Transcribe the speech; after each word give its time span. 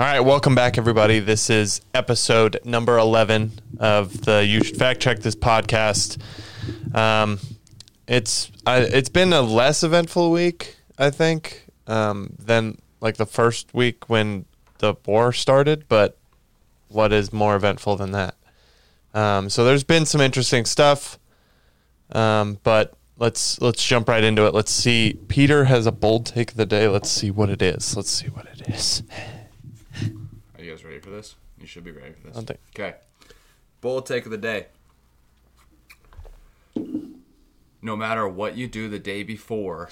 All 0.00 0.06
right, 0.06 0.20
welcome 0.20 0.54
back, 0.54 0.78
everybody. 0.78 1.18
This 1.18 1.50
is 1.50 1.80
episode 1.92 2.60
number 2.64 2.98
11 2.98 3.50
of 3.80 4.24
the 4.24 4.46
You 4.46 4.62
Should 4.62 4.76
Fact 4.76 5.00
Check 5.00 5.18
This 5.18 5.34
podcast. 5.34 6.22
Um, 6.94 7.40
it's 8.06 8.52
I, 8.64 8.78
it's 8.78 9.08
been 9.08 9.32
a 9.32 9.42
less 9.42 9.82
eventful 9.82 10.30
week, 10.30 10.76
I 11.00 11.10
think, 11.10 11.66
um, 11.88 12.32
than 12.38 12.78
like 13.00 13.16
the 13.16 13.26
first 13.26 13.74
week 13.74 14.08
when 14.08 14.44
the 14.78 14.94
war 15.04 15.32
started, 15.32 15.86
but 15.88 16.16
what 16.86 17.12
is 17.12 17.32
more 17.32 17.56
eventful 17.56 17.96
than 17.96 18.12
that? 18.12 18.36
Um, 19.14 19.50
so 19.50 19.64
there's 19.64 19.82
been 19.82 20.06
some 20.06 20.20
interesting 20.20 20.64
stuff, 20.64 21.18
um, 22.12 22.60
but 22.62 22.96
let's 23.16 23.60
let's 23.60 23.84
jump 23.84 24.08
right 24.08 24.22
into 24.22 24.46
it. 24.46 24.54
Let's 24.54 24.70
see. 24.70 25.18
Peter 25.26 25.64
has 25.64 25.86
a 25.86 25.92
bold 25.92 26.24
take 26.24 26.52
of 26.52 26.56
the 26.56 26.66
day. 26.66 26.86
Let's 26.86 27.10
see 27.10 27.32
what 27.32 27.50
it 27.50 27.62
is. 27.62 27.96
Let's 27.96 28.10
see 28.10 28.28
what 28.28 28.46
it 28.46 28.68
is. 28.68 29.02
Guys 30.78 30.84
ready 30.84 31.00
for 31.00 31.10
this? 31.10 31.34
You 31.60 31.66
should 31.66 31.82
be 31.82 31.90
ready 31.90 32.12
for 32.12 32.28
this. 32.28 32.36
I 32.36 32.42
think- 32.42 32.60
Okay. 32.70 32.94
Bold 33.80 34.06
take 34.06 34.24
of 34.26 34.30
the 34.30 34.38
day. 34.38 34.66
No 37.82 37.96
matter 37.96 38.28
what 38.28 38.56
you 38.56 38.68
do 38.68 38.88
the 38.88 39.00
day 39.00 39.24
before, 39.24 39.90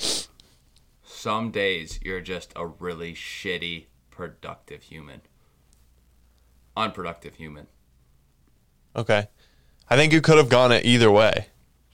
some 1.05 1.51
days 1.51 1.99
you're 2.05 2.21
just 2.21 2.53
a 2.55 2.67
really 2.69 3.15
shitty, 3.15 3.87
productive 4.13 4.85
human. 4.85 5.23
Unproductive 6.77 7.35
human. 7.35 7.67
Okay. 8.95 9.27
I 9.91 9.97
think 9.97 10.13
you 10.13 10.21
could 10.21 10.37
have 10.39 10.49
gone 10.49 10.71
it 10.71 10.85
either 10.85 11.11
way. 11.11 11.49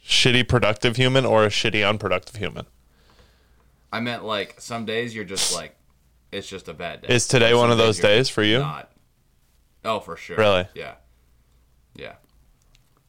Shitty 0.05 0.47
productive 0.48 0.97
human 0.97 1.24
or 1.24 1.45
a 1.45 1.48
shitty 1.48 1.88
unproductive 1.88 2.36
human. 2.36 2.66
I 3.91 4.00
meant 4.00 4.22
like 4.24 4.61
some 4.61 4.84
days 4.84 5.14
you're 5.14 5.24
just 5.24 5.55
like, 5.55 5.77
it's 6.32 6.48
just 6.48 6.66
a 6.66 6.74
bad 6.74 7.02
day. 7.02 7.14
Is 7.14 7.28
today 7.28 7.54
one 7.54 7.70
of 7.70 7.78
those 7.78 7.98
days 7.98 8.28
for 8.28 8.42
you? 8.42 8.59
Not. 8.59 8.91
Oh, 9.84 10.00
for 10.00 10.16
sure. 10.16 10.36
Really? 10.36 10.66
Yeah. 10.74 10.95
Yeah. 11.94 12.14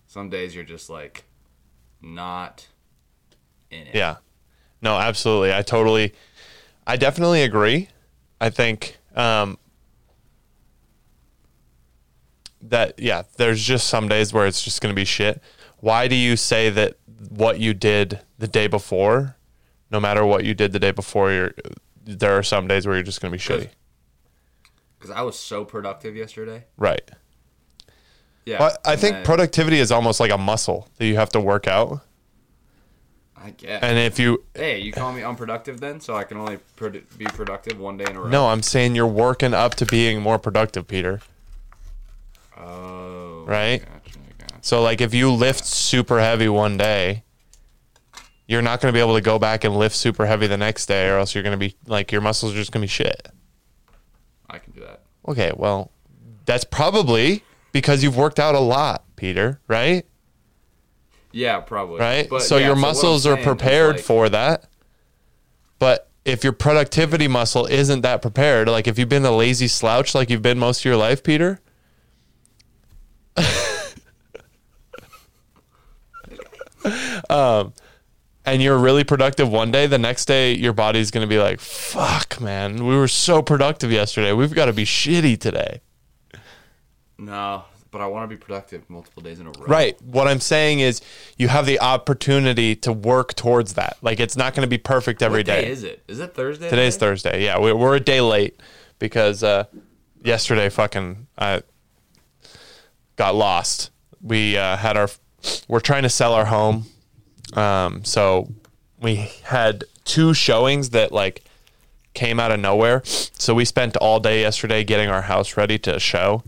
Some 0.08 0.30
days 0.30 0.54
you're 0.54 0.64
just 0.64 0.90
like, 0.90 1.24
not 2.02 2.68
in 3.72 3.88
it. 3.88 3.96
Yeah. 3.96 4.18
No, 4.82 4.98
absolutely. 4.98 5.54
I 5.54 5.62
totally 5.62 6.14
I 6.86 6.98
definitely 6.98 7.44
agree. 7.44 7.88
I 8.42 8.50
think 8.50 8.98
um 9.16 9.58
that 12.62 13.00
yeah, 13.00 13.24
there's 13.38 13.64
just 13.64 13.88
some 13.88 14.08
days 14.08 14.34
where 14.34 14.46
it's 14.46 14.62
just 14.62 14.82
going 14.82 14.94
to 14.94 14.96
be 14.96 15.06
shit. 15.06 15.42
Why 15.80 16.08
do 16.08 16.16
you 16.16 16.36
say 16.38 16.70
that 16.70 16.98
what 17.30 17.60
you 17.60 17.74
did 17.74 18.22
the 18.38 18.48
day 18.48 18.68
before, 18.68 19.38
no 19.92 20.00
matter 20.00 20.26
what 20.26 20.46
you 20.46 20.54
did 20.54 20.72
the 20.72 20.80
day 20.80 20.92
before, 20.92 21.32
you're 21.32 21.54
there 22.06 22.38
are 22.38 22.44
some 22.44 22.68
days 22.68 22.86
where 22.86 22.96
you're 22.96 23.04
just 23.04 23.22
going 23.22 23.32
to 23.32 23.38
be 23.38 23.42
shitty. 23.42 23.70
Because 24.98 25.12
I 25.16 25.22
was 25.22 25.38
so 25.38 25.66
productive 25.66 26.16
yesterday. 26.16 26.66
Right. 26.78 27.10
Yeah. 28.46 28.58
But 28.58 28.80
I 28.86 28.96
think 28.96 29.16
then- 29.18 29.26
productivity 29.26 29.80
is 29.80 29.92
almost 29.92 30.20
like 30.20 30.32
a 30.32 30.38
muscle 30.38 30.88
that 30.98 31.06
you 31.06 31.16
have 31.16 31.30
to 31.30 31.40
work 31.40 31.68
out. 31.68 32.02
I 33.36 33.50
guess. 33.50 33.84
And 33.84 33.98
if 33.98 34.20
you 34.20 34.46
hey, 34.56 34.80
you 34.80 34.94
call 34.94 35.12
me 35.12 35.22
unproductive 35.22 35.82
then, 35.82 36.00
so 36.00 36.16
I 36.16 36.24
can 36.24 36.38
only 36.38 36.60
produ- 36.78 37.04
be 37.18 37.26
productive 37.26 37.78
one 37.78 37.98
day 37.98 38.06
in 38.10 38.16
a 38.16 38.22
row. 38.22 38.30
no, 38.30 38.48
I'm 38.48 38.64
saying 38.64 38.96
you're 38.96 39.06
working 39.06 39.54
up 39.54 39.76
to 39.76 39.86
being 39.86 40.22
more 40.22 40.40
productive, 40.40 40.88
Peter. 40.88 41.20
Oh. 42.58 43.44
Right? 43.46 43.80
Gotcha. 43.80 44.20
Gotcha. 44.38 44.56
So 44.62 44.82
like 44.82 45.02
if 45.02 45.14
you 45.14 45.30
lift 45.30 45.66
super 45.66 46.22
heavy 46.22 46.48
one 46.48 46.78
day, 46.78 47.24
you're 48.48 48.62
not 48.62 48.82
going 48.82 48.92
to 48.92 48.96
be 48.96 49.02
able 49.02 49.16
to 49.16 49.22
go 49.22 49.40
back 49.40 49.64
and 49.64 49.76
lift 49.76 49.96
super 49.96 50.26
heavy 50.26 50.48
the 50.48 50.58
next 50.58 50.86
day 50.86 51.08
or 51.10 51.18
else 51.18 51.34
you're 51.34 51.44
going 51.44 51.58
to 51.58 51.66
be 51.66 51.76
like 51.88 52.12
your 52.12 52.22
muscles 52.22 52.54
are 52.54 52.58
just 52.58 52.72
going 52.72 52.82
to 52.82 52.86
be 52.86 52.90
shit. 52.90 53.30
I 54.50 54.60
can 54.60 54.74
do 54.74 54.82
that. 54.82 55.02
Okay, 55.28 55.52
well, 55.56 55.92
that's 56.46 56.66
probably 56.66 57.44
because 57.72 58.04
you've 58.04 58.18
worked 58.18 58.40
out 58.40 58.56
a 58.56 58.60
lot, 58.60 59.04
Peter, 59.16 59.60
right? 59.68 60.06
Yeah, 61.32 61.62
probably. 61.62 62.00
Right? 62.00 62.30
But, 62.30 62.42
so 62.44 62.58
yeah, 62.58 62.68
your 62.68 62.76
I'm 62.76 62.82
muscles 62.82 63.26
are 63.26 63.38
prepared 63.38 63.96
like, 63.96 64.06
for 64.06 64.30
that. 64.30 64.66
But 65.80 66.10
if 66.26 66.44
your 66.44 66.54
productivity 66.54 67.28
muscle 67.28 67.66
isn't 67.66 68.02
that 68.02 68.22
prepared, 68.22 68.68
like 68.70 68.88
if 68.88 69.00
you've 69.00 69.10
been 69.10 69.26
a 69.26 69.36
lazy 69.36 69.68
slouch 69.68 70.14
like 70.14 70.30
you've 70.30 70.42
been 70.42 70.60
most 70.60 70.82
of 70.82 70.86
your 70.86 70.98
life, 70.98 71.24
Peter, 71.24 71.60
um, 77.30 77.74
and 78.46 78.62
you're 78.62 78.78
really 78.78 79.04
productive 79.04 79.50
one 79.50 79.72
day, 79.72 79.88
the 79.88 79.98
next 79.98 80.26
day 80.26 80.54
your 80.54 80.74
body's 80.74 81.12
going 81.12 81.28
to 81.28 81.30
be 81.30 81.40
like, 81.40 81.60
"Fuck, 81.60 82.40
man, 82.42 82.86
we 82.86 82.96
were 82.96 83.08
so 83.08 83.42
productive 83.42 83.92
yesterday. 83.92 84.34
We've 84.34 84.54
got 84.54 84.66
to 84.66 84.74
be 84.74 84.86
shitty 84.86 85.40
today." 85.40 85.82
No, 87.18 87.64
but 87.92 88.02
I 88.02 88.08
want 88.08 88.30
to 88.30 88.36
be 88.36 88.40
productive 88.40 88.90
multiple 88.90 89.22
days 89.24 89.40
in 89.40 89.46
a 89.48 89.52
row. 89.52 89.66
Right. 89.68 90.02
What 90.02 90.28
I'm 90.28 90.40
saying 90.40 90.80
is 90.80 91.02
you 91.38 91.48
have 91.48 91.66
the 91.66 91.80
opportunity 91.80 92.76
to 92.78 92.92
work 92.92 93.34
towards 93.36 93.74
that. 93.76 93.98
Like 94.02 94.20
it's 94.20 94.36
not 94.36 94.54
going 94.56 94.66
to 94.66 94.70
be 94.70 94.78
perfect 94.80 95.22
every 95.22 95.40
What 95.40 95.46
day. 95.46 95.62
day 95.66 95.70
is 95.72 95.84
it? 95.84 96.04
Is 96.08 96.20
it 96.20 96.34
Thursday? 96.34 96.70
Today's 96.70 96.96
today? 96.96 97.06
Thursday. 97.06 97.44
Yeah, 97.46 97.60
we- 97.60 97.74
we're 97.74 97.96
a 97.96 98.00
day 98.00 98.20
late 98.22 98.60
because 99.00 99.44
uh, 99.44 99.66
yesterday 100.24 100.70
fucking 100.70 101.28
I 101.38 101.62
got 103.16 103.36
lost. 103.36 103.92
We 104.22 104.58
uh, 104.58 104.76
had 104.78 104.98
our 104.98 105.10
we're 105.68 105.82
trying 105.82 106.04
to 106.04 106.10
sell 106.10 106.34
our 106.34 106.46
home, 106.46 106.86
um, 107.58 108.04
so 108.04 108.52
we 109.00 109.30
had 109.44 109.84
two 110.06 110.34
showings 110.34 110.92
that 110.92 111.12
like 111.12 111.44
came 112.14 112.40
out 112.40 112.52
of 112.52 112.60
nowhere. 112.60 113.02
So 113.06 113.54
we 113.54 113.66
spent 113.66 113.98
all 113.98 114.20
day 114.20 114.42
yesterday 114.42 114.84
getting 114.84 115.10
our 115.10 115.24
house 115.24 115.58
ready 115.58 115.78
to 115.80 116.00
show. 116.00 116.44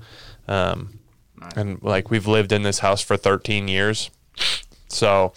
Um, 0.47 0.99
Nice. 1.39 1.51
and 1.57 1.81
like 1.83 2.09
we've 2.09 2.27
lived 2.27 2.51
in 2.51 2.63
this 2.63 2.79
house 2.79 3.01
for 3.01 3.17
13 3.17 3.67
years. 3.67 4.09
So 4.87 5.33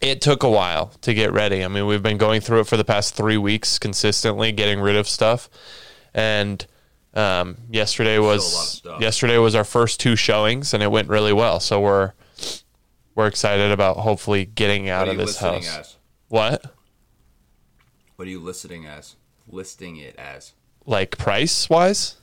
it 0.00 0.20
took 0.20 0.42
a 0.42 0.50
while 0.50 0.88
to 1.00 1.14
get 1.14 1.32
ready. 1.32 1.64
I 1.64 1.68
mean, 1.68 1.86
we've 1.86 2.02
been 2.02 2.18
going 2.18 2.40
through 2.40 2.60
it 2.60 2.66
for 2.66 2.76
the 2.76 2.84
past 2.84 3.14
three 3.14 3.38
weeks 3.38 3.78
consistently, 3.78 4.52
getting 4.52 4.80
rid 4.80 4.96
of 4.96 5.08
stuff. 5.08 5.48
And 6.12 6.64
um, 7.14 7.56
yesterday 7.70 8.18
was 8.18 8.82
yesterday 9.00 9.38
was 9.38 9.54
our 9.54 9.64
first 9.64 9.98
two 10.00 10.14
showings, 10.16 10.74
and 10.74 10.82
it 10.82 10.90
went 10.90 11.08
really 11.08 11.32
well. 11.32 11.58
So 11.60 11.80
we're 11.80 12.12
we're 13.14 13.26
excited 13.26 13.70
about 13.70 13.98
hopefully 13.98 14.44
getting 14.44 14.88
out 14.88 15.08
of 15.08 15.16
this 15.16 15.38
house. 15.38 15.68
as? 15.68 15.96
What 16.28 16.64
What 18.16 18.26
are 18.28 18.30
you 18.30 18.40
listing 18.40 18.86
as? 18.86 19.16
Listing 19.48 19.96
it 19.96 20.16
as? 20.16 20.52
like 20.86 21.16
price 21.16 21.68
wise? 21.70 22.16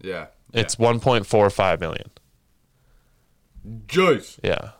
Yeah. 0.00 0.26
It's 0.52 0.74
1.45 0.76 1.80
million. 1.80 2.10
Joyce. 3.86 4.38
Yeah, 4.42 4.70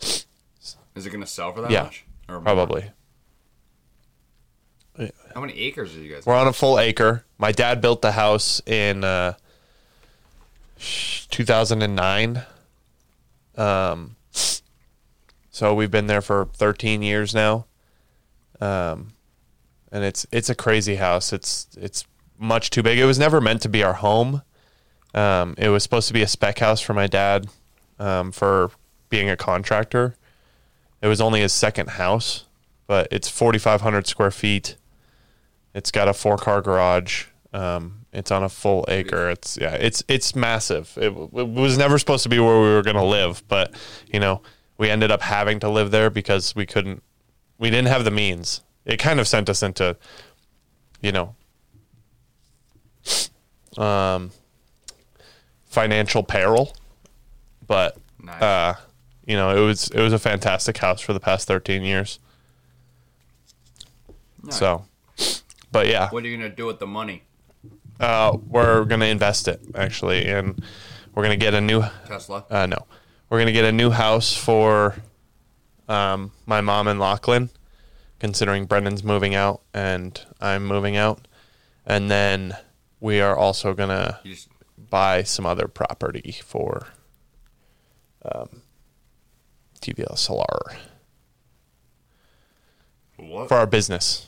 Is 0.00 1.06
it 1.06 1.10
gonna 1.10 1.26
sell 1.26 1.52
for 1.52 1.60
that 1.62 1.70
Yeah, 1.70 1.84
much? 1.84 2.04
Or 2.28 2.34
more? 2.34 2.42
probably. 2.42 2.90
How 5.34 5.40
many 5.40 5.54
acres 5.60 5.96
are 5.96 6.00
you 6.00 6.12
guys? 6.12 6.26
We're 6.26 6.34
on 6.34 6.48
a 6.48 6.52
full 6.52 6.78
acre. 6.78 7.24
My 7.38 7.52
dad 7.52 7.80
built 7.80 8.02
the 8.02 8.12
house 8.12 8.60
in 8.66 9.02
uh, 9.04 9.34
2009. 11.30 12.42
Um, 13.56 14.16
so 15.60 15.74
we've 15.74 15.90
been 15.90 16.06
there 16.06 16.22
for 16.22 16.46
13 16.54 17.02
years 17.02 17.34
now. 17.34 17.66
Um, 18.62 19.12
and 19.92 20.02
it's 20.02 20.26
it's 20.32 20.48
a 20.48 20.54
crazy 20.54 20.94
house. 20.94 21.34
It's 21.34 21.68
it's 21.76 22.06
much 22.38 22.70
too 22.70 22.82
big. 22.82 22.98
It 22.98 23.04
was 23.04 23.18
never 23.18 23.42
meant 23.42 23.60
to 23.62 23.68
be 23.68 23.84
our 23.84 23.92
home. 23.92 24.40
Um, 25.12 25.54
it 25.58 25.68
was 25.68 25.82
supposed 25.82 26.08
to 26.08 26.14
be 26.14 26.22
a 26.22 26.26
spec 26.26 26.60
house 26.60 26.80
for 26.80 26.94
my 26.94 27.06
dad 27.06 27.48
um, 27.98 28.32
for 28.32 28.70
being 29.10 29.28
a 29.28 29.36
contractor. 29.36 30.16
It 31.02 31.08
was 31.08 31.20
only 31.20 31.42
his 31.42 31.52
second 31.52 31.90
house, 31.90 32.46
but 32.86 33.08
it's 33.10 33.28
4,500 33.28 34.06
square 34.06 34.30
feet. 34.30 34.76
It's 35.74 35.90
got 35.90 36.08
a 36.08 36.14
four 36.14 36.38
car 36.38 36.62
garage. 36.62 37.26
Um, 37.52 38.06
it's 38.14 38.30
on 38.30 38.42
a 38.42 38.48
full 38.48 38.86
acre. 38.88 39.28
It's 39.28 39.58
yeah, 39.60 39.74
it's 39.74 40.02
it's 40.08 40.34
massive. 40.34 40.96
It, 40.96 41.12
it 41.12 41.48
was 41.48 41.76
never 41.76 41.98
supposed 41.98 42.22
to 42.22 42.30
be 42.30 42.38
where 42.38 42.62
we 42.62 42.68
were 42.68 42.82
going 42.82 42.96
to 42.96 43.04
live, 43.04 43.42
but 43.46 43.74
you 44.10 44.20
know, 44.20 44.40
we 44.80 44.88
ended 44.88 45.10
up 45.10 45.20
having 45.20 45.60
to 45.60 45.68
live 45.68 45.90
there 45.90 46.08
because 46.08 46.56
we 46.56 46.64
couldn't. 46.64 47.02
We 47.58 47.68
didn't 47.68 47.88
have 47.88 48.04
the 48.04 48.10
means. 48.10 48.62
It 48.86 48.96
kind 48.96 49.20
of 49.20 49.28
sent 49.28 49.50
us 49.50 49.62
into, 49.62 49.94
you 51.02 51.12
know, 51.12 51.34
um, 53.76 54.30
financial 55.66 56.22
peril. 56.22 56.74
But 57.66 57.98
Nice. 58.22 58.42
uh, 58.42 58.74
you 59.26 59.36
know, 59.36 59.54
it 59.54 59.60
was 59.64 59.88
it 59.90 60.00
was 60.00 60.14
a 60.14 60.18
fantastic 60.18 60.78
house 60.78 61.02
for 61.02 61.12
the 61.12 61.20
past 61.20 61.46
thirteen 61.46 61.82
years. 61.82 62.18
Nice. 64.42 64.56
So, 64.58 64.86
but 65.70 65.86
yeah, 65.88 66.08
What 66.08 66.24
are 66.24 66.28
you 66.28 66.38
gonna 66.38 66.48
do 66.48 66.64
with 66.64 66.78
the 66.78 66.86
money? 66.86 67.22
uh, 68.00 68.38
we're 68.48 68.86
gonna 68.86 69.04
invest 69.04 69.46
it 69.46 69.60
actually, 69.74 70.26
and 70.26 70.62
we're 71.14 71.22
gonna 71.22 71.36
get 71.36 71.52
a 71.52 71.60
new. 71.60 71.82
Tesla. 72.06 72.46
Uh, 72.50 72.64
no, 72.64 72.86
we're 73.30 73.38
gonna 73.38 73.52
get 73.52 73.64
a 73.64 73.72
new 73.72 73.90
house 73.90 74.36
for 74.36 74.96
um, 75.88 76.32
my 76.46 76.60
mom 76.60 76.88
and 76.88 76.98
Lachlan, 77.00 77.48
considering 78.18 78.66
Brendan's 78.66 79.02
moving 79.04 79.34
out 79.34 79.62
and 79.72 80.20
I'm 80.40 80.66
moving 80.66 80.96
out, 80.96 81.26
and 81.86 82.10
then 82.10 82.56
we 83.00 83.20
are 83.20 83.36
also 83.36 83.72
gonna 83.72 84.20
just 84.24 84.48
buy 84.90 85.22
some 85.22 85.46
other 85.46 85.68
property 85.68 86.36
for 86.44 86.88
um, 88.24 88.62
TVL 89.80 90.18
Solar 90.18 90.76
what? 93.16 93.48
for 93.48 93.56
our 93.56 93.66
business. 93.66 94.26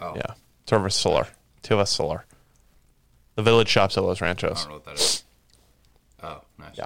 oh, 0.00 0.14
Yeah, 0.16 0.34
Service 0.66 0.96
Solar, 0.96 1.28
TVL 1.62 1.86
Solar. 1.86 2.24
The 3.34 3.42
village 3.42 3.68
shops 3.68 3.96
at 3.96 4.04
Los 4.04 4.20
I 4.20 4.26
Ranchos. 4.26 4.62
don't 4.64 4.68
know 4.68 4.74
what 4.74 4.84
that 4.84 4.94
is. 4.96 5.24
Oh, 6.22 6.42
nice. 6.58 6.76
Yeah. 6.76 6.84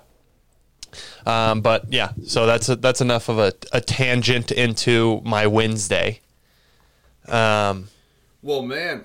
Um, 1.27 1.61
but 1.61 1.93
yeah, 1.93 2.13
so 2.27 2.47
that's 2.47 2.69
a, 2.69 2.77
that's 2.77 3.01
enough 3.01 3.29
of 3.29 3.39
a, 3.39 3.53
a 3.73 3.81
tangent 3.81 4.51
into 4.53 5.21
my 5.25 5.47
Wednesday. 5.47 6.21
Um, 7.29 7.89
Well, 8.43 8.63
man, 8.63 9.05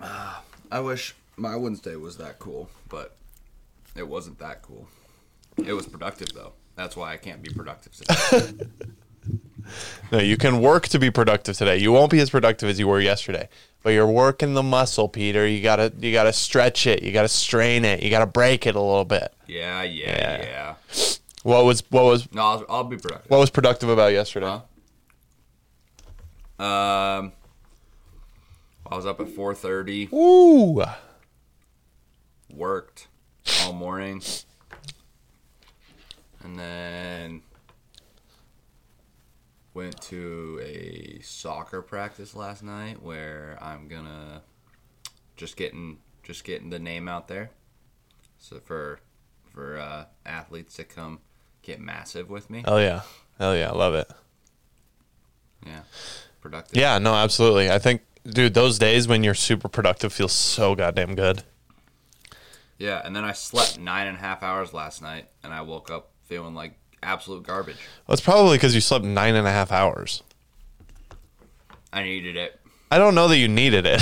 Ah, 0.00 0.42
I 0.70 0.80
wish 0.80 1.14
my 1.36 1.56
Wednesday 1.56 1.96
was 1.96 2.16
that 2.18 2.38
cool, 2.38 2.68
but 2.88 3.16
it 3.96 4.06
wasn't 4.06 4.38
that 4.38 4.62
cool. 4.62 4.88
It 5.56 5.72
was 5.72 5.86
productive 5.86 6.28
though. 6.34 6.52
That's 6.76 6.96
why 6.96 7.12
I 7.12 7.16
can't 7.16 7.42
be 7.42 7.48
productive 7.50 7.92
today. 7.96 8.66
no, 10.12 10.18
you 10.18 10.36
can 10.36 10.60
work 10.60 10.88
to 10.88 10.98
be 10.98 11.10
productive 11.10 11.56
today. 11.56 11.78
You 11.78 11.92
won't 11.92 12.10
be 12.10 12.20
as 12.20 12.30
productive 12.30 12.68
as 12.68 12.78
you 12.78 12.86
were 12.86 13.00
yesterday, 13.00 13.48
but 13.86 13.92
you're 13.92 14.04
working 14.10 14.54
the 14.54 14.64
muscle, 14.64 15.08
Peter. 15.08 15.46
You 15.46 15.62
gotta 15.62 15.92
you 16.00 16.10
gotta 16.10 16.32
stretch 16.32 16.88
it. 16.88 17.04
You 17.04 17.12
gotta 17.12 17.28
strain 17.28 17.84
it. 17.84 18.02
You 18.02 18.10
gotta 18.10 18.26
break 18.26 18.66
it 18.66 18.74
a 18.74 18.80
little 18.80 19.04
bit. 19.04 19.32
yeah, 19.46 19.84
yeah, 19.84 20.10
Yeah. 20.10 20.42
yeah. 20.42 20.74
What 21.44 21.64
was 21.64 21.84
what 21.90 22.02
was 22.02 22.32
No, 22.32 22.42
I'll, 22.42 22.66
I'll 22.68 22.82
be 22.82 22.96
productive. 22.96 23.30
what 23.30 23.38
was 23.38 23.48
productive 23.50 23.88
about 23.88 24.12
yesterday? 24.12 24.58
Huh? 26.58 26.64
Um, 26.64 27.30
I 28.90 28.96
was 28.96 29.06
up 29.06 29.20
at 29.20 29.28
four 29.28 29.54
thirty. 29.54 30.08
Ooh, 30.12 30.82
worked 32.52 33.06
all 33.62 33.72
morning 33.72 34.20
and 36.42 36.58
then 36.58 37.40
went 39.76 40.00
to 40.00 40.58
a 40.62 41.20
soccer 41.22 41.82
practice 41.82 42.34
last 42.34 42.62
night 42.62 43.02
where 43.02 43.58
I'm 43.60 43.88
gonna 43.88 44.42
just 45.36 45.56
getting 45.56 45.98
just 46.22 46.44
getting 46.44 46.70
the 46.70 46.78
name 46.78 47.08
out 47.08 47.28
there 47.28 47.50
so 48.38 48.58
for 48.58 49.00
for 49.52 49.78
uh, 49.78 50.06
athletes 50.24 50.76
to 50.76 50.84
come 50.84 51.20
get 51.62 51.78
massive 51.80 52.30
with 52.30 52.48
me 52.48 52.62
Oh 52.66 52.78
yeah, 52.78 53.02
hell 53.38 53.54
yeah, 53.54 53.70
love 53.70 53.94
it. 53.94 54.10
yeah 55.66 55.80
productive 56.40 56.76
Yeah, 56.76 56.98
no, 56.98 57.14
absolutely. 57.14 57.70
I 57.70 57.78
think, 57.78 58.02
dude, 58.24 58.54
those 58.54 58.78
days 58.78 59.06
when 59.08 59.22
you're 59.24 59.34
super 59.34 59.68
productive 59.68 60.12
feels 60.12 60.32
so 60.32 60.74
goddamn 60.74 61.14
good. 61.14 61.42
yeah 62.78 63.02
and 63.04 63.14
then 63.14 63.24
I 63.24 63.32
slept 63.32 63.78
nine 63.78 64.06
and 64.06 64.16
a 64.16 64.20
half 64.20 64.42
hours 64.42 64.72
last 64.72 65.02
night 65.02 65.28
and 65.42 65.52
I 65.52 65.60
woke 65.62 65.90
up 65.90 66.10
feeling 66.24 66.54
like 66.54 66.78
absolute 67.02 67.42
garbage 67.44 67.76
Well, 68.06 68.12
it's 68.14 68.22
probably 68.22 68.56
because 68.56 68.74
you 68.74 68.80
slept 68.80 69.04
nine 69.04 69.34
and 69.34 69.46
a 69.46 69.50
half 69.52 69.70
hours. 69.72 70.22
I 71.92 72.02
needed 72.02 72.36
it 72.36 72.60
I 72.90 72.98
don't 72.98 73.14
know 73.14 73.26
that 73.28 73.36
you 73.38 73.48
needed 73.48 73.84
it. 73.86 74.00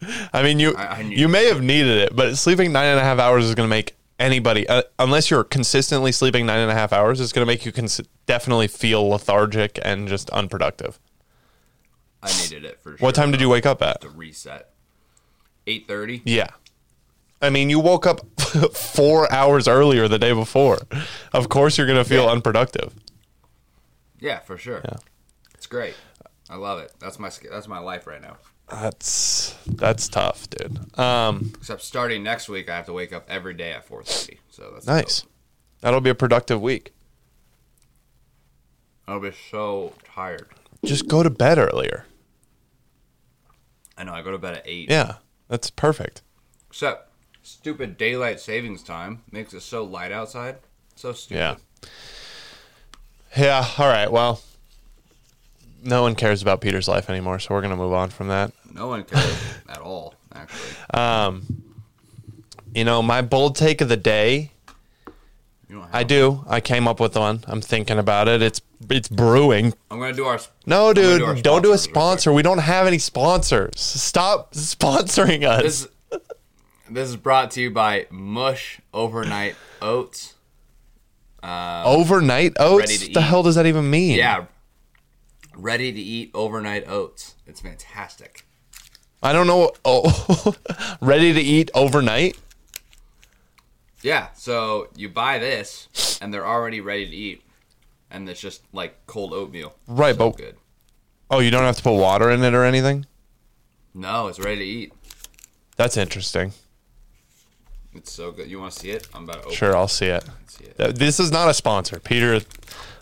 I 0.32 0.42
mean, 0.42 0.58
you 0.58 0.74
I- 0.76 0.96
I 0.96 1.00
you 1.00 1.28
may 1.28 1.46
have 1.46 1.62
needed 1.62 1.96
it, 1.98 2.16
but 2.16 2.36
sleeping 2.36 2.72
nine 2.72 2.88
and 2.88 2.98
a 3.00 3.02
half 3.04 3.18
hours 3.18 3.44
is 3.44 3.54
going 3.54 3.66
to 3.68 3.70
make 3.70 3.94
anybody, 4.18 4.68
uh, 4.68 4.82
unless 4.98 5.30
you're 5.30 5.44
consistently 5.44 6.10
sleeping 6.12 6.44
nine 6.46 6.58
and 6.58 6.70
a 6.70 6.74
half 6.74 6.92
hours, 6.92 7.20
it's 7.20 7.32
going 7.32 7.46
to 7.46 7.50
make 7.50 7.64
you 7.64 7.70
cons- 7.72 8.00
definitely 8.26 8.66
feel 8.66 9.08
lethargic 9.08 9.78
and 9.82 10.08
just 10.08 10.28
unproductive. 10.30 10.98
I 12.22 12.32
needed 12.42 12.64
it 12.64 12.80
for 12.80 12.96
sure. 12.96 13.04
What 13.06 13.14
time 13.14 13.30
did 13.30 13.40
you 13.40 13.48
wake 13.48 13.64
up 13.66 13.80
at? 13.82 14.00
to 14.00 14.08
reset? 14.10 14.70
Eight 15.68 15.86
thirty. 15.86 16.22
Yeah. 16.24 16.48
I 17.42 17.50
mean, 17.50 17.68
you 17.70 17.80
woke 17.80 18.06
up 18.06 18.20
four 18.74 19.30
hours 19.32 19.68
earlier 19.68 20.08
the 20.08 20.18
day 20.18 20.32
before. 20.32 20.78
Of 21.32 21.48
course, 21.48 21.76
you're 21.76 21.86
going 21.86 22.02
to 22.02 22.08
feel 22.08 22.24
Yeah. 22.24 22.30
unproductive. 22.32 22.94
Yeah, 24.18 24.38
for 24.40 24.56
sure. 24.56 24.80
Yeah. 24.84 24.96
It's 25.54 25.66
great. 25.66 25.94
I 26.48 26.56
love 26.56 26.78
it. 26.78 26.92
That's 26.98 27.18
my 27.18 27.30
that's 27.50 27.68
my 27.68 27.78
life 27.80 28.06
right 28.06 28.22
now. 28.22 28.36
That's 28.70 29.54
that's 29.66 30.08
tough, 30.08 30.48
dude. 30.50 30.98
Um, 30.98 31.52
Except 31.58 31.82
starting 31.82 32.22
next 32.22 32.48
week, 32.48 32.70
I 32.70 32.76
have 32.76 32.86
to 32.86 32.92
wake 32.92 33.12
up 33.12 33.26
every 33.28 33.52
day 33.54 33.72
at 33.72 33.84
four 33.84 34.02
thirty. 34.02 34.38
So 34.50 34.70
that's 34.72 34.86
nice. 34.86 35.22
dope. 35.22 35.30
That'll 35.80 36.00
be 36.00 36.10
a 36.10 36.14
productive 36.14 36.60
week. 36.62 36.92
I'll 39.08 39.20
be 39.20 39.32
so 39.50 39.92
tired. 40.14 40.48
Just 40.84 41.06
go 41.08 41.22
to 41.22 41.30
bed 41.30 41.58
earlier. 41.58 42.06
I 43.98 44.04
know. 44.04 44.12
I 44.12 44.22
go 44.22 44.30
to 44.32 44.38
bed 44.38 44.54
at 44.58 44.62
eight. 44.66 44.90
Yeah, 44.90 45.16
that's 45.48 45.70
perfect. 45.70 46.22
Except 46.68 47.10
stupid 47.46 47.96
daylight 47.96 48.40
savings 48.40 48.82
time 48.82 49.22
makes 49.30 49.54
it 49.54 49.60
so 49.60 49.84
light 49.84 50.10
outside. 50.12 50.56
So 50.96 51.12
stupid. 51.12 51.38
Yeah. 51.38 51.56
Yeah. 53.36 53.66
All 53.78 53.86
right. 53.88 54.10
Well, 54.10 54.40
no 55.82 56.02
one 56.02 56.14
cares 56.14 56.42
about 56.42 56.60
Peter's 56.60 56.88
life 56.88 57.08
anymore, 57.08 57.38
so 57.38 57.54
we're 57.54 57.62
gonna 57.62 57.76
move 57.76 57.92
on 57.92 58.10
from 58.10 58.28
that. 58.28 58.52
No 58.74 58.88
one 58.88 59.04
cares 59.04 59.36
at 59.68 59.78
all. 59.78 60.14
Actually, 60.34 60.60
Um, 60.92 61.62
You 62.74 62.84
know, 62.84 63.00
my 63.02 63.22
bold 63.22 63.56
take 63.56 63.80
of 63.80 63.88
the 63.88 63.96
day. 63.96 64.50
I 65.92 66.04
do. 66.04 66.44
I 66.48 66.60
came 66.60 66.86
up 66.88 67.00
with 67.00 67.16
one. 67.16 67.42
I'm 67.46 67.60
thinking 67.60 67.98
about 67.98 68.28
it. 68.28 68.40
It's 68.42 68.60
it's 68.90 69.08
brewing. 69.08 69.72
I'm 69.90 69.98
gonna 70.00 70.12
do 70.12 70.24
our. 70.24 70.40
No, 70.64 70.92
dude, 70.92 71.20
do 71.20 71.24
our 71.26 71.34
don't 71.34 71.62
do 71.62 71.72
a 71.72 71.78
sponsor. 71.78 72.32
We 72.32 72.42
don't 72.42 72.58
have 72.58 72.86
any 72.86 72.98
sponsors. 72.98 73.78
Stop 73.80 74.52
sponsoring 74.54 75.44
us. 75.44 75.62
This 75.62 75.88
this 76.90 77.08
is 77.08 77.16
brought 77.16 77.50
to 77.52 77.60
you 77.60 77.70
by 77.70 78.06
Mush 78.10 78.80
Overnight 78.92 79.56
Oats. 79.82 80.34
Uh, 81.42 81.82
overnight 81.86 82.54
oats. 82.58 83.06
to 83.06 83.12
the 83.12 83.20
hell 83.20 83.42
does 83.44 83.54
that 83.54 83.66
even 83.66 83.88
mean? 83.88 84.16
Yeah, 84.16 84.46
ready 85.54 85.92
to 85.92 86.00
eat 86.00 86.30
overnight 86.34 86.88
oats. 86.88 87.36
It's 87.46 87.60
fantastic. 87.60 88.44
I 89.22 89.32
don't 89.32 89.46
know. 89.46 89.70
Oh, 89.84 90.54
ready 91.00 91.32
to 91.32 91.40
eat 91.40 91.70
overnight? 91.74 92.36
Yeah, 94.02 94.28
so 94.34 94.88
you 94.96 95.08
buy 95.08 95.38
this 95.38 96.18
and 96.20 96.34
they're 96.34 96.46
already 96.46 96.80
ready 96.80 97.06
to 97.08 97.14
eat, 97.16 97.42
and 98.10 98.28
it's 98.28 98.40
just 98.40 98.62
like 98.72 99.06
cold 99.06 99.32
oatmeal. 99.32 99.74
Right, 99.86 100.16
so 100.16 100.30
but- 100.30 100.36
good. 100.36 100.56
Oh, 101.30 101.40
you 101.40 101.50
don't 101.50 101.64
have 101.64 101.76
to 101.76 101.82
put 101.82 101.96
water 101.96 102.30
in 102.30 102.42
it 102.44 102.54
or 102.54 102.64
anything. 102.64 103.04
No, 103.94 104.28
it's 104.28 104.38
ready 104.38 104.58
to 104.58 104.64
eat. 104.64 104.92
That's 105.76 105.96
interesting. 105.96 106.52
It's 107.96 108.12
so 108.12 108.30
good. 108.32 108.48
You 108.48 108.60
want 108.60 108.72
to 108.72 108.78
see 108.78 108.90
it? 108.90 109.08
I'm 109.14 109.24
about 109.24 109.34
to 109.34 109.40
open 109.40 109.52
Sure, 109.52 109.76
I'll 109.76 109.88
see 109.88 110.06
it. 110.06 110.24
See 110.48 110.64
it. 110.64 110.96
This 110.96 111.18
is 111.18 111.32
not 111.32 111.48
a 111.48 111.54
sponsor. 111.54 111.98
Peter 111.98 112.40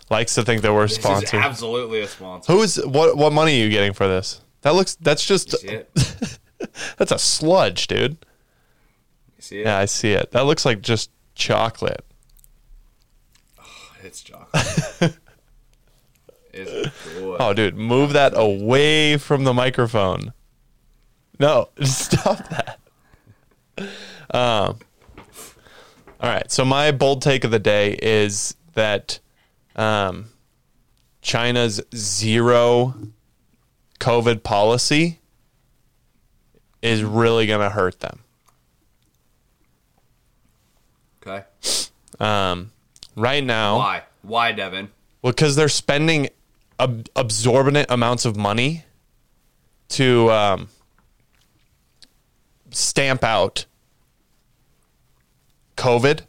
likes 0.09 0.35
to 0.35 0.43
think 0.43 0.61
that 0.61 0.73
we're 0.73 0.87
sponsored. 0.87 1.39
absolutely 1.39 2.01
a 2.01 2.07
sponsor. 2.07 2.51
Who's 2.51 2.77
what? 2.85 3.17
What 3.17 3.33
money 3.33 3.59
are 3.61 3.63
you 3.63 3.69
getting 3.69 3.93
for 3.93 4.07
this? 4.07 4.41
That 4.61 4.73
looks. 4.75 4.95
That's 4.95 5.25
just. 5.25 5.53
You 5.53 5.59
see 5.59 5.67
it? 5.67 6.39
That's 6.97 7.11
a 7.11 7.19
sludge, 7.19 7.87
dude. 7.87 8.17
You 9.35 9.41
see 9.41 9.59
it? 9.59 9.65
Yeah, 9.65 9.77
I 9.77 9.85
see 9.85 10.13
it. 10.13 10.31
That 10.31 10.45
looks 10.45 10.65
like 10.65 10.81
just 10.81 11.11
chocolate. 11.35 12.03
It's 14.03 14.21
chocolate. 14.21 14.45
it's 16.53 16.71
good. 16.71 17.37
Oh, 17.39 17.53
dude, 17.53 17.75
move 17.75 18.13
that 18.13 18.33
away 18.35 19.17
from 19.17 19.45
the 19.45 19.53
microphone. 19.53 20.31
No, 21.39 21.69
stop 21.81 22.47
that. 22.49 22.79
Um. 24.35 24.79
All 26.19 26.29
right. 26.29 26.51
So 26.51 26.65
my 26.65 26.91
bold 26.91 27.21
take 27.21 27.43
of 27.43 27.51
the 27.51 27.59
day 27.59 27.97
is 28.01 28.55
that 28.73 29.19
um, 29.75 30.25
China's 31.21 31.81
zero 31.95 32.95
COVID 33.99 34.43
policy 34.43 35.19
is 36.81 37.03
really 37.03 37.47
going 37.47 37.61
to 37.61 37.69
hurt 37.69 37.99
them. 37.99 38.19
Okay. 41.21 41.43
Um, 42.19 42.71
right 43.15 43.43
now, 43.43 43.77
Why? 43.77 44.03
Why, 44.21 44.51
Devin? 44.51 44.89
Well, 45.21 45.33
because 45.33 45.55
they're 45.55 45.69
spending 45.69 46.29
ab- 46.79 47.09
absorbent 47.15 47.87
amounts 47.89 48.25
of 48.25 48.35
money 48.35 48.83
to 49.89 50.31
um, 50.31 50.69
stamp 52.71 53.23
out 53.23 53.65
COVID 55.75 56.21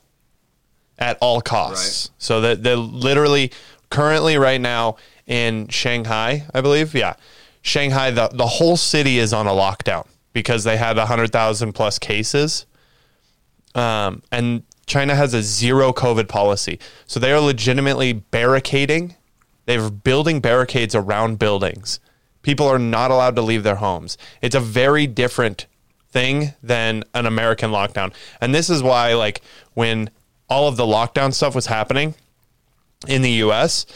at 0.98 1.18
all 1.20 1.40
costs. 1.40 2.08
Right. 2.08 2.14
So 2.18 2.40
that 2.40 2.62
they're 2.62 2.76
literally 2.76 3.52
currently 3.90 4.36
right 4.36 4.60
now 4.60 4.96
in 5.26 5.68
Shanghai, 5.68 6.46
I 6.54 6.60
believe. 6.60 6.94
Yeah. 6.94 7.16
Shanghai, 7.62 8.10
the, 8.10 8.28
the 8.28 8.46
whole 8.46 8.76
city 8.76 9.18
is 9.18 9.32
on 9.32 9.46
a 9.46 9.50
lockdown 9.50 10.06
because 10.32 10.64
they 10.64 10.76
had 10.76 10.96
100,000 10.96 11.72
plus 11.72 11.98
cases. 11.98 12.66
Um, 13.74 14.22
and 14.30 14.62
China 14.86 15.14
has 15.14 15.34
a 15.34 15.42
zero 15.42 15.92
COVID 15.92 16.28
policy. 16.28 16.78
So 17.06 17.18
they 17.18 17.32
are 17.32 17.40
legitimately 17.40 18.12
barricading. 18.12 19.16
They're 19.64 19.90
building 19.90 20.40
barricades 20.40 20.94
around 20.94 21.38
buildings 21.38 21.98
People 22.46 22.68
are 22.68 22.78
not 22.78 23.10
allowed 23.10 23.34
to 23.34 23.42
leave 23.42 23.64
their 23.64 23.74
homes. 23.74 24.16
It's 24.40 24.54
a 24.54 24.60
very 24.60 25.08
different 25.08 25.66
thing 26.10 26.54
than 26.62 27.04
an 27.14 27.26
American 27.26 27.70
lockdown. 27.70 28.12
And 28.40 28.54
this 28.54 28.70
is 28.70 28.82
why, 28.82 29.14
like, 29.14 29.42
when 29.74 30.10
all 30.48 30.68
of 30.68 30.76
the 30.76 30.84
lockdown 30.84 31.32
stuff 31.32 31.54
was 31.54 31.66
happening 31.66 32.14
in 33.06 33.22
the 33.22 33.30
US, 33.30 33.86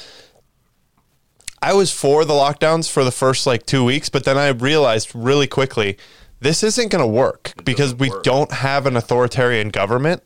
I 1.62 1.74
was 1.74 1.92
for 1.92 2.24
the 2.24 2.34
lockdowns 2.34 2.90
for 2.90 3.04
the 3.04 3.10
first 3.10 3.46
like 3.46 3.66
two 3.66 3.84
weeks, 3.84 4.08
but 4.08 4.24
then 4.24 4.38
I 4.38 4.48
realized 4.48 5.14
really 5.14 5.46
quickly 5.46 5.98
this 6.40 6.62
isn't 6.62 6.90
going 6.90 7.02
to 7.02 7.06
work 7.06 7.52
because 7.64 7.94
we 7.94 8.08
work. 8.08 8.22
don't 8.22 8.52
have 8.52 8.86
an 8.86 8.96
authoritarian 8.96 9.68
government 9.68 10.22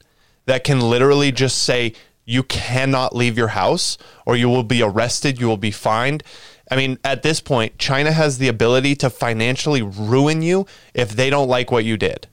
that 0.46 0.62
can 0.62 0.80
literally 0.80 1.32
just 1.32 1.62
say 1.62 1.92
you 2.24 2.44
cannot 2.44 3.16
leave 3.16 3.36
your 3.36 3.48
house 3.48 3.98
or 4.24 4.36
you 4.36 4.48
will 4.48 4.62
be 4.62 4.80
arrested, 4.80 5.40
you 5.40 5.48
will 5.48 5.56
be 5.56 5.72
fined. 5.72 6.22
I 6.70 6.76
mean, 6.76 6.98
at 7.04 7.22
this 7.22 7.40
point, 7.40 7.78
China 7.78 8.10
has 8.12 8.38
the 8.38 8.48
ability 8.48 8.96
to 8.96 9.10
financially 9.10 9.82
ruin 9.82 10.42
you 10.42 10.66
if 10.94 11.10
they 11.10 11.30
don't 11.30 11.48
like 11.48 11.70
what 11.70 11.84
you 11.84 11.96
did 11.96 12.26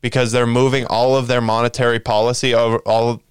because 0.00 0.32
they're 0.32 0.46
moving 0.46 0.84
all 0.86 1.16
of 1.16 1.26
their 1.26 1.40
monetary 1.40 1.98
policy 1.98 2.54
over 2.54 2.78
all 2.80 3.22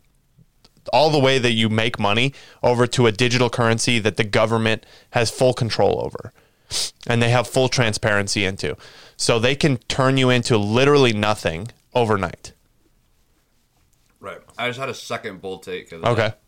all 0.94 1.10
the 1.10 1.20
way 1.20 1.40
that 1.40 1.54
you 1.54 1.70
make 1.70 2.00
money 2.00 2.34
over 2.62 2.86
to 2.86 3.08
a 3.08 3.12
digital 3.12 3.50
currency 3.50 3.98
that 4.00 4.18
the 4.18 4.24
government 4.24 4.86
has 5.12 5.32
full 5.32 5.54
control 5.54 6.00
over 6.04 6.32
and 7.08 7.22
they 7.22 7.30
have 7.30 7.48
full 7.48 7.70
transparency 7.70 8.46
into. 8.46 8.76
So 9.18 9.40
they 9.40 9.56
can 9.56 9.78
turn 9.88 10.18
you 10.18 10.30
into 10.30 10.58
literally 10.58 11.14
nothing 11.14 11.70
overnight. 11.94 12.54
Right. 14.20 14.40
I 14.58 14.68
just 14.68 14.80
had 14.80 14.90
a 14.90 14.94
second 14.94 15.42
bull 15.42 15.60
take. 15.60 15.92
Okay. 15.92 16.04
that. 16.16 16.40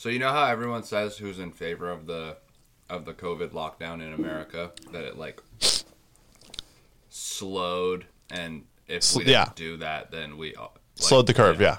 So 0.00 0.08
you 0.08 0.18
know 0.18 0.32
how 0.32 0.46
everyone 0.46 0.82
says 0.82 1.18
who's 1.18 1.38
in 1.38 1.52
favor 1.52 1.90
of 1.90 2.06
the 2.06 2.38
of 2.88 3.04
the 3.04 3.12
COVID 3.12 3.50
lockdown 3.50 4.00
in 4.00 4.14
America 4.14 4.70
that 4.92 5.04
it 5.04 5.18
like 5.18 5.42
slowed 7.10 8.06
and 8.30 8.64
if 8.88 9.14
we 9.14 9.24
didn't 9.24 9.32
yeah. 9.32 9.50
do 9.54 9.76
that 9.76 10.10
then 10.10 10.38
we 10.38 10.54
like, 10.56 10.70
Slowed 10.94 11.26
the 11.26 11.34
curve, 11.34 11.60
yeah. 11.60 11.76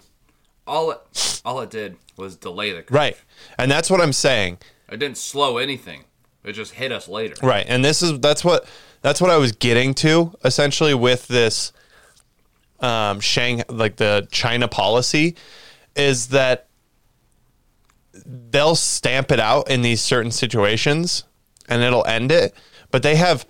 All 0.67 0.91
it 0.91 1.41
all 1.43 1.61
it 1.61 1.71
did 1.71 1.97
was 2.15 2.35
delay 2.35 2.71
the 2.73 2.83
curve. 2.83 2.95
Right. 2.95 3.17
And 3.57 3.71
that's 3.71 3.89
what 3.89 3.99
I'm 3.99 4.13
saying. 4.13 4.59
It 4.91 4.97
didn't 4.97 5.17
slow 5.17 5.57
anything. 5.57 6.03
It 6.43 6.53
just 6.53 6.73
hit 6.73 6.91
us 6.91 7.07
later. 7.07 7.33
Right. 7.41 7.65
And 7.67 7.83
this 7.83 8.03
is 8.03 8.19
that's 8.19 8.45
what 8.45 8.67
that's 9.01 9.19
what 9.19 9.31
I 9.31 9.37
was 9.37 9.51
getting 9.51 9.95
to 9.95 10.31
essentially 10.45 10.93
with 10.93 11.27
this 11.27 11.73
um 12.81 13.19
Shang 13.19 13.63
like 13.67 13.95
the 13.95 14.27
China 14.29 14.67
policy 14.67 15.35
is 15.95 16.27
that 16.27 16.67
they'll 18.13 18.75
stamp 18.75 19.31
it 19.31 19.39
out 19.39 19.69
in 19.69 19.81
these 19.81 20.01
certain 20.01 20.31
situations 20.31 21.23
and 21.67 21.81
it'll 21.81 22.05
end 22.05 22.31
it, 22.31 22.53
but 22.89 23.03
they 23.03 23.15
have 23.15 23.45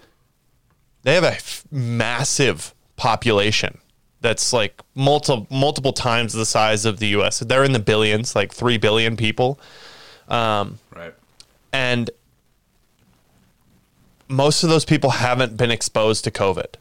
they 1.03 1.15
have 1.15 1.23
a 1.23 1.33
f- 1.33 1.65
massive 1.71 2.75
population 2.95 3.79
that's 4.21 4.53
like 4.53 4.79
multiple 4.93 5.47
multiple 5.49 5.93
times 5.93 6.33
the 6.33 6.45
size 6.45 6.85
of 6.85 6.99
the 6.99 7.07
US. 7.07 7.39
They're 7.39 7.63
in 7.63 7.73
the 7.73 7.79
billions, 7.79 8.35
like 8.35 8.53
3 8.53 8.77
billion 8.77 9.17
people. 9.17 9.59
Um, 10.27 10.79
right. 10.95 11.13
and 11.73 12.09
most 14.29 14.63
of 14.63 14.69
those 14.69 14.85
people 14.85 15.09
haven't 15.09 15.57
been 15.57 15.71
exposed 15.71 16.23
to 16.23 16.31
COVID. 16.31 16.75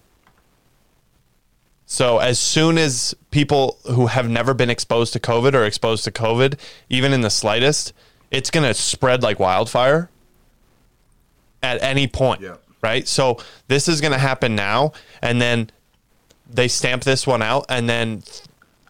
So 1.92 2.18
as 2.18 2.38
soon 2.38 2.78
as 2.78 3.16
people 3.32 3.76
who 3.84 4.06
have 4.06 4.28
never 4.28 4.54
been 4.54 4.70
exposed 4.70 5.12
to 5.14 5.18
COVID 5.18 5.54
are 5.54 5.64
exposed 5.64 6.04
to 6.04 6.12
COVID, 6.12 6.56
even 6.88 7.12
in 7.12 7.22
the 7.22 7.30
slightest, 7.30 7.92
it's 8.30 8.48
going 8.48 8.64
to 8.64 8.74
spread 8.74 9.24
like 9.24 9.40
wildfire 9.40 10.08
at 11.64 11.82
any 11.82 12.06
point. 12.06 12.42
Yeah. 12.42 12.58
Right? 12.80 13.08
So 13.08 13.38
this 13.66 13.88
is 13.88 14.00
going 14.00 14.12
to 14.12 14.20
happen 14.20 14.54
now 14.54 14.92
and 15.20 15.42
then 15.42 15.70
they 16.48 16.68
stamp 16.68 17.02
this 17.02 17.26
one 17.26 17.42
out 17.42 17.66
and 17.68 17.90
then 17.90 18.22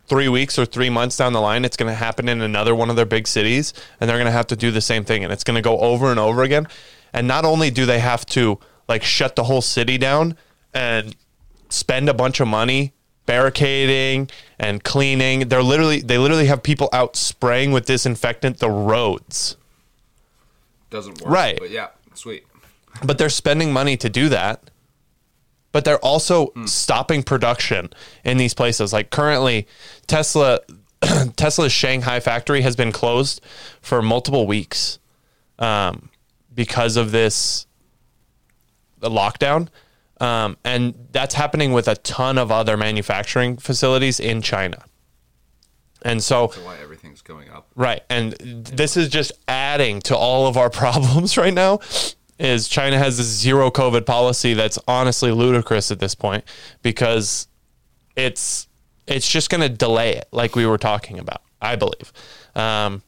3 0.09 0.29
weeks 0.29 0.59
or 0.59 0.67
3 0.67 0.91
months 0.91 1.17
down 1.17 1.33
the 1.33 1.41
line 1.41 1.65
it's 1.65 1.79
going 1.79 1.91
to 1.91 1.95
happen 1.95 2.29
in 2.29 2.43
another 2.43 2.75
one 2.75 2.91
of 2.91 2.97
their 2.97 3.07
big 3.07 3.27
cities 3.27 3.73
and 3.99 4.11
they're 4.11 4.19
going 4.19 4.27
to 4.27 4.31
have 4.31 4.49
to 4.49 4.57
do 4.57 4.71
the 4.71 4.83
same 4.83 5.07
thing 5.07 5.25
and 5.25 5.33
it's 5.33 5.43
going 5.43 5.57
to 5.57 5.63
go 5.63 5.79
over 5.81 6.11
and 6.11 6.21
over 6.21 6.43
again. 6.43 6.69
And 7.15 7.27
not 7.27 7.47
only 7.47 7.71
do 7.71 7.87
they 7.87 8.01
have 8.01 8.27
to 8.27 8.59
like 8.89 9.03
shut 9.03 9.37
the 9.37 9.45
whole 9.45 9.63
city 9.63 9.97
down 9.97 10.37
and 10.75 11.17
spend 11.71 12.09
a 12.09 12.15
bunch 12.15 12.41
of 12.41 12.49
money 12.49 12.93
barricading 13.27 14.29
and 14.59 14.83
cleaning. 14.85 15.49
They're 15.49 15.63
literally 15.63 16.01
they 16.01 16.19
literally 16.19 16.47
have 16.47 16.63
people 16.63 16.89
out 16.93 17.17
spraying 17.17 17.73
with 17.73 17.87
disinfectant 17.87 18.59
the 18.59 18.71
roads. 18.71 19.57
Doesn't 20.91 21.21
work. 21.23 21.31
Right. 21.31 21.59
But 21.59 21.71
yeah, 21.71 21.89
sweet. 22.15 22.45
But 23.05 23.19
they're 23.19 23.29
spending 23.29 23.73
money 23.73 23.97
to 23.99 24.09
do 24.09 24.29
that. 24.31 24.71
But 25.73 25.85
they're 25.85 25.99
also 26.05 26.47
Hmm. 26.47 26.67
stopping 26.67 27.23
production 27.23 27.91
in 28.25 28.37
these 28.39 28.55
places. 28.55 28.93
Like 28.93 29.11
currently 29.11 29.69
Tesla 30.09 30.59
Tesla's 31.37 31.73
Shanghai 31.73 32.21
factory 32.21 32.61
has 32.63 32.77
been 32.77 32.93
closed 32.93 33.41
for 33.81 34.03
multiple 34.03 34.47
weeks 34.47 34.99
um, 35.59 36.11
because 36.55 36.97
of 36.97 37.13
this 37.13 37.67
lockdown. 39.01 39.69
Um, 40.21 40.57
and 40.65 40.95
that's 41.13 41.35
happening 41.35 41.73
with 41.73 41.89
a 41.89 41.97
ton 41.97 42.37
of 42.39 42.53
other 42.53 42.77
manufacturing 42.77 43.57
facilities 43.57 44.21
in 44.21 44.43
China. 44.43 44.85
And 46.03 46.23
so, 46.23 46.49
So 46.49 46.65
why 46.65 46.79
everything's 46.79 47.23
going 47.23 47.49
up. 47.51 47.71
right. 47.75 48.03
And 48.09 48.33
this 48.33 48.97
is 48.97 49.09
just 49.09 49.33
adding 49.49 50.01
to 50.03 50.17
all 50.17 50.47
of 50.47 50.57
our 50.57 50.71
problems 50.83 51.37
right 51.37 51.55
now. 51.55 51.81
Is 52.39 52.69
China 52.69 52.97
has 52.97 53.19
this 53.19 53.27
zero 53.27 53.71
COVID 53.71 54.07
policy 54.07 54.55
that's 54.55 54.79
honestly 54.89 55.31
ludicrous 55.31 55.91
at 55.91 55.99
this 55.99 56.15
point 56.15 56.43
because 56.81 57.49
it's 58.17 58.67
it's 59.07 59.31
just 59.31 59.51
going 59.51 59.61
to 59.61 59.69
delay 59.69 60.15
it, 60.17 60.27
like 60.33 60.57
we 60.57 60.65
were 60.65 60.79
talking 60.79 61.19
about. 61.19 61.43
I 61.61 61.77
believe. 61.77 62.13
Um, 62.55 63.03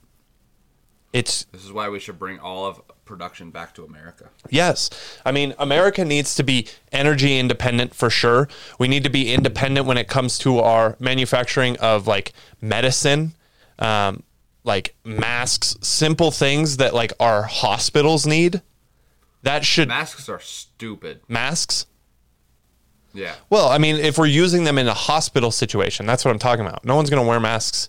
it's 1.12 1.44
This 1.44 1.64
is 1.64 1.72
why 1.72 1.88
we 1.88 1.98
should 1.98 2.18
bring 2.18 2.38
all 2.38 2.66
of 2.66 2.80
production 3.04 3.50
back 3.50 3.74
to 3.74 3.84
America. 3.84 4.30
Yes. 4.48 4.88
I 5.24 5.32
mean, 5.32 5.54
America 5.58 6.04
needs 6.04 6.34
to 6.36 6.42
be 6.42 6.68
energy 6.90 7.38
independent 7.38 7.94
for 7.94 8.08
sure. 8.08 8.48
We 8.78 8.88
need 8.88 9.04
to 9.04 9.10
be 9.10 9.32
independent 9.34 9.86
when 9.86 9.98
it 9.98 10.08
comes 10.08 10.38
to 10.38 10.60
our 10.60 10.96
manufacturing 10.98 11.76
of 11.78 12.06
like 12.06 12.32
medicine, 12.60 13.34
um, 13.78 14.22
like 14.64 14.94
masks, 15.04 15.76
simple 15.82 16.30
things 16.30 16.78
that 16.78 16.94
like 16.94 17.12
our 17.20 17.42
hospitals 17.42 18.26
need. 18.26 18.62
That 19.42 19.64
should 19.64 19.88
Masks 19.88 20.28
are 20.28 20.38
stupid. 20.40 21.20
masks. 21.28 21.86
Yeah. 23.12 23.34
Well, 23.50 23.68
I 23.68 23.76
mean, 23.78 23.96
if 23.96 24.16
we're 24.16 24.26
using 24.26 24.64
them 24.64 24.78
in 24.78 24.88
a 24.88 24.94
hospital 24.94 25.50
situation, 25.50 26.06
that's 26.06 26.24
what 26.24 26.30
I'm 26.30 26.38
talking 26.38 26.64
about. 26.64 26.84
No 26.84 26.96
one's 26.96 27.10
going 27.10 27.22
to 27.22 27.28
wear 27.28 27.40
masks. 27.40 27.88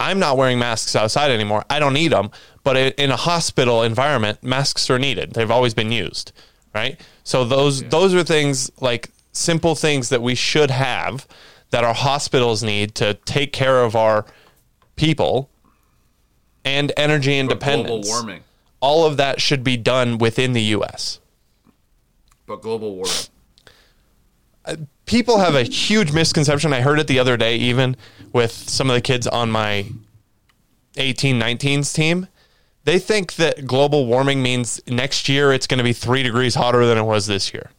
I'm 0.00 0.18
not 0.18 0.36
wearing 0.36 0.58
masks 0.58 0.96
outside 0.96 1.30
anymore. 1.30 1.64
I 1.70 1.78
don't 1.78 1.92
need 1.92 2.10
them. 2.10 2.30
But 2.64 2.76
in 2.98 3.10
a 3.10 3.16
hospital 3.16 3.82
environment, 3.82 4.42
masks 4.42 4.90
are 4.90 4.98
needed. 4.98 5.32
They've 5.34 5.50
always 5.50 5.74
been 5.74 5.92
used, 5.92 6.32
right? 6.74 7.00
So 7.22 7.44
those 7.44 7.82
those 7.84 8.14
are 8.14 8.24
things 8.24 8.70
like 8.80 9.10
simple 9.32 9.74
things 9.74 10.08
that 10.08 10.20
we 10.22 10.34
should 10.34 10.70
have 10.70 11.26
that 11.70 11.84
our 11.84 11.94
hospitals 11.94 12.62
need 12.62 12.94
to 12.96 13.14
take 13.24 13.52
care 13.52 13.82
of 13.84 13.94
our 13.94 14.26
people 14.96 15.48
and 16.64 16.92
energy 16.96 17.32
But 17.32 17.52
independence. 17.52 18.06
global 18.06 18.08
warming. 18.08 18.42
All 18.80 19.06
of 19.06 19.16
that 19.18 19.40
should 19.40 19.62
be 19.62 19.76
done 19.76 20.18
within 20.18 20.52
the 20.52 20.62
US. 20.76 21.20
But 22.46 22.60
global 22.62 22.94
warming. 22.96 23.12
Uh, 24.64 24.76
people 25.10 25.38
have 25.38 25.56
a 25.56 25.64
huge 25.64 26.12
misconception. 26.12 26.72
I 26.72 26.82
heard 26.82 27.00
it 27.00 27.08
the 27.08 27.18
other 27.18 27.36
day, 27.36 27.56
even 27.56 27.96
with 28.32 28.52
some 28.52 28.88
of 28.88 28.94
the 28.94 29.00
kids 29.00 29.26
on 29.26 29.50
my 29.50 29.86
18, 30.96 31.38
19s 31.38 31.92
team. 31.92 32.28
They 32.84 33.00
think 33.00 33.34
that 33.34 33.66
global 33.66 34.06
warming 34.06 34.40
means 34.40 34.80
next 34.86 35.28
year 35.28 35.52
it's 35.52 35.66
going 35.66 35.78
to 35.78 35.84
be 35.84 35.92
three 35.92 36.22
degrees 36.22 36.54
hotter 36.54 36.86
than 36.86 36.96
it 36.96 37.02
was 37.02 37.26
this 37.26 37.52
year. 37.52 37.70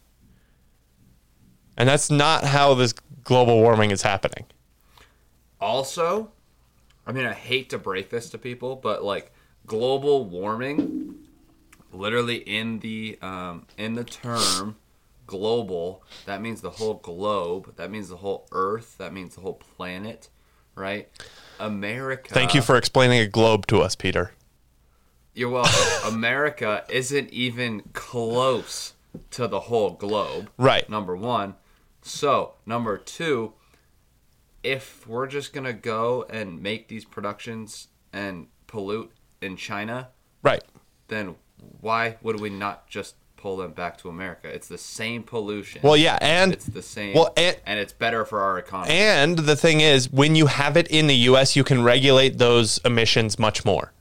And 1.78 1.88
that's 1.88 2.10
not 2.10 2.44
how 2.44 2.74
this 2.74 2.92
global 3.24 3.60
warming 3.60 3.92
is 3.92 4.02
happening. 4.02 4.44
Also, 5.58 6.30
I 7.06 7.12
mean, 7.12 7.24
I 7.24 7.32
hate 7.32 7.70
to 7.70 7.78
break 7.78 8.10
this 8.10 8.28
to 8.30 8.38
people, 8.38 8.76
but 8.76 9.02
like 9.02 9.32
global 9.66 10.26
warming, 10.26 11.14
literally 11.92 12.36
in 12.36 12.80
the 12.80 13.18
um, 13.22 13.66
in 13.78 13.94
the 13.94 14.04
term 14.04 14.76
global, 15.26 16.02
that 16.26 16.40
means 16.40 16.60
the 16.60 16.70
whole 16.70 16.94
globe. 16.94 17.76
That 17.76 17.90
means 17.90 18.08
the 18.08 18.16
whole 18.16 18.46
Earth. 18.52 18.96
That 18.98 19.12
means 19.12 19.34
the 19.34 19.40
whole 19.40 19.54
planet, 19.54 20.28
right? 20.74 21.08
America. 21.60 22.32
Thank 22.34 22.54
you 22.54 22.62
for 22.62 22.76
explaining 22.76 23.20
a 23.20 23.26
globe 23.26 23.66
to 23.68 23.80
us, 23.80 23.94
Peter. 23.94 24.32
You're 25.34 25.50
welcome. 25.50 25.72
America 26.14 26.84
isn't 26.88 27.30
even 27.30 27.82
close 27.92 28.94
to 29.30 29.46
the 29.48 29.60
whole 29.60 29.90
globe. 29.90 30.50
Right. 30.58 30.88
Number 30.88 31.16
one. 31.16 31.54
So, 32.02 32.54
number 32.66 32.98
two, 32.98 33.52
if 34.62 35.06
we're 35.06 35.26
just 35.26 35.52
going 35.52 35.64
to 35.64 35.72
go 35.72 36.24
and 36.28 36.60
make 36.62 36.88
these 36.88 37.04
productions 37.04 37.88
and 38.12 38.48
pollute 38.66 39.12
in 39.40 39.56
China, 39.56 40.08
Right. 40.42 40.62
then 41.08 41.36
why 41.80 42.16
would 42.22 42.40
we 42.40 42.50
not 42.50 42.88
just 42.88 43.14
pull 43.42 43.56
them 43.56 43.72
back 43.72 43.98
to 43.98 44.08
America? 44.08 44.48
It's 44.48 44.68
the 44.68 44.78
same 44.78 45.24
pollution. 45.24 45.82
Well, 45.82 45.96
yeah, 45.96 46.16
and 46.20 46.52
it's 46.52 46.64
the 46.64 46.80
same. 46.80 47.14
Well, 47.14 47.32
and, 47.36 47.56
and 47.66 47.80
it's 47.80 47.92
better 47.92 48.24
for 48.24 48.40
our 48.40 48.58
economy. 48.58 48.94
and 48.94 49.36
the 49.36 49.56
thing 49.56 49.80
is, 49.80 50.10
when 50.10 50.36
you 50.36 50.46
have 50.46 50.76
it 50.76 50.86
in 50.88 51.08
the 51.08 51.16
U.S., 51.16 51.56
you 51.56 51.64
can 51.64 51.82
regulate 51.82 52.38
those 52.38 52.78
emissions 52.84 53.38
much 53.38 53.64
more, 53.64 53.92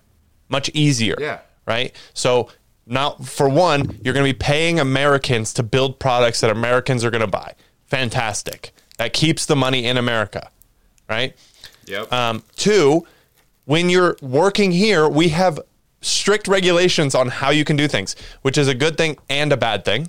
much 0.48 0.69
easier. 0.75 1.15
Yeah. 1.19 1.39
Right. 1.65 1.95
So 2.13 2.50
now, 2.86 3.12
for 3.24 3.50
one, 3.50 4.00
you're 4.03 4.13
going 4.13 4.25
to 4.25 4.33
be 4.33 4.38
paying 4.38 4.79
Americans 4.79 5.53
to 5.53 5.63
build 5.63 5.98
products 6.00 6.41
that 6.41 6.51
Americans 6.51 7.03
are 7.03 7.10
going 7.10 7.21
to 7.21 7.27
buy. 7.27 7.55
Fantastic. 7.88 8.71
That 8.98 9.13
keeps 9.13 9.48
the 9.48 9.55
money 9.55 9.86
in 9.86 9.98
America. 9.98 10.50
Right. 11.10 11.36
yep. 11.88 12.12
Um, 12.13 12.43
two, 12.55 13.07
when 13.65 13.89
you're 13.89 14.17
working 14.21 14.71
here, 14.71 15.10
we 15.10 15.29
have 15.29 15.60
strict 16.01 16.48
regulations 16.48 17.15
on 17.15 17.29
how 17.29 17.50
you 17.50 17.63
can 17.63 17.75
do 17.75 17.88
things, 17.88 18.15
which 18.41 18.58
is 18.58 18.67
a 18.67 18.75
good 18.75 18.98
thing 18.98 19.17
and 19.29 19.53
a 19.53 19.58
bad 19.58 19.86
thing 19.86 20.08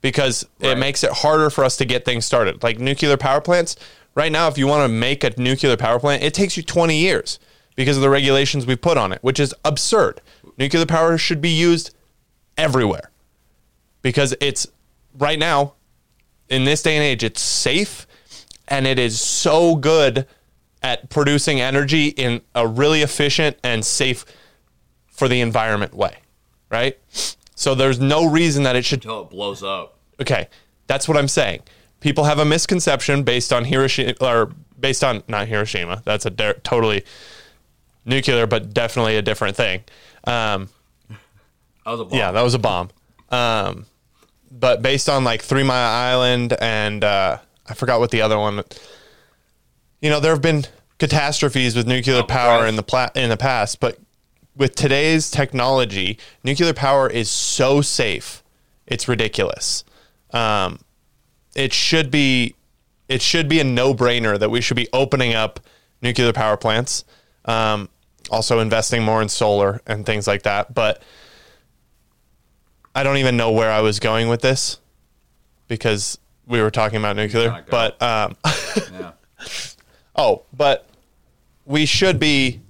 because 0.00 0.46
it 0.60 0.78
makes 0.78 1.02
it 1.02 1.10
harder 1.10 1.50
for 1.50 1.64
us 1.64 1.76
to 1.76 1.84
get 1.84 2.04
things 2.04 2.24
started. 2.24 2.62
Like 2.62 2.78
nuclear 2.78 3.16
power 3.16 3.40
plants, 3.40 3.76
right 4.14 4.32
now, 4.32 4.48
if 4.48 4.56
you 4.56 4.66
want 4.66 4.84
to 4.84 4.88
make 4.88 5.24
a 5.24 5.32
nuclear 5.40 5.76
power 5.76 5.98
plant, 5.98 6.22
it 6.22 6.34
takes 6.34 6.56
you 6.56 6.62
20 6.62 6.96
years 6.96 7.38
because 7.74 7.96
of 7.96 8.02
the 8.02 8.10
regulations 8.10 8.66
we've 8.66 8.80
put 8.80 8.96
on 8.96 9.12
it, 9.12 9.18
which 9.22 9.38
is 9.38 9.54
absurd. 9.64 10.20
Nuclear 10.56 10.86
power 10.86 11.18
should 11.18 11.40
be 11.40 11.50
used 11.50 11.94
everywhere 12.56 13.10
because 14.02 14.34
it's 14.40 14.66
right 15.16 15.38
now 15.38 15.74
in 16.48 16.64
this 16.64 16.82
day 16.82 16.96
and 16.96 17.04
age 17.04 17.22
it's 17.22 17.40
safe 17.40 18.06
and 18.66 18.86
it 18.86 18.98
is 18.98 19.20
so 19.20 19.76
good 19.76 20.26
at 20.82 21.08
producing 21.10 21.60
energy 21.60 22.08
in 22.08 22.40
a 22.54 22.66
really 22.66 23.02
efficient 23.02 23.56
and 23.62 23.84
safe 23.84 24.24
for 25.18 25.28
the 25.28 25.40
environment 25.40 25.92
way 25.94 26.16
right 26.70 26.98
so 27.54 27.74
there's 27.74 27.98
no 28.00 28.24
reason 28.30 28.62
that 28.62 28.76
it 28.76 28.84
should 28.84 29.00
Until 29.04 29.22
it 29.22 29.30
blows 29.30 29.62
up. 29.62 29.98
okay 30.20 30.48
that's 30.86 31.08
what 31.08 31.16
i'm 31.16 31.28
saying 31.28 31.60
people 32.00 32.24
have 32.24 32.38
a 32.38 32.44
misconception 32.44 33.22
based 33.24 33.52
on 33.52 33.64
hiroshima 33.64 34.14
or 34.20 34.52
based 34.78 35.02
on 35.02 35.22
not 35.28 35.48
hiroshima 35.48 36.02
that's 36.04 36.24
a 36.26 36.30
de- 36.30 36.54
totally 36.62 37.04
nuclear 38.04 38.46
but 38.46 38.72
definitely 38.72 39.16
a 39.16 39.22
different 39.22 39.56
thing 39.56 39.82
um, 40.24 40.68
That 41.84 41.90
was 41.92 42.00
a 42.00 42.04
bomb. 42.04 42.18
yeah, 42.18 42.32
that 42.32 42.42
was 42.42 42.54
a 42.54 42.58
bomb. 42.58 42.90
Um, 43.30 43.86
but 44.50 44.82
based 44.82 45.08
on 45.08 45.24
like 45.24 45.40
Three 45.42 45.62
Mile 45.62 45.90
Island 45.90 46.54
and 46.60 47.02
uh, 47.02 47.38
I 47.66 47.74
forgot 47.74 47.98
what 48.00 48.10
the 48.10 48.20
other 48.22 48.38
one. 48.38 48.62
You 50.02 50.10
know, 50.10 50.20
there 50.20 50.32
have 50.32 50.42
been 50.42 50.64
catastrophes 50.98 51.74
with 51.76 51.86
nuclear 51.86 52.22
power 52.24 52.50
Alcatraz. 52.64 52.68
in 52.70 52.76
the 52.76 52.82
pla- 52.82 53.08
in 53.14 53.28
the 53.30 53.36
past, 53.38 53.80
but 53.80 53.98
with 54.58 54.74
today's 54.74 55.30
technology, 55.30 56.18
nuclear 56.44 56.74
power 56.74 57.08
is 57.08 57.30
so 57.30 57.80
safe, 57.80 58.42
it's 58.86 59.08
ridiculous. 59.08 59.84
Um, 60.32 60.80
it 61.54 61.72
should 61.72 62.10
be 62.10 62.54
it 63.08 63.22
should 63.22 63.48
be 63.48 63.58
a 63.60 63.64
no 63.64 63.94
brainer 63.94 64.38
that 64.38 64.50
we 64.50 64.60
should 64.60 64.76
be 64.76 64.88
opening 64.92 65.32
up 65.32 65.60
nuclear 66.02 66.32
power 66.34 66.58
plants. 66.58 67.04
Um, 67.46 67.88
also 68.30 68.58
investing 68.58 69.02
more 69.02 69.22
in 69.22 69.30
solar 69.30 69.80
and 69.86 70.04
things 70.04 70.26
like 70.26 70.42
that, 70.42 70.74
but. 70.74 71.02
I 72.94 73.04
don't 73.04 73.18
even 73.18 73.36
know 73.36 73.52
where 73.52 73.70
I 73.70 73.80
was 73.80 74.00
going 74.00 74.28
with 74.28 74.40
this 74.40 74.80
because 75.68 76.18
we 76.48 76.60
were 76.60 76.70
talking 76.70 76.98
about 76.98 77.14
nuclear. 77.14 77.64
But 77.70 78.02
um, 78.02 78.34
Yeah. 78.92 79.12
oh, 80.16 80.42
but 80.56 80.88
we 81.64 81.86
should 81.86 82.18
be 82.18 82.60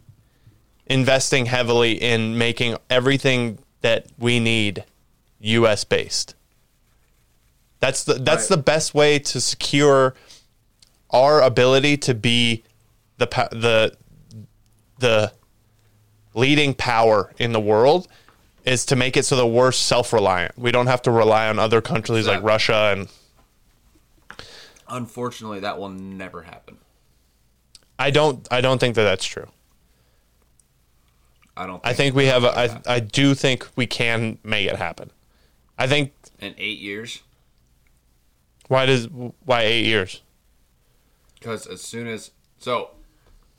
investing 0.89 1.47
heavily 1.47 1.93
in 1.93 2.37
making 2.39 2.77
everything 2.91 3.59
that 3.81 4.07
we 4.19 4.41
need 4.41 4.85
U.S. 5.41 5.85
based. 5.85 6.35
That's 7.81 8.03
the 8.05 8.15
that's 8.15 8.45
Right. 8.51 8.57
the 8.57 8.63
best 8.63 8.95
way 8.95 9.19
to 9.21 9.41
secure 9.41 10.15
our 11.11 11.41
ability 11.43 11.97
to 11.99 12.15
be 12.15 12.65
the 13.19 13.27
the 13.53 13.97
the 14.99 15.33
leading 16.35 16.75
power 16.75 17.33
in 17.39 17.53
the 17.53 17.61
world 17.61 18.09
is 18.65 18.85
to 18.87 18.97
make 18.97 19.17
it 19.17 19.25
so 19.25 19.37
that 19.37 19.47
we're 19.47 19.73
self-reliant. 19.73 20.59
We 20.59 20.73
don't 20.73 20.89
have 20.89 21.03
to 21.03 21.11
rely 21.11 21.49
on 21.49 21.59
other 21.59 21.81
countries 21.81 22.27
like 22.27 22.43
Russia 22.43 22.93
and 22.97 23.09
Unfortunately, 24.89 25.61
that 25.61 25.79
will 25.79 25.91
never 25.91 26.43
happen. 26.43 26.79
I 27.99 28.11
don't 28.11 28.47
I 28.51 28.61
don't 28.61 28.79
think 28.79 28.95
that 28.97 29.05
that's 29.05 29.25
true. 29.25 29.47
I 31.59 31.67
don't. 31.67 31.81
I 31.85 31.93
think 31.93 32.15
we 32.15 32.27
have 32.27 32.45
a, 32.45 32.59
I 32.59 32.95
I 32.95 33.01
do 33.01 33.35
think 33.35 33.69
we 33.77 33.87
can 33.87 34.39
make 34.45 34.67
it 34.69 34.77
happen. 34.77 35.11
I 35.77 35.87
think 35.87 36.13
in 36.39 36.55
eight 36.57 36.79
years, 36.79 37.23
why 38.69 38.87
does 38.87 39.09
why 39.45 39.63
8 39.63 39.85
years? 39.85 40.23
because 41.39 41.67
as 41.67 41.81
soon 41.81 42.07
as 42.07 42.31
so, 42.59 42.91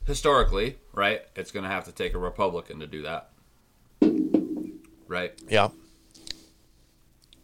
historically, 0.06 0.76
right, 0.92 1.22
it's 1.34 1.50
going 1.50 1.64
to 1.64 1.70
have 1.70 1.84
to 1.84 1.92
take 1.92 2.14
a 2.14 2.18
Republican 2.18 2.80
to 2.80 2.86
do 2.86 3.02
that, 3.02 3.30
right? 5.08 5.32
Yeah. 5.48 5.68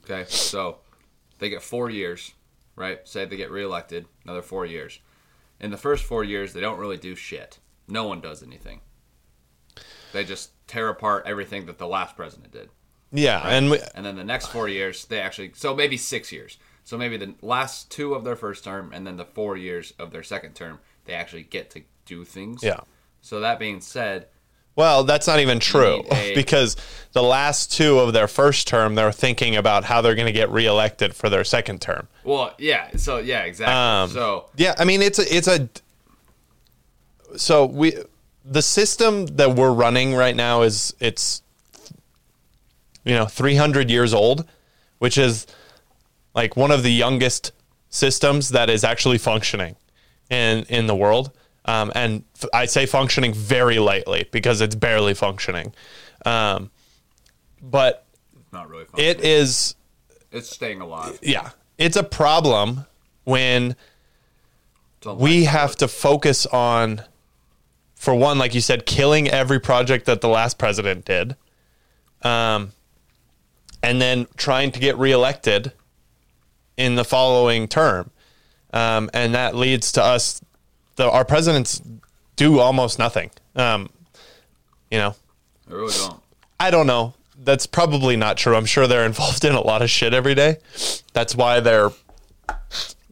Okay, 0.05 0.25
so 0.29 0.79
they 1.38 1.49
get 1.49 1.62
four 1.62 1.90
years, 1.90 2.33
right? 2.77 3.07
Say 3.09 3.25
they 3.25 3.37
get 3.37 3.51
reelected, 3.51 4.07
another 4.25 4.42
four 4.42 4.66
years. 4.66 5.01
In 5.59 5.71
the 5.71 5.79
first 5.79 6.05
four 6.05 6.23
years, 6.23 6.53
they 6.53 6.61
don't 6.61 6.79
really 6.79 6.99
do 6.99 7.14
shit. 7.14 7.59
No 7.88 8.07
one 8.07 8.21
does 8.21 8.42
anything. 8.42 8.81
They 10.16 10.24
just 10.24 10.50
tear 10.66 10.88
apart 10.88 11.24
everything 11.26 11.66
that 11.66 11.76
the 11.79 11.87
last 11.87 12.16
president 12.16 12.50
did. 12.52 12.70
Yeah, 13.12 13.40
and 13.46 13.70
we, 13.70 13.79
And 13.94 14.05
then 14.05 14.16
the 14.16 14.24
next 14.24 14.46
four 14.46 14.66
years, 14.68 15.05
they 15.05 15.20
actually, 15.20 15.52
so 15.55 15.74
maybe 15.76 15.96
six 15.96 16.33
years. 16.33 16.59
So 16.85 16.96
maybe 16.96 17.16
the 17.16 17.35
last 17.42 17.90
two 17.90 18.14
of 18.14 18.24
their 18.24 18.35
first 18.37 18.64
term 18.64 18.90
and 18.94 19.07
then 19.07 19.16
the 19.16 19.24
four 19.24 19.57
years 19.57 19.92
of 19.98 20.11
their 20.11 20.22
second 20.22 20.55
term, 20.55 20.79
they 21.05 21.12
actually 21.14 21.42
get 21.44 21.70
to 21.70 21.83
do 22.05 22.24
things. 22.24 22.62
yeah. 22.62 22.81
So 23.20 23.40
that 23.40 23.59
being 23.59 23.81
said, 23.81 24.26
Well, 24.74 25.05
that's 25.05 25.26
not 25.26 25.38
even 25.40 25.59
true 25.61 26.02
a- 26.11 26.35
because 26.35 26.76
the 27.12 27.22
last 27.22 27.72
two 27.72 27.98
of 27.98 28.12
their 28.12 28.29
first 28.29 28.66
term, 28.68 28.94
they're 28.94 29.12
thinking 29.12 29.55
about 29.57 29.85
how 29.85 30.00
they're 30.00 30.14
going 30.14 30.26
to 30.26 30.33
get 30.33 30.48
reelected 30.50 31.14
for 31.14 31.29
their 31.29 31.44
second 31.44 31.81
term. 31.81 32.09
well, 32.24 32.55
yeah, 32.59 32.88
so 32.96 33.18
yeah, 33.18 33.42
exactly. 33.42 33.74
Um, 33.74 34.11
so 34.11 34.48
Yeah, 34.57 34.74
I 34.79 34.85
mean 34.85 35.02
it's 35.02 35.18
a 35.18 35.37
it's 35.37 35.48
a 35.48 35.68
so 37.37 37.66
we 37.66 37.94
the 38.48 38.62
system 38.62 39.26
that 39.26 39.54
we're 39.56 39.72
running 39.72 40.14
right 40.14 40.37
now 40.37 40.62
is 40.62 40.94
it's 41.00 41.42
you 43.04 43.14
know 43.14 43.26
300 43.26 43.90
years 43.90 44.14
old, 44.14 44.46
which 44.98 45.18
is 45.18 45.46
like 46.35 46.56
one 46.56 46.70
of 46.70 46.82
the 46.82 46.92
youngest 46.92 47.52
systems 47.88 48.50
that 48.50 48.70
is 48.70 48.85
actually 48.85 49.18
functioning 49.18 49.76
in 50.30 50.64
in 50.64 50.87
the 50.87 50.94
world. 50.94 51.32
Um, 51.64 51.90
and 51.96 52.22
f- 52.40 52.48
I 52.54 52.66
say 52.66 52.87
functioning 52.87 53.35
very 53.35 53.80
lightly 53.80 54.28
because 54.30 54.61
it's 54.61 54.76
barely 54.76 55.14
functioning. 55.14 55.74
Um, 56.24 56.70
but 57.61 58.04
not 58.52 58.68
really 58.68 58.87
it 58.96 59.20
is 59.20 59.74
it's 60.30 60.48
staying 60.48 60.80
alive. 60.80 61.18
yeah, 61.22 61.50
it's 61.78 61.96
a 61.96 62.04
problem 62.04 62.87
when 63.24 63.74
we 65.04 65.44
have 65.44 65.74
to 65.76 65.88
focus 65.88 66.46
on 66.46 67.02
for 68.07 68.14
one 68.14 68.38
like 68.38 68.55
you 68.55 68.61
said 68.61 68.87
killing 68.87 69.29
every 69.29 69.59
project 69.59 70.07
that 70.07 70.21
the 70.21 70.29
last 70.29 70.59
president 70.59 71.05
did 71.05 71.35
um, 72.23 72.71
and 73.83 74.01
then 74.01 74.29
trying 74.37 74.71
to 74.71 74.79
get 74.79 74.97
reelected 74.97 75.73
in 76.77 76.95
the 76.95 77.03
following 77.03 77.66
term 77.66 78.09
um, 78.73 79.11
and 79.12 79.35
that 79.35 79.57
leads 79.57 79.90
to 79.90 80.01
us 80.01 80.40
the, 80.95 81.11
our 81.11 81.25
presidents 81.25 81.83
do 82.37 82.61
almost 82.61 82.97
nothing 82.97 83.29
um, 83.57 83.90
you 84.88 84.99
know 84.99 85.12
I 85.69 85.75
really 85.75 85.92
don't. 85.92 86.23
I 86.61 86.71
don't 86.71 86.87
know. 86.87 87.14
That's 87.42 87.66
probably 87.66 88.16
not 88.16 88.37
true. 88.37 88.55
I'm 88.55 88.66
sure 88.66 88.87
they're 88.87 89.05
involved 89.14 89.45
in 89.45 89.57
a 89.57 89.61
lot 89.61 89.83
of 89.83 89.90
shit 89.90 90.14
every 90.14 90.37
day. 90.37 90.59
That's 91.12 91.35
why 91.35 91.59
they're. 91.59 91.90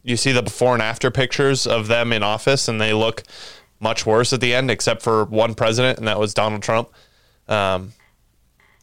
You 0.03 0.15
see 0.15 0.31
the 0.31 0.41
before 0.41 0.73
and 0.73 0.81
after 0.81 1.11
pictures 1.11 1.67
of 1.67 1.87
them 1.87 2.13
in 2.13 2.23
office, 2.23 2.69
and 2.69 2.79
they 2.79 2.93
look 2.93 3.23
much 3.85 4.03
worse 4.03 4.33
at 4.33 4.41
the 4.41 4.55
end, 4.55 4.71
except 4.71 5.03
for 5.03 5.25
one 5.25 5.53
president, 5.53 5.99
and 5.99 6.07
that 6.07 6.17
was 6.17 6.33
Donald 6.33 6.63
Trump. 6.63 6.89
Um, 7.47 7.93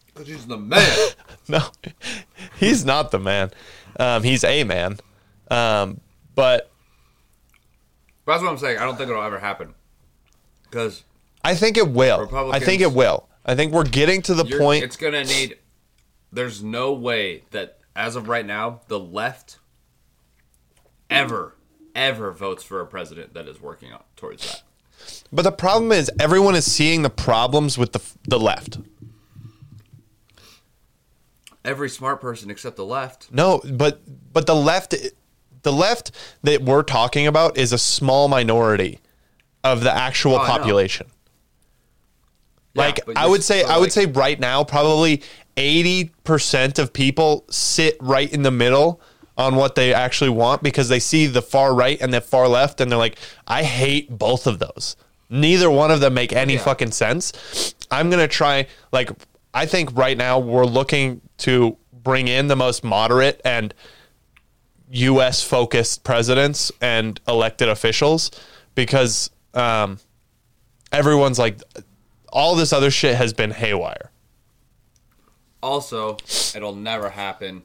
Because 0.07 0.29
he's 0.29 0.47
the 0.47 0.57
man. 0.57 1.09
no, 1.49 1.61
he's 2.57 2.85
not 2.85 3.11
the 3.11 3.19
man. 3.19 3.51
Um, 3.99 4.23
he's 4.23 4.45
a 4.45 4.63
man. 4.63 4.99
Um, 5.51 6.01
but 6.37 6.71
But 8.25 8.35
that's 8.35 8.45
what 8.45 8.51
I'm 8.51 8.59
saying. 8.59 8.79
I 8.79 8.85
don't 8.85 8.97
think 8.97 9.11
it'll 9.11 9.25
ever 9.25 9.41
happen. 9.41 9.75
Because 10.71 11.03
I 11.45 11.57
think 11.57 11.77
it 11.77 11.89
will. 11.89 12.29
I 12.53 12.61
think 12.61 12.81
it 12.81 12.93
will. 12.93 13.29
I 13.45 13.57
think 13.57 13.73
we're 13.73 13.83
getting 13.83 14.23
to 14.23 14.35
the 14.35 14.45
point. 14.45 14.85
it's 14.85 14.97
going 14.97 15.15
to 15.15 15.25
need. 15.25 15.59
There's 16.33 16.63
no 16.63 16.93
way 16.93 17.43
that, 17.51 17.79
as 17.97 18.15
of 18.15 18.29
right 18.29 18.47
now, 18.47 18.83
the 18.87 19.01
left 19.01 19.59
ever, 21.11 21.57
ever 21.97 22.31
votes 22.31 22.63
for 22.63 22.81
a 22.81 22.87
president 22.87 23.35
that 23.35 23.49
is 23.49 23.61
working 23.61 23.93
on, 23.93 24.05
towards 24.15 24.49
that. 24.49 24.63
But 25.33 25.43
the 25.43 25.53
problem 25.53 25.93
is, 25.93 26.11
everyone 26.21 26.55
is 26.55 26.71
seeing 26.71 27.03
the 27.03 27.11
problems 27.11 27.79
with 27.79 27.93
the 27.93 28.01
the 28.25 28.39
left. 28.39 28.79
Every 31.65 31.89
smart 31.89 32.21
person 32.21 32.51
except 32.51 32.77
the 32.77 32.85
left. 32.85 33.33
No, 33.33 33.61
but 33.65 34.01
but 34.33 34.47
the 34.47 34.55
left 34.55 34.95
the 35.63 35.73
left 35.73 36.11
that 36.43 36.63
we're 36.63 36.83
talking 36.83 37.27
about 37.27 37.57
is 37.57 37.73
a 37.73 37.79
small 37.79 38.29
minority 38.29 38.99
of 39.63 39.83
the 39.83 39.93
actual 39.93 40.35
Oh, 40.35 40.45
population. 40.45 41.07
Yeah, 42.75 42.83
like 42.83 43.01
but 43.07 43.17
I 43.17 43.27
would 43.27 43.45
say 43.45 43.63
I 43.63 43.79
would 43.79 43.93
say 43.93 44.07
right 44.07 44.41
now 44.41 44.65
probably 44.65 45.23
80% 45.57 46.79
of 46.79 46.93
people 46.93 47.45
sit 47.51 47.97
right 48.01 48.33
in 48.33 48.43
the 48.43 48.51
middle 48.51 49.01
on 49.43 49.57
what 49.57 49.75
they 49.75 49.93
actually 49.93 50.31
want 50.31 50.63
because 50.63 50.89
they 50.89 50.99
see 51.01 51.27
the 51.27 51.43
far 51.43 51.75
right 51.75 52.01
and 52.01 52.13
the 52.15 52.21
far 52.21 52.49
left 52.49 52.81
and 52.81 52.91
they're 52.91 52.99
like 52.99 53.19
I 53.47 53.63
hate 53.63 54.11
both 54.19 54.47
of 54.47 54.59
those. 54.59 54.97
Neither 55.29 55.71
one 55.71 55.91
of 55.91 56.01
them 56.01 56.15
make 56.15 56.33
any 56.33 56.55
Yeah. 56.55 56.63
fucking 56.63 56.93
sense. 56.93 57.75
I'm 57.91 58.09
going 58.11 58.21
to 58.21 58.29
try 58.29 58.67
like 58.93 59.11
I 59.55 59.67
think 59.67 59.97
right 59.97 60.17
now 60.17 60.39
we're 60.39 60.65
looking 60.65 61.21
to 61.39 61.77
bring 61.93 62.29
in 62.29 62.49
the 62.49 62.57
most 62.57 62.83
moderate 62.85 63.41
and 63.45 63.75
U.S. 64.91 65.43
focused 65.43 66.05
presidents 66.05 66.71
and 66.81 67.21
elected 67.29 67.69
officials 67.69 68.31
because 68.75 69.31
um, 69.55 69.99
everyone's 70.91 71.39
like, 71.39 71.61
all 72.31 72.55
this 72.57 72.73
other 72.73 72.91
shit 72.91 73.15
has 73.17 73.33
been 73.33 73.51
haywire. 73.53 74.11
Also, 75.63 76.17
it'll 76.55 76.75
never 76.75 77.11
happen 77.11 77.63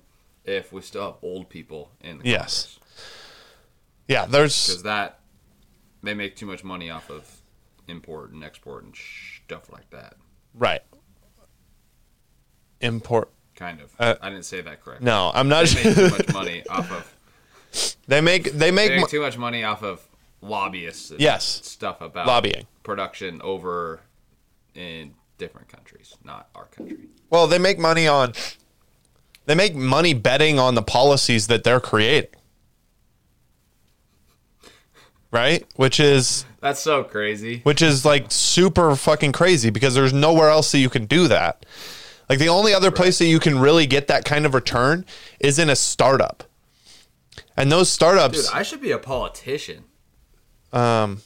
if 0.47 0.71
we 0.73 0.81
still 0.81 1.05
have 1.05 1.15
old 1.21 1.49
people 1.49 1.91
in 2.01 2.17
the 2.19 2.25
Yes. 2.25 2.79
Yeah, 4.07 4.25
there's 4.25 4.67
because 4.67 4.83
that 4.83 5.19
they 6.01 6.13
make 6.13 6.35
too 6.37 6.45
much 6.45 6.63
money 6.63 6.89
off 6.89 7.09
of 7.11 7.29
import 7.87 8.31
and 8.31 8.43
export 8.43 8.83
and 8.85 8.95
stuff 9.45 9.69
like 9.71 9.89
that. 9.91 10.15
right 10.53 10.81
import. 12.81 13.29
Kind 13.55 13.81
of. 13.81 13.91
Uh, 13.99 14.15
I 14.21 14.29
didn't 14.29 14.45
say 14.45 14.61
that 14.61 14.83
correctly. 14.83 15.05
No, 15.05 15.31
I'm 15.33 15.49
not. 15.49 15.65
They 15.65 15.83
make 15.83 15.95
too 15.95 16.09
much 16.09 16.33
money 16.33 16.63
off 16.69 16.91
of 16.91 17.95
they 18.07 18.21
make 18.21 18.43
they 18.43 18.51
they 18.51 18.71
make 18.71 18.91
make 18.91 19.01
mo- 19.01 19.07
too 19.07 19.21
much 19.21 19.37
money 19.37 19.63
off 19.63 19.81
of 19.83 20.07
lobbyists. 20.41 21.11
And 21.11 21.19
Yes. 21.19 21.43
stuff 21.65 21.99
about 22.01 22.27
Lobbying. 22.27 22.67
production 22.83 23.41
over 23.41 24.01
in 24.75 25.15
different 25.39 25.67
countries, 25.69 26.15
not 26.23 26.49
our 26.55 26.65
country. 26.65 26.97
well, 27.31 27.47
they 27.47 27.57
make 27.57 27.79
money 27.79 28.07
on 28.07 28.33
they 29.47 29.55
make 29.55 29.73
money 29.75 30.13
betting 30.13 30.59
on 30.59 30.75
the 30.75 30.81
policies 30.83 31.47
that 31.47 31.63
they're 31.63 31.79
creating. 31.79 32.29
Right? 35.31 35.65
Which 35.75 35.99
is 35.99 36.45
That's 36.61 36.81
so 36.81 37.03
crazy. 37.03 37.61
which 37.63 37.81
is 37.81 38.05
like 38.05 38.25
super 38.29 38.95
fucking 38.95 39.31
crazy 39.31 39.69
because 39.69 39.95
there's 39.95 40.13
nowhere 40.13 40.49
else 40.49 40.71
that 40.73 40.79
you 40.79 40.89
can 40.89 41.05
do 41.05 41.27
that. 41.29 41.65
Like 42.29 42.39
the 42.39 42.49
only 42.49 42.73
other 42.73 42.91
place 42.91 43.17
that 43.19 43.25
you 43.25 43.39
can 43.39 43.57
really 43.57 43.87
get 43.87 44.07
that 44.07 44.25
kind 44.25 44.45
of 44.45 44.53
return 44.53 45.05
is 45.39 45.59
in 45.59 45.69
a 45.69 45.75
startup. 45.75 46.43
And 47.55 47.71
those 47.71 47.89
startups 47.89 48.45
Dude, 48.47 48.53
I 48.53 48.63
should 48.63 48.81
be 48.81 48.91
a 48.91 48.99
politician. 48.99 49.85
Um 50.73 51.21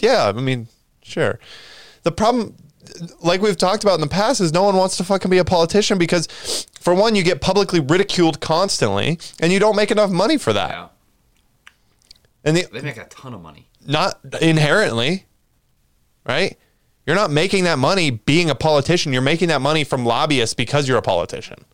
yeah, 0.00 0.32
I 0.34 0.40
mean, 0.40 0.68
sure. 1.02 1.38
The 2.02 2.12
problem, 2.12 2.56
like 3.22 3.40
we've 3.40 3.56
talked 3.56 3.82
about 3.84 3.94
in 3.94 4.00
the 4.00 4.06
past, 4.08 4.40
is 4.40 4.52
no 4.52 4.62
one 4.64 4.76
wants 4.76 4.96
to 4.98 5.04
fucking 5.04 5.30
be 5.30 5.38
a 5.38 5.44
politician 5.44 5.98
because, 5.98 6.66
for 6.80 6.94
one, 6.94 7.14
you 7.14 7.22
get 7.22 7.40
publicly 7.40 7.80
ridiculed 7.80 8.40
constantly, 8.40 9.18
and 9.40 9.52
you 9.52 9.58
don't 9.58 9.76
make 9.76 9.90
enough 9.90 10.10
money 10.10 10.36
for 10.38 10.52
that. 10.52 10.70
Yeah. 10.70 10.88
And 12.44 12.56
the, 12.56 12.66
They 12.72 12.82
make 12.82 12.96
a 12.98 13.06
ton 13.06 13.32
of 13.34 13.40
money. 13.40 13.68
not 13.86 14.18
inherently, 14.40 15.26
right? 16.26 16.58
You're 17.06 17.16
not 17.16 17.30
making 17.30 17.64
that 17.64 17.78
money 17.78 18.10
being 18.10 18.48
a 18.50 18.54
politician. 18.54 19.12
You're 19.12 19.22
making 19.22 19.48
that 19.48 19.60
money 19.60 19.84
from 19.84 20.04
lobbyists 20.06 20.54
because 20.54 20.88
you're 20.88 20.98
a 20.98 21.02
politician. 21.02 21.64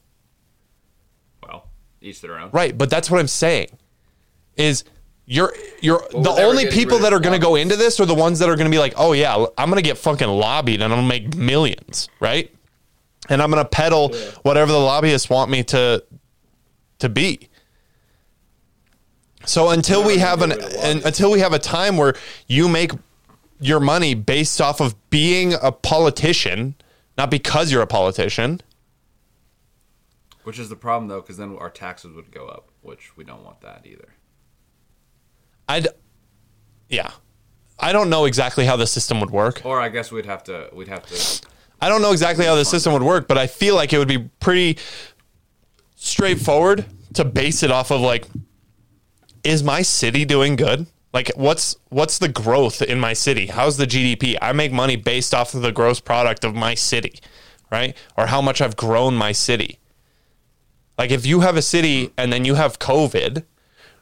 Well, 1.43 1.69
each 2.01 2.21
their 2.21 2.39
own. 2.39 2.51
Right, 2.53 2.77
but 2.77 2.91
that's 2.91 3.11
what 3.11 3.21
I'm 3.21 3.29
saying. 3.29 3.69
Is 4.57 4.85
you're 5.27 5.55
you're 5.81 6.05
the 6.11 6.31
only 6.31 6.67
people 6.71 6.99
that 7.01 7.13
are 7.13 7.21
going 7.21 7.39
to 7.39 7.45
go 7.45 7.55
into 7.55 7.77
this 7.77 8.01
are 8.01 8.07
the 8.07 8.15
ones 8.15 8.39
that 8.41 8.49
are 8.49 8.57
going 8.57 8.71
to 8.71 8.75
be 8.75 8.79
like, 8.79 8.95
"Oh 8.97 9.13
yeah, 9.13 9.47
I'm 9.57 9.71
going 9.71 9.83
to 9.83 9.89
get 9.89 9.99
fucking 9.99 10.29
lobbied 10.29 10.83
and 10.83 10.93
I'm 10.93 11.07
going 11.07 11.09
to 11.09 11.29
make 11.29 11.37
millions, 11.37 12.09
right? 12.19 12.53
And 13.29 13.41
I'm 13.41 13.51
going 13.51 13.63
to 13.63 13.69
peddle 13.69 14.13
whatever 14.43 14.73
the 14.73 14.79
lobbyists 14.79 15.31
want 15.31 15.51
me 15.51 15.63
to 15.65 16.05
to 16.99 17.09
be." 17.09 17.49
So 19.47 19.71
until 19.71 20.05
we 20.05 20.19
have 20.19 20.43
an 20.43 20.51
get 20.51 20.59
rid 20.59 20.67
of 20.67 20.73
and, 20.73 20.83
lobbyists. 20.83 21.07
until 21.07 21.31
we 21.31 21.41
have 21.41 21.53
a 21.53 21.59
time 21.59 21.97
where 21.97 22.15
you 22.47 22.69
make 22.69 22.93
your 23.61 23.81
money 23.81 24.15
based 24.15 24.61
off 24.61 24.81
of 24.81 24.95
being 25.11 25.55
a 25.63 25.71
politician, 25.71 26.75
not 27.17 27.31
because 27.31 27.71
you're 27.71 27.83
a 27.83 27.87
politician, 27.87 28.61
Which 30.45 30.59
is 30.59 30.69
the 30.69 30.77
problem 30.77 31.09
though, 31.09 31.21
because 31.21 31.37
then 31.37 31.57
our 31.59 31.71
taxes 31.71 32.15
would 32.17 32.31
go 32.33 32.49
up, 32.49 32.71
which 32.83 33.17
we 33.17 33.25
don't 33.25 33.45
want 33.45 33.61
that 33.61 33.87
either. 33.87 34.15
I'd 35.71 35.89
yeah. 36.89 37.11
I 37.79 37.93
don't 37.93 38.11
know 38.11 38.25
exactly 38.25 38.67
how 38.67 38.77
the 38.77 38.87
system 38.87 39.21
would 39.21 39.31
work. 39.31 39.63
Or 39.65 39.81
I 39.81 39.89
guess 39.89 40.11
we'd 40.11 40.27
have 40.27 40.45
to 40.45 40.69
we'd 40.73 40.89
have 40.89 41.07
to 41.07 41.47
I 41.81 41.89
don't 41.89 42.03
know 42.03 42.13
exactly 42.13 42.45
how 42.45 42.57
the 42.57 42.65
system 42.65 42.93
would 42.93 43.03
work, 43.03 43.27
but 43.29 43.39
I 43.39 43.47
feel 43.47 43.75
like 43.75 43.93
it 43.93 43.99
would 43.99 44.09
be 44.09 44.29
pretty 44.41 44.79
straightforward 45.95 46.85
to 47.15 47.25
base 47.25 47.63
it 47.63 47.71
off 47.71 47.91
of 47.91 48.01
like 48.01 48.27
is 49.45 49.63
my 49.63 49.83
city 49.83 50.25
doing 50.25 50.57
good? 50.57 50.87
Like 51.15 51.31
what's 51.37 51.77
what's 51.89 52.19
the 52.19 52.29
growth 52.29 52.83
in 52.83 52.99
my 52.99 53.13
city? 53.13 53.47
How's 53.47 53.77
the 53.77 53.87
GDP? 53.87 54.37
I 54.43 54.53
make 54.53 54.73
money 54.73 54.97
based 54.97 55.33
off 55.33 55.55
of 55.55 55.63
the 55.63 55.73
gross 55.73 56.01
product 56.01 56.45
of 56.45 56.55
my 56.55 56.75
city, 56.75 57.21
right? 57.71 57.97
Or 58.17 58.27
how 58.27 58.43
much 58.43 58.61
I've 58.61 58.77
grown 58.77 59.15
my 59.15 59.33
city. 59.33 59.79
Like 60.99 61.13
if 61.13 61.25
you 61.25 61.41
have 61.41 61.57
a 61.57 61.63
city 61.63 62.13
and 62.19 62.33
then 62.33 62.45
you 62.45 62.57
have 62.57 62.79
COVID, 62.79 63.45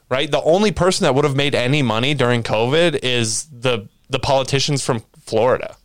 right? 0.09 0.29
The 0.29 0.41
only 0.41 0.71
person 0.71 1.03
that 1.03 1.15
would 1.15 1.25
have 1.25 1.35
made 1.35 1.55
any 1.55 1.81
money 1.81 2.13
during 2.13 2.43
COVID 2.43 2.99
is 3.03 3.45
the 3.45 3.87
the 4.09 4.19
politicians 4.19 4.83
from 4.83 5.01
Florida. 5.21 5.75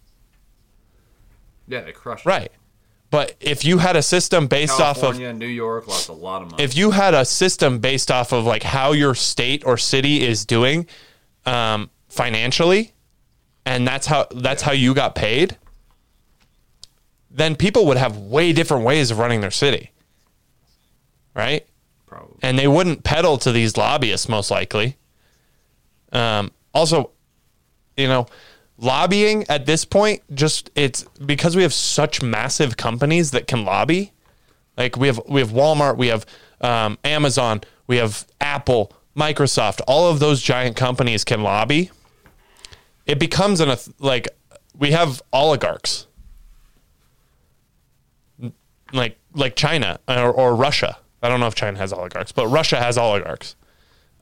yeah 1.68 1.82
they 1.82 1.92
crush. 1.92 2.20
it. 2.20 2.26
Right. 2.26 2.52
But 3.10 3.36
if 3.38 3.64
you 3.64 3.78
had 3.78 3.94
a 3.94 4.02
system 4.02 4.48
based 4.48 4.80
off 4.80 5.04
of 5.04 5.20
New 5.20 5.46
York 5.46 5.86
lost 5.86 6.08
a 6.08 6.12
lot 6.12 6.42
of 6.42 6.50
money. 6.50 6.64
if 6.64 6.76
you 6.76 6.90
had 6.90 7.14
a 7.14 7.24
system 7.24 7.78
based 7.78 8.10
off 8.10 8.32
of 8.32 8.44
like 8.44 8.64
how 8.64 8.90
your 8.90 9.14
state 9.14 9.62
or 9.64 9.76
city 9.76 10.26
is 10.26 10.44
doing 10.44 10.88
um, 11.46 11.90
financially, 12.08 12.92
and 13.64 13.86
that's 13.86 14.06
how 14.06 14.26
that's 14.34 14.62
how 14.62 14.72
you 14.72 14.94
got 14.94 15.14
paid, 15.14 15.56
then 17.30 17.54
people 17.54 17.86
would 17.86 17.98
have 17.98 18.16
way 18.16 18.52
different 18.52 18.84
ways 18.84 19.10
of 19.12 19.18
running 19.18 19.40
their 19.40 19.50
city, 19.52 19.92
right? 21.34 21.66
Probably. 22.14 22.36
and 22.42 22.58
they 22.58 22.68
wouldn't 22.68 23.02
peddle 23.02 23.38
to 23.38 23.50
these 23.50 23.76
lobbyists 23.76 24.28
most 24.28 24.50
likely. 24.50 24.96
Um, 26.12 26.52
also, 26.72 27.10
you 27.96 28.06
know, 28.06 28.26
lobbying 28.78 29.44
at 29.48 29.66
this 29.66 29.84
point 29.84 30.22
just 30.32 30.70
it's 30.74 31.04
because 31.24 31.56
we 31.56 31.62
have 31.62 31.74
such 31.74 32.22
massive 32.22 32.76
companies 32.76 33.32
that 33.32 33.48
can 33.48 33.64
lobby. 33.64 34.12
Like 34.76 34.96
we 34.96 35.08
have 35.08 35.20
we 35.28 35.40
have 35.40 35.50
Walmart, 35.50 35.96
we 35.96 36.06
have 36.08 36.24
um, 36.60 36.98
Amazon, 37.04 37.62
we 37.88 37.96
have 37.96 38.26
Apple, 38.40 38.92
Microsoft. 39.16 39.80
All 39.88 40.08
of 40.08 40.20
those 40.20 40.40
giant 40.40 40.76
companies 40.76 41.24
can 41.24 41.42
lobby. 41.42 41.90
It 43.06 43.18
becomes 43.18 43.60
an 43.60 43.76
like 43.98 44.28
we 44.78 44.92
have 44.92 45.20
oligarchs 45.32 46.06
like 48.92 49.18
like 49.34 49.56
China 49.56 49.98
or, 50.06 50.32
or 50.32 50.54
Russia. 50.54 50.98
I 51.24 51.28
don't 51.30 51.40
know 51.40 51.46
if 51.46 51.54
China 51.54 51.78
has 51.78 51.92
oligarchs, 51.92 52.32
but 52.32 52.46
Russia 52.48 52.76
has 52.76 52.98
oligarchs. 52.98 53.56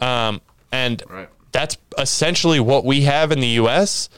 Um, 0.01 0.41
and 0.71 1.03
Right. 1.09 1.29
that's 1.51 1.77
essentially 1.99 2.61
what 2.61 2.85
we 2.85 3.03
have 3.03 3.33
in 3.33 3.41
the 3.41 3.49
U.S. 3.63 4.09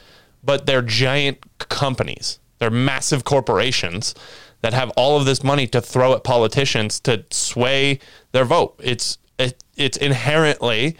But 0.43 0.67
they're 0.67 0.83
giant 0.83 1.39
companies. 1.57 2.39
They're 2.59 2.69
massive 2.69 3.23
corporations 3.23 4.13
that 4.61 4.73
have 4.73 4.91
all 4.91 5.17
of 5.17 5.25
this 5.25 5.43
money 5.43 5.65
to 5.67 5.81
throw 5.81 6.13
at 6.13 6.23
politicians 6.23 6.99
to 7.01 7.25
sway 7.31 7.99
their 8.31 8.45
vote. 8.45 8.79
It's 8.83 9.17
it, 9.39 9.63
it's 9.75 9.97
inherently 9.97 10.95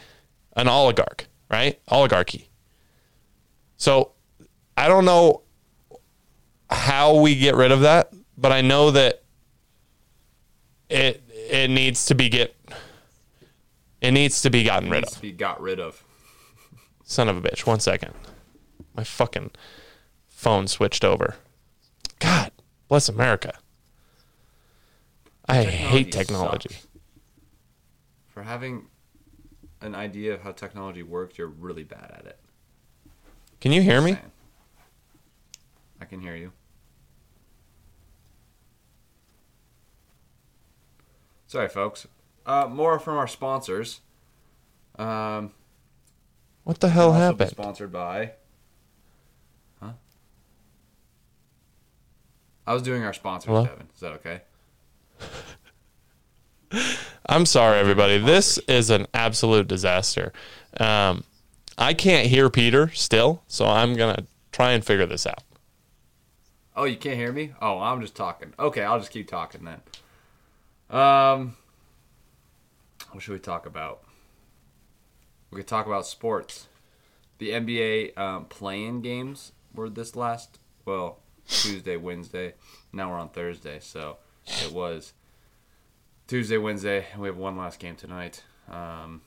an 0.56 0.68
oligarch, 0.68 1.26
right? 1.50 1.78
Oligarchy. 1.88 2.50
So 3.76 4.10
I 4.76 4.88
don't 4.88 5.04
know 5.04 5.42
how 6.68 7.20
we 7.20 7.36
get 7.36 7.54
rid 7.54 7.70
of 7.72 7.80
that, 7.82 8.12
but 8.36 8.50
I 8.52 8.60
know 8.60 8.90
that 8.90 9.22
it 10.88 11.22
it 11.50 11.70
needs 11.70 12.06
to 12.06 12.14
be 12.14 12.28
get 12.28 12.54
it 14.00 14.10
needs 14.12 14.42
to 14.42 14.50
be 14.50 14.62
gotten 14.62 14.90
rid 14.90 15.04
of. 15.04 15.20
be 15.20 15.32
got 15.32 15.60
rid 15.60 15.80
of. 15.80 16.02
Son 17.04 17.28
of 17.28 17.36
a 17.36 17.40
bitch. 17.40 17.66
One 17.66 17.80
second. 17.80 18.12
My 18.94 19.04
fucking 19.04 19.50
phone 20.28 20.66
switched 20.66 21.04
over. 21.04 21.36
God 22.18 22.50
bless 22.88 23.08
America. 23.08 23.58
I 25.48 25.62
hate 25.62 26.10
Technology 26.10 26.10
technology. 26.10 26.68
sucks. 26.74 26.86
For 28.26 28.42
having 28.42 28.86
an 29.80 29.94
idea 29.94 30.34
of 30.34 30.42
how 30.42 30.52
technology 30.52 31.02
works, 31.02 31.38
you're 31.38 31.46
really 31.46 31.84
bad 31.84 32.10
at 32.18 32.26
it. 32.26 32.40
Can 33.60 33.72
you 33.72 33.82
hear 33.82 34.00
me? 34.00 34.18
I 36.00 36.04
can 36.04 36.20
hear 36.20 36.34
you. 36.36 36.52
Sorry, 41.46 41.68
folks. 41.68 42.06
Uh, 42.44 42.68
more 42.70 42.98
from 42.98 43.16
our 43.16 43.26
sponsors. 43.28 44.00
Um, 44.98 45.52
What 46.64 46.80
the 46.80 46.88
hell 46.88 47.12
happened? 47.12 47.50
Sponsored 47.50 47.92
by. 47.92 48.32
Huh? 49.80 49.92
I 52.66 52.72
was 52.74 52.82
doing 52.82 53.04
our 53.04 53.12
sponsors, 53.12 53.46
Hello? 53.48 53.64
Devin. 53.66 53.86
Is 53.94 54.00
that 54.00 54.12
okay? 54.14 54.40
I'm 57.26 57.46
sorry, 57.46 57.78
everybody. 57.78 58.18
This 58.18 58.58
is 58.68 58.90
an 58.90 59.06
absolute 59.14 59.68
disaster. 59.68 60.32
Um, 60.78 61.24
I 61.78 61.94
can't 61.94 62.26
hear 62.28 62.48
Peter 62.50 62.90
still, 62.94 63.42
so 63.46 63.66
I'm 63.66 63.94
gonna 63.94 64.26
try 64.52 64.72
and 64.72 64.84
figure 64.84 65.06
this 65.06 65.26
out. 65.26 65.42
Oh, 66.76 66.84
you 66.84 66.96
can't 66.96 67.16
hear 67.16 67.32
me? 67.32 67.52
Oh, 67.60 67.78
I'm 67.78 68.00
just 68.00 68.14
talking. 68.14 68.52
Okay, 68.58 68.82
I'll 68.82 68.98
just 68.98 69.10
keep 69.10 69.28
talking 69.28 69.64
then. 69.64 69.80
Um, 70.90 71.56
what 73.12 73.22
should 73.22 73.32
we 73.32 73.38
talk 73.38 73.66
about? 73.66 74.02
We 75.50 75.58
could 75.58 75.66
talk 75.66 75.86
about 75.86 76.06
sports. 76.06 76.68
The 77.38 77.50
NBA 77.50 78.16
um, 78.18 78.46
playing 78.46 79.02
games 79.02 79.52
were 79.74 79.90
this 79.90 80.16
last, 80.16 80.58
well, 80.84 81.20
Tuesday, 81.48 81.96
Wednesday. 81.96 82.54
Now 82.92 83.10
we're 83.10 83.18
on 83.18 83.28
Thursday, 83.28 83.78
so 83.80 84.18
it 84.46 84.72
was 84.72 85.12
Tuesday, 86.26 86.56
Wednesday, 86.56 87.06
and 87.12 87.20
we 87.22 87.28
have 87.28 87.36
one 87.36 87.56
last 87.56 87.78
game 87.78 87.96
tonight. 87.96 88.42
Um, 88.70 89.22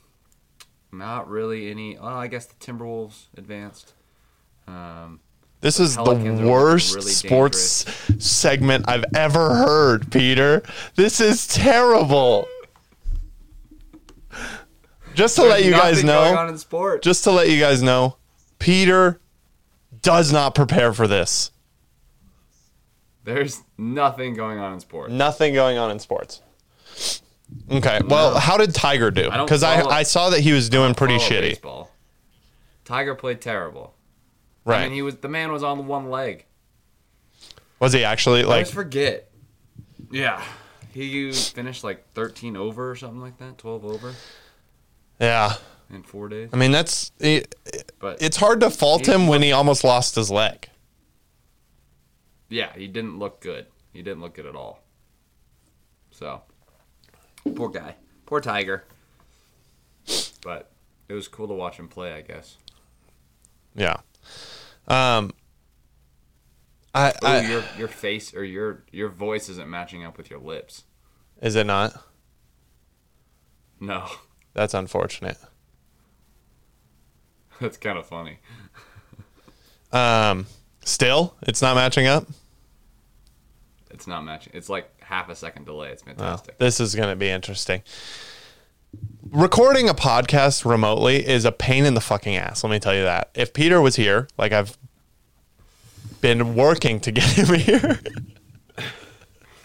not 0.91 1.29
really 1.29 1.69
any. 1.69 1.97
Well, 1.97 2.07
I 2.07 2.27
guess 2.27 2.45
the 2.45 2.55
Timberwolves 2.55 3.25
advanced. 3.37 3.93
Um, 4.67 5.19
This 5.61 5.79
is 5.79 5.95
the 5.95 6.03
Pelicans 6.03 6.39
are 6.39 6.47
worst 6.47 6.95
really 6.95 7.11
sports 7.11 7.85
segment 8.23 8.85
I've 8.87 9.03
ever 9.13 9.55
heard, 9.55 10.09
Peter. 10.11 10.63
This 10.95 11.19
is 11.19 11.47
terrible. 11.47 12.47
Just 15.15 15.35
to 15.35 15.43
let 15.43 15.65
you 15.65 15.71
guys 15.71 16.03
know, 16.03 16.37
on 16.37 16.47
in 16.49 16.57
sports. 16.57 17.03
just 17.03 17.25
to 17.25 17.31
let 17.31 17.49
you 17.49 17.59
guys 17.59 17.83
know, 17.83 18.15
Peter 18.57 19.19
does 20.01 20.31
not 20.31 20.55
prepare 20.55 20.93
for 20.93 21.07
this. 21.07 21.51
There's 23.25 23.61
nothing 23.77 24.33
going 24.35 24.59
on 24.59 24.73
in 24.73 24.79
sports. 24.79 25.11
Nothing 25.11 25.53
going 25.53 25.77
on 25.77 25.91
in 25.91 25.99
sports. 25.99 26.41
Okay. 27.69 27.99
Well, 28.07 28.39
how 28.39 28.57
did 28.57 28.73
Tiger 28.73 29.11
do? 29.11 29.29
Because 29.29 29.61
I, 29.63 29.81
follow- 29.81 29.91
I 29.91 30.03
saw 30.03 30.29
that 30.29 30.39
he 30.39 30.53
was 30.53 30.69
doing 30.69 30.93
pretty 30.95 31.17
shitty. 31.17 31.41
Baseball. 31.41 31.91
Tiger 32.85 33.13
played 33.13 33.41
terrible. 33.41 33.93
Right. 34.65 34.81
I 34.81 34.83
mean, 34.85 34.93
he 34.93 35.01
was 35.01 35.17
the 35.17 35.29
man 35.29 35.51
was 35.51 35.63
on 35.63 35.87
one 35.87 36.09
leg. 36.09 36.45
was 37.79 37.93
he 37.93 38.03
actually 38.03 38.43
like? 38.43 38.45
I 38.45 38.49
like? 38.49 38.55
always 38.65 38.71
forget. 38.71 39.31
Yeah, 40.11 40.43
he 40.93 41.31
finished 41.31 41.83
like 41.83 42.11
13 42.13 42.57
over 42.57 42.89
or 42.91 42.95
something 42.95 43.21
like 43.21 43.37
that, 43.37 43.57
12 43.57 43.85
over 43.85 44.13
Yeah. 45.19 45.53
in 45.91 46.01
four 46.03 46.29
days. 46.29 46.49
I 46.51 46.57
mean, 46.57 46.71
that's 46.71 47.11
it, 47.19 47.53
But 47.99 48.21
it's 48.21 48.37
hard 48.37 48.59
to 48.61 48.69
fault 48.71 49.07
him 49.07 49.27
when 49.27 49.41
he 49.43 49.51
almost 49.51 49.83
lost 49.83 50.15
his 50.15 50.29
leg. 50.31 50.67
yeah, 52.49 52.73
he 52.75 52.87
didn't 52.87 53.19
look 53.19 53.39
good. 53.41 53.67
He 53.93 54.01
didn't 54.01 54.21
look 54.21 54.33
good 54.35 54.45
at 54.47 54.55
all. 54.55 54.81
So 56.11 56.41
poor 57.55 57.69
guy, 57.69 57.95
poor 58.25 58.41
Tiger. 58.41 58.83
But 60.41 60.71
it 61.07 61.13
was 61.13 61.27
cool 61.27 61.47
to 61.47 61.53
watch 61.53 61.77
him 61.77 61.87
play, 61.87 62.13
I 62.13 62.21
guess. 62.21 62.57
Yeah. 63.75 63.97
Um. 64.87 65.33
I, 66.93 67.09
Ooh, 67.11 67.27
I 67.27 67.39
your 67.41 67.63
your 67.77 67.87
face 67.87 68.33
or 68.33 68.43
your 68.43 68.83
your 68.91 69.09
voice 69.09 69.47
isn't 69.49 69.69
matching 69.69 70.03
up 70.03 70.17
with 70.17 70.29
your 70.31 70.39
lips. 70.39 70.83
is 71.41 71.55
it 71.55 71.65
not? 71.67 71.93
No, 73.79 74.07
That's 74.53 74.73
unfortunate. 74.73 75.37
that's 77.61 77.77
kind 77.77 77.97
of 77.97 78.05
funny. 78.05 78.39
Um. 79.91 80.47
Still, 80.83 81.35
it's 81.43 81.61
not 81.61 81.75
matching 81.75 82.07
up. 82.07 82.25
It's 83.91 84.07
not 84.07 84.23
matching. 84.23 84.53
It's 84.55 84.69
like 84.69 84.89
half 85.01 85.29
a 85.29 85.35
second 85.35 85.65
delay. 85.65 85.89
It's 85.89 86.01
fantastic. 86.03 86.57
this 86.57 86.79
is 86.79 86.95
going 86.95 87.09
to 87.09 87.15
be 87.15 87.29
interesting. 87.29 87.83
Recording 89.31 89.87
a 89.89 89.93
podcast 89.93 90.65
remotely 90.65 91.27
is 91.27 91.45
a 91.45 91.51
pain 91.51 91.85
in 91.85 91.93
the 91.93 92.01
fucking 92.01 92.35
ass. 92.35 92.63
Let 92.63 92.71
me 92.71 92.79
tell 92.79 92.95
you 92.95 93.03
that. 93.03 93.29
If 93.35 93.53
Peter 93.53 93.79
was 93.79 93.95
here, 93.95 94.27
like 94.37 94.51
I've 94.51 94.77
been 96.21 96.55
working 96.55 96.99
to 97.01 97.11
get 97.11 97.23
him 97.37 97.53
here, 97.59 97.99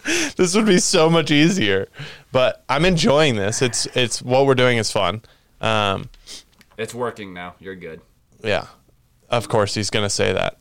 this 0.35 0.55
would 0.55 0.67
be 0.67 0.77
so 0.77 1.09
much 1.09 1.31
easier. 1.31 1.87
But 2.31 2.63
I'm 2.69 2.85
enjoying 2.85 3.35
this. 3.37 3.61
It's 3.63 3.87
it's 3.95 4.21
what 4.21 4.45
we're 4.45 4.55
doing 4.55 4.77
is 4.77 4.91
fun. 4.91 5.21
Um, 5.61 6.09
It's 6.77 6.93
working 6.93 7.33
now. 7.33 7.55
You're 7.59 7.75
good. 7.75 8.01
yeah, 8.43 8.67
of 9.29 9.49
course 9.49 9.73
he's 9.73 9.89
going 9.89 10.05
to 10.05 10.09
say 10.09 10.33
that. 10.33 10.57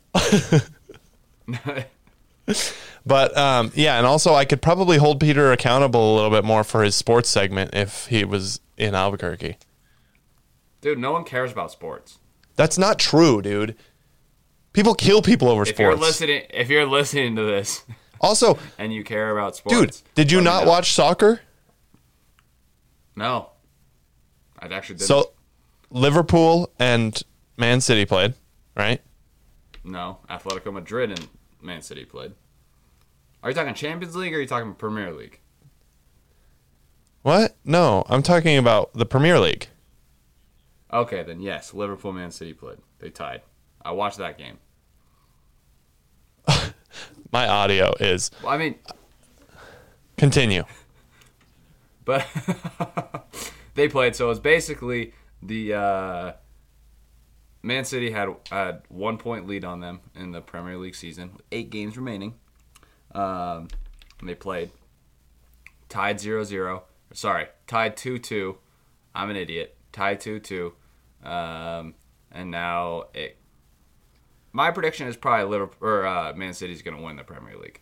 But 3.07 3.37
um, 3.37 3.71
yeah, 3.75 3.99
and 3.99 4.07
also 4.07 4.35
I 4.35 4.45
could 4.45 4.63
probably 4.63 4.97
hold 4.97 5.21
Peter 5.21 5.53
accountable 5.53 6.15
a 6.15 6.17
little 6.17 6.31
bit 6.31 6.45
more 6.45 6.65
for 6.65 6.83
his 6.83 6.95
sports 6.95 7.29
segment 7.29 7.75
if 7.75 8.07
he 8.07 8.25
was 8.25 8.61
in 8.79 8.95
Albuquerque. 8.95 9.59
Dude, 10.81 10.99
no 10.99 11.13
one 11.13 11.25
cares 11.25 11.53
about 11.53 11.71
sports. 11.71 12.19
That's 12.57 12.79
not 12.79 12.99
true, 12.99 13.43
dude. 13.43 13.77
People 14.73 14.95
kill 14.95 15.23
people 15.23 15.49
over 15.49 15.63
If 15.63 15.79
you're 15.79 15.93
sports. 15.93 16.01
listening, 16.01 16.43
if 16.51 16.69
you're 16.69 16.87
listening 16.87 17.37
to 17.37 17.43
this 17.43 17.85
Also, 18.21 18.59
and 18.79 18.93
you 18.93 19.05
care 19.05 19.31
about 19.37 19.55
sports, 19.57 20.01
dude, 20.01 20.15
did 20.15 20.33
you 20.33 20.41
not 20.41 20.65
know. 20.65 20.71
watch 20.71 20.93
soccer? 20.93 21.41
No, 23.17 23.51
I 24.59 24.67
actually 24.67 24.97
didn't. 24.97 25.09
So 25.09 25.33
Liverpool 25.91 26.71
and 26.79 27.23
Man 27.57 27.81
City 27.81 28.05
played, 28.05 28.35
right? 28.77 29.01
no, 29.85 30.19
Atletico 30.31 30.73
Madrid 30.73 31.11
and 31.11 31.29
Man 31.61 31.83
City 31.83 32.05
played. 32.07 32.33
Are 33.45 33.51
you 33.51 33.55
talking 33.55 33.75
Champions 33.75 34.17
League 34.17 34.33
or 34.33 34.39
are 34.39 34.41
you 34.41 34.47
talking 34.47 34.73
Premier 34.73 35.13
League? 35.13 35.39
What? 37.21 37.55
No, 37.63 38.03
I'm 38.09 38.23
talking 38.23 38.57
about 38.57 38.95
the 38.95 39.05
Premier 39.05 39.39
League. 39.39 39.69
Okay, 40.91 41.23
then 41.23 41.41
yes, 41.41 41.75
Liverpool 41.75 42.13
Man 42.13 42.31
City 42.31 42.55
played. 42.55 42.79
They 43.01 43.11
tied. 43.11 43.43
I 43.85 43.93
watched 43.93 44.17
that 44.17 44.39
game. 44.39 44.57
My 47.33 47.47
audio 47.47 47.93
is 48.01 48.31
Well, 48.43 48.51
I 48.51 48.57
mean, 48.57 48.77
continue. 50.17 50.65
but 52.07 52.27
they 53.75 53.89
played. 53.89 54.17
So 54.17 54.25
it 54.25 54.29
was 54.29 54.41
basically 54.41 55.13
the 55.43 55.75
uh, 55.75 56.33
Man 57.63 57.85
City 57.85 58.11
had 58.11 58.31
had 58.51 58.85
one 58.89 59.19
point 59.19 59.47
lead 59.47 59.67
on 59.67 59.81
them 59.81 60.01
in 60.15 60.33
the 60.33 60.41
Premier 60.41 60.79
League 60.79 60.95
season, 60.95 61.35
with 61.35 61.43
eight 61.53 61.69
games 61.69 61.99
remaining. 61.99 62.37
Um, 63.15 63.69
and 64.21 64.29
they 64.29 64.35
played 64.35 64.71
tied 65.89 66.19
0-0. 66.19 66.83
Sorry, 67.13 67.47
tied 67.67 67.97
2-2. 67.97 68.57
I'm 69.15 69.31
an 69.31 69.37
idiot. 69.37 69.77
Tied 69.93 70.21
2-2. 70.21 70.73
Um, 71.23 71.95
and 72.33 72.51
now 72.51 73.05
it. 73.15 73.39
My 74.53 74.71
prediction 74.71 75.09
is 75.09 75.17
probably 75.17 75.47
Liverpool 75.51 75.89
or 75.89 76.07
uh, 76.07 76.33
Man 76.35 76.53
City's 76.53 76.83
going 76.83 76.97
to 76.97 77.03
win 77.03 77.17
the 77.17 77.25
Premier 77.25 77.57
League 77.57 77.81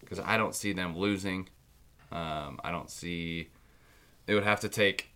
because 0.00 0.20
I 0.20 0.36
don't 0.36 0.54
see 0.54 0.72
them 0.72 0.96
losing. 0.96 1.48
Um, 2.10 2.60
I 2.62 2.70
don't 2.70 2.90
see. 2.90 3.48
It 4.26 4.34
would 4.34 4.44
have 4.44 4.60
to 4.60 4.68
take 4.68 5.10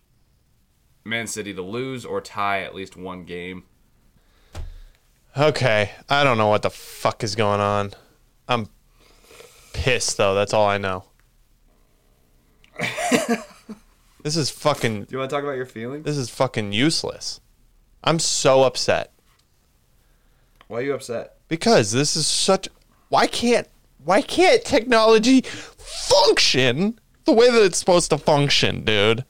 Man 1.03 1.27
City 1.27 1.53
to 1.53 1.61
lose 1.61 2.05
or 2.05 2.21
tie 2.21 2.61
at 2.63 2.75
least 2.75 2.97
one 2.97 3.23
game. 3.23 3.63
Okay, 5.37 5.91
I 6.09 6.23
don't 6.23 6.37
know 6.37 6.47
what 6.47 6.63
the 6.63 6.71
fuck 6.71 7.23
is 7.23 7.35
going 7.35 7.61
on. 7.61 7.93
I'm 8.47 8.69
pissed 9.77 10.17
though. 10.17 10.33
That's 10.35 10.53
all 10.53 10.67
I 10.67 10.77
know. 10.77 11.05
this 14.23 14.35
is 14.35 14.49
fucking 14.49 15.03
Do 15.03 15.07
you 15.11 15.17
want 15.17 15.29
to 15.29 15.35
talk 15.35 15.43
about 15.43 15.55
your 15.55 15.65
feelings? 15.65 16.03
this 16.05 16.17
is 16.17 16.29
fucking 16.29 16.71
useless. 16.73 17.39
I'm 18.03 18.19
so 18.19 18.63
upset 18.63 19.11
Why 20.67 20.79
are 20.79 20.81
you 20.83 20.93
upset? 20.93 21.37
because 21.47 21.91
this 21.91 22.15
is 22.15 22.27
such 22.27 22.67
why 23.09 23.25
can't 23.27 23.67
why 24.03 24.21
can't 24.21 24.63
technology 24.63 25.41
function 25.41 26.99
the 27.25 27.31
way 27.33 27.49
that 27.49 27.61
it's 27.63 27.77
supposed 27.77 28.09
to 28.11 28.17
function, 28.17 28.85
dude? 28.85 29.25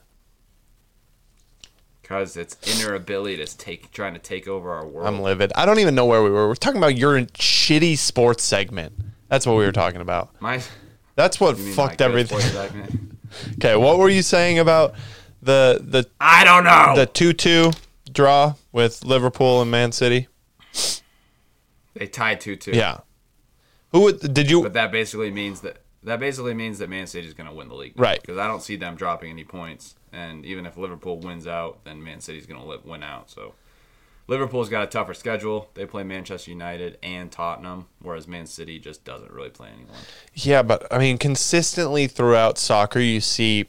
Because 2.02 2.36
it's 2.36 2.56
inner 2.80 2.94
ability 2.94 3.44
to 3.44 3.58
take, 3.58 3.90
trying 3.90 4.14
to 4.14 4.20
take 4.20 4.46
over 4.46 4.70
our 4.72 4.86
world. 4.86 5.06
I'm 5.08 5.20
livid. 5.20 5.52
I 5.56 5.66
don't 5.66 5.78
even 5.80 5.94
know 5.96 6.06
where 6.06 6.22
we 6.22 6.30
were. 6.30 6.46
We're 6.48 6.54
talking 6.54 6.78
about 6.78 6.96
your 6.96 7.20
shitty 7.20 7.98
sports 7.98 8.44
segment. 8.44 8.92
That's 9.28 9.46
what 9.46 9.56
we 9.56 9.64
were 9.64 9.72
talking 9.72 10.00
about. 10.00 10.30
my 10.40 10.60
That's 11.14 11.40
what 11.40 11.58
fucked 11.58 12.00
everything. 12.00 12.40
Okay, 13.54 13.76
what 13.76 13.98
were 13.98 14.08
you 14.08 14.22
saying 14.22 14.58
about 14.58 14.94
the 15.42 15.78
the 15.82 16.08
I 16.18 16.44
don't 16.44 16.64
know. 16.64 16.94
the 16.96 17.04
two 17.04 17.34
two 17.34 17.72
draw 18.10 18.54
with 18.72 19.04
Liverpool 19.04 19.60
and 19.60 19.70
Man 19.70 19.92
City? 19.92 20.28
they 21.94 22.06
tied 22.06 22.40
two 22.40 22.56
two. 22.56 22.72
Yeah. 22.72 23.00
Who 23.92 24.00
would, 24.02 24.34
did 24.34 24.50
you? 24.50 24.62
But 24.62 24.74
that 24.74 24.92
basically 24.92 25.30
means 25.30 25.60
that 25.60 25.78
that 26.04 26.20
basically 26.20 26.54
means 26.54 26.78
that 26.78 26.88
Man 26.88 27.06
City 27.06 27.26
is 27.26 27.34
going 27.34 27.48
to 27.48 27.54
win 27.54 27.68
the 27.68 27.74
league, 27.74 27.94
Right. 27.96 28.20
Because 28.20 28.38
I 28.38 28.46
don't 28.46 28.62
see 28.62 28.76
them 28.76 28.94
dropping 28.94 29.30
any 29.30 29.44
points, 29.44 29.94
and 30.12 30.46
even 30.46 30.64
if 30.64 30.76
Liverpool 30.76 31.18
wins 31.18 31.46
out, 31.46 31.84
then 31.84 32.02
Man 32.02 32.20
City's 32.20 32.46
going 32.46 32.60
to 32.60 32.88
win 32.88 33.02
out. 33.02 33.30
So 33.30 33.54
Liverpool's 34.28 34.68
got 34.68 34.84
a 34.84 34.86
tougher 34.86 35.14
schedule. 35.14 35.70
They 35.74 35.86
play 35.86 36.04
Manchester 36.04 36.50
United 36.50 36.98
and 37.02 37.32
Tottenham, 37.32 37.86
whereas 38.00 38.28
Man 38.28 38.46
City 38.46 38.78
just 38.78 39.04
doesn't 39.04 39.32
really 39.32 39.48
play 39.48 39.70
anyone. 39.74 39.94
Yeah, 40.34 40.62
but 40.62 40.86
I 40.92 40.98
mean, 40.98 41.18
consistently 41.18 42.06
throughout 42.06 42.58
soccer, 42.58 43.00
you 43.00 43.20
see 43.20 43.66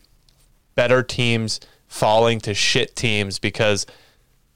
better 0.75 1.01
teams 1.01 1.59
falling 1.87 2.39
to 2.41 2.53
shit 2.53 2.95
teams 2.95 3.39
because 3.39 3.85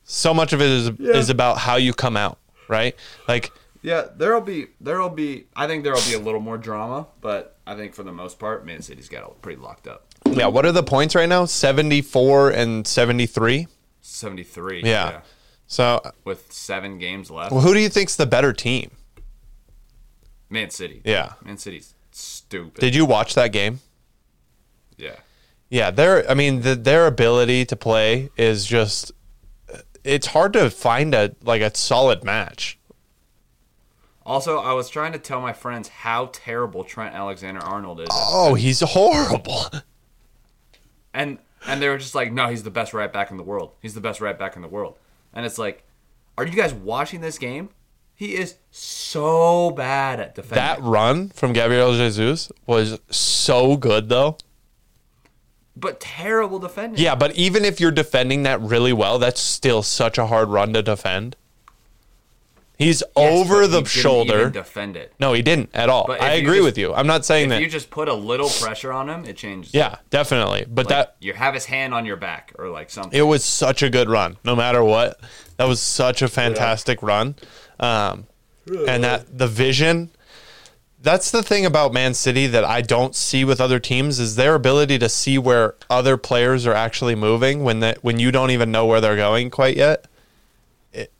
so 0.03 0.33
much 0.33 0.53
of 0.53 0.61
it 0.61 0.69
is 0.69 0.89
is 0.99 1.29
about 1.29 1.57
how 1.59 1.77
you 1.77 1.93
come 1.93 2.17
out, 2.17 2.37
right? 2.67 2.95
Like, 3.27 3.51
Yeah, 3.81 4.07
there'll 4.15 4.41
be 4.41 4.67
there'll 4.81 5.09
be 5.09 5.45
I 5.55 5.67
think 5.67 5.85
there'll 5.85 6.01
be 6.01 6.13
a 6.15 6.19
little 6.19 6.41
more 6.41 6.57
drama, 6.57 7.07
but 7.21 7.57
I 7.65 7.75
think 7.75 7.93
for 7.95 8.03
the 8.03 8.11
most 8.11 8.39
part, 8.39 8.65
Man 8.65 8.81
City's 8.81 9.07
got 9.07 9.23
it 9.25 9.41
pretty 9.41 9.61
locked 9.61 9.87
up. 9.87 10.05
yeah, 10.29 10.47
what 10.47 10.65
are 10.65 10.73
the 10.73 10.83
points 10.83 11.15
right 11.15 11.29
now? 11.29 11.45
Seventy 11.45 12.01
four 12.01 12.49
and 12.49 12.85
seventy 12.85 13.25
three. 13.25 13.67
Seventy 14.01 14.43
three. 14.43 14.81
Yeah. 14.83 15.21
So, 15.73 16.01
With 16.23 16.53
seven 16.53 16.99
games 16.99 17.31
left. 17.31 17.51
well, 17.51 17.61
who 17.61 17.73
do 17.73 17.79
you 17.79 17.89
think's 17.89 18.15
the 18.15 18.27
better 18.27 18.53
team? 18.53 18.91
Man 20.47 20.69
City. 20.69 21.01
Yeah. 21.03 21.33
Man 21.43 21.57
City's 21.57 21.95
stupid. 22.11 22.79
Did 22.79 22.93
you 22.93 23.05
watch 23.05 23.33
that 23.33 23.47
game? 23.47 23.79
yeah. 24.97 25.15
Yeah, 25.71 25.89
their 25.89 26.29
I 26.29 26.35
mean, 26.35 26.61
the, 26.61 26.75
their 26.75 27.07
ability 27.07 27.65
to 27.65 27.75
play 27.75 28.29
is 28.37 28.67
just 28.67 29.13
it's 30.03 30.27
hard 30.27 30.53
to 30.53 30.69
find 30.69 31.15
a 31.15 31.35
like 31.41 31.63
a 31.63 31.75
solid 31.75 32.23
match. 32.23 32.77
Also, 34.27 34.59
I 34.59 34.73
was 34.73 34.91
trying 34.91 35.13
to 35.13 35.17
tell 35.17 35.41
my 35.41 35.53
friends 35.53 35.87
how 35.87 36.29
terrible 36.31 36.83
Trent 36.83 37.15
Alexander 37.15 37.61
Arnold 37.61 37.99
is. 37.99 38.09
Oh, 38.11 38.53
he's 38.53 38.81
horrible. 38.81 39.65
And 41.15 41.39
and 41.65 41.81
they 41.81 41.89
were 41.89 41.97
just 41.97 42.13
like, 42.13 42.31
"No, 42.31 42.49
he's 42.49 42.61
the 42.61 42.69
best 42.71 42.93
right 42.93 43.11
back 43.11 43.31
in 43.31 43.37
the 43.37 43.43
world. 43.43 43.71
He's 43.81 43.95
the 43.95 44.01
best 44.01 44.21
right 44.21 44.37
back 44.37 44.55
in 44.55 44.61
the 44.61 44.67
world." 44.67 44.99
And 45.33 45.45
it's 45.45 45.57
like, 45.57 45.83
"Are 46.37 46.45
you 46.45 46.55
guys 46.55 46.73
watching 46.73 47.21
this 47.21 47.37
game? 47.37 47.69
He 48.15 48.35
is 48.35 48.55
so 48.71 49.71
bad 49.71 50.19
at 50.19 50.35
defending." 50.35 50.63
That 50.63 50.81
run 50.81 51.29
from 51.29 51.53
Gabriel 51.53 51.93
Jesus 51.93 52.51
was 52.65 52.99
so 53.09 53.77
good, 53.77 54.09
though. 54.09 54.37
but 55.75 55.99
terrible 55.99 56.59
defending. 56.59 57.03
Yeah, 57.03 57.15
but 57.15 57.35
even 57.35 57.65
if 57.65 57.79
you're 57.79 57.91
defending 57.91 58.43
that 58.43 58.61
really 58.61 58.93
well, 58.93 59.17
that's 59.17 59.41
still 59.41 59.81
such 59.81 60.19
a 60.19 60.27
hard 60.27 60.49
run 60.49 60.71
to 60.73 60.83
defend. 60.83 61.35
He's 62.77 63.01
Yes, 63.01 63.11
but 63.15 63.21
over 63.31 63.61
he 63.61 63.67
the 63.67 63.77
didn't 63.77 63.87
shoulder. 63.87 64.39
even 64.41 64.51
defend 64.51 64.97
it. 64.97 65.13
no, 65.19 65.33
he 65.33 65.41
didn't 65.43 65.69
at 65.73 65.89
all. 65.89 66.05
But 66.07 66.21
I 66.21 66.33
agree 66.33 66.55
just- 66.57 66.63
with 66.65 66.77
you. 66.79 66.93
I'm 66.93 67.05
not 67.07 67.23
saying 67.23 67.45
If 67.45 67.49
that. 67.51 67.61
you 67.61 67.67
just 67.69 67.91
put 67.91 68.09
a 68.09 68.13
little 68.13 68.49
pressure 68.49 68.91
on 68.91 69.09
him, 69.09 69.25
it 69.25 69.37
changes. 69.37 69.73
yeah, 69.73 69.97
definitely. 70.09 70.65
But 70.67 70.87
Like, 70.87 70.89
that 70.89 71.15
you 71.21 71.33
have 71.33 71.53
his 71.53 71.65
hand 71.65 71.93
on 71.93 72.05
your 72.05 72.15
back 72.17 72.51
or 72.57 72.69
like 72.69 72.89
something. 72.89 73.17
it 73.17 73.23
was 73.23 73.43
such 73.45 73.83
a 73.83 73.89
good 73.89 74.09
run, 74.09 74.37
no 74.43 74.55
matter 74.55 74.83
what. 74.83 75.19
That 75.57 75.65
was 75.67 75.79
such 75.81 76.21
a 76.23 76.27
fantastic 76.27 77.01
run. 77.03 77.35
Um, 77.79 78.25
and 78.87 79.03
that 79.03 79.37
the 79.37 79.47
vision. 79.47 80.09
That's 81.01 81.31
the 81.31 81.43
thing 81.43 81.65
about 81.65 81.91
Man 81.91 82.13
City 82.13 82.47
that 82.47 82.63
I 82.63 82.79
don't 82.81 83.13
see 83.13 83.43
with 83.43 83.59
other 83.59 83.77
teams 83.77 84.19
is 84.21 84.37
their 84.37 84.55
ability 84.55 84.97
to 84.99 85.09
see 85.09 85.37
where 85.37 85.75
other 85.89 86.15
players 86.15 86.65
are 86.65 86.73
actually 86.73 87.13
moving 87.13 87.63
when 87.65 87.81
that 87.81 88.01
when 88.05 88.19
you 88.19 88.31
don't 88.31 88.51
even 88.51 88.71
know 88.71 88.85
where 88.85 89.01
they're 89.01 89.17
going 89.17 89.49
quite 89.49 89.75
yet. 89.75 90.05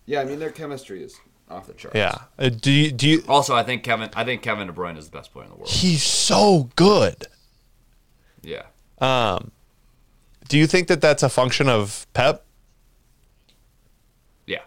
yeah, 0.06 0.22
I 0.22 0.26
mean 0.26 0.40
their 0.40 0.52
chemistry 0.52 1.04
is 1.04 1.16
off 1.54 1.68
the 1.68 1.74
charts. 1.74 1.96
Yeah. 1.96 2.16
Uh, 2.38 2.50
do 2.50 2.72
you 2.72 2.92
do 2.92 3.08
you 3.08 3.24
Also, 3.28 3.56
I 3.56 3.64
think 3.64 3.84
Kevin. 3.84 4.10
I 4.16 4.24
think 4.24 4.42
Kevin 4.42 4.68
De 4.68 4.74
Bruyne 4.74 4.98
is 4.98 5.10
the 5.10 5.18
best 5.18 5.32
player 5.32 5.46
in 5.46 5.52
the 5.52 5.58
world. 5.58 5.70
he's 5.70 6.04
so 6.04 6.70
good. 6.76 7.28
Yeah. 8.42 8.64
Um 9.00 9.52
do 10.50 10.58
you 10.58 10.68
think 10.68 10.88
that 10.90 11.00
that's 11.02 11.24
a 11.24 11.30
function 11.30 11.70
of 11.70 12.06
Pep? 12.14 12.44
Yeah. 14.46 14.62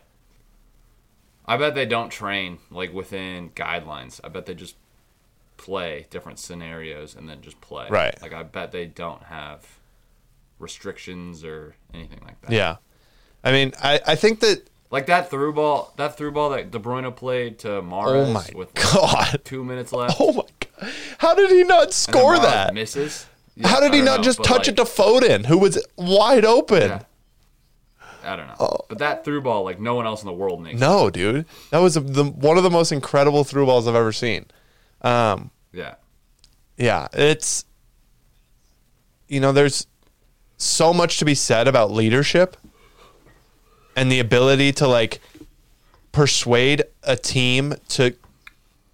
I 1.47 1.57
bet 1.57 1.75
they 1.75 1.87
don't 1.87 2.11
train 2.11 2.59
like 2.71 2.93
within 2.93 3.51
guidelines. 3.51 4.21
I 4.25 4.29
bet 4.29 4.47
they 4.47 4.55
just 4.55 4.77
play 5.57 6.07
different 6.11 6.39
scenarios 6.39 7.15
and 7.15 7.29
then 7.29 7.41
just 7.41 7.61
play. 7.61 7.87
Right. 7.89 8.21
Like 8.23 8.33
I 8.33 8.43
bet 8.43 8.73
they 8.73 8.87
don't 8.87 9.23
have 9.25 9.67
restrictions 10.59 11.45
or 11.45 11.77
anything 11.93 12.21
like 12.25 12.41
that. 12.43 12.51
Yeah. 12.51 12.77
I 13.45 13.53
mean, 13.53 13.73
I, 13.83 14.01
I 14.07 14.15
think 14.17 14.41
that 14.41 14.69
Like 14.91 15.07
that 15.07 15.31
through 15.31 15.53
ball, 15.55 15.93
that 15.97 16.17
through 16.17 16.33
ball 16.33 16.51
that 16.51 16.71
De 16.71 16.79
Bruyne 16.79 17.15
played 17.17 17.59
to 17.61 17.79
oh 17.79 17.83
my 17.83 18.49
with 18.55 18.75
like 18.77 18.93
god. 18.93 19.41
two 19.45 19.65
minutes 19.65 19.93
left. 19.93 20.17
Oh 20.21 20.33
my 20.33 20.43
god. 20.61 20.93
How 21.19 21.35
did 21.35 21.51
he 21.51 21.65
not 21.65 21.93
score 21.93 22.39
that? 22.39 22.75
Misses. 22.75 23.27
Yeah, 23.57 23.69
How 23.69 23.81
did 23.81 23.95
he 23.95 24.01
don't 24.01 24.19
know, 24.19 24.23
just 24.23 24.45
touch 24.45 24.67
like, 24.67 24.69
it 24.69 24.77
to 24.77 24.85
Foden, 24.85 25.47
who 25.47 25.59
was 25.59 25.85
wide 25.97 26.45
open? 26.45 26.91
Yeah. 26.91 27.03
I 28.23 28.37
don't 28.37 28.49
know. 28.49 28.57
Oh. 28.59 28.79
But 28.89 28.99
that 28.99 29.25
through 29.25 29.43
ball, 29.43 29.65
like 29.65 29.81
no 29.81 29.95
one 29.95 30.05
else 30.07 30.23
in 30.23 30.27
the 30.27 30.33
world 30.33 30.63
makes. 30.63 30.79
No, 30.81 31.11
dude. 31.11 31.47
That 31.71 31.79
was 31.79 31.95
the 31.95 32.25
one 32.25 32.57
of 32.59 32.65
the 32.65 32.71
most 32.71 32.93
incredible 32.93 33.45
through 33.45 33.67
balls 33.67 33.87
I've 33.89 33.95
ever 33.95 34.13
seen. 34.13 34.47
Um, 35.03 35.51
Yeah. 35.73 35.95
yeah, 36.77 37.09
it's 37.13 37.65
you 39.29 39.41
know, 39.41 39.53
there's 39.53 39.87
so 40.57 40.93
much 40.93 41.19
to 41.19 41.25
be 41.25 41.35
said 41.35 41.69
about 41.69 41.91
leadership 41.91 42.57
and 43.97 44.13
the 44.13 44.21
ability 44.21 44.71
to 44.73 44.87
like 44.87 45.21
persuade 46.13 46.85
a 47.03 47.17
team 47.17 47.75
to 47.89 48.15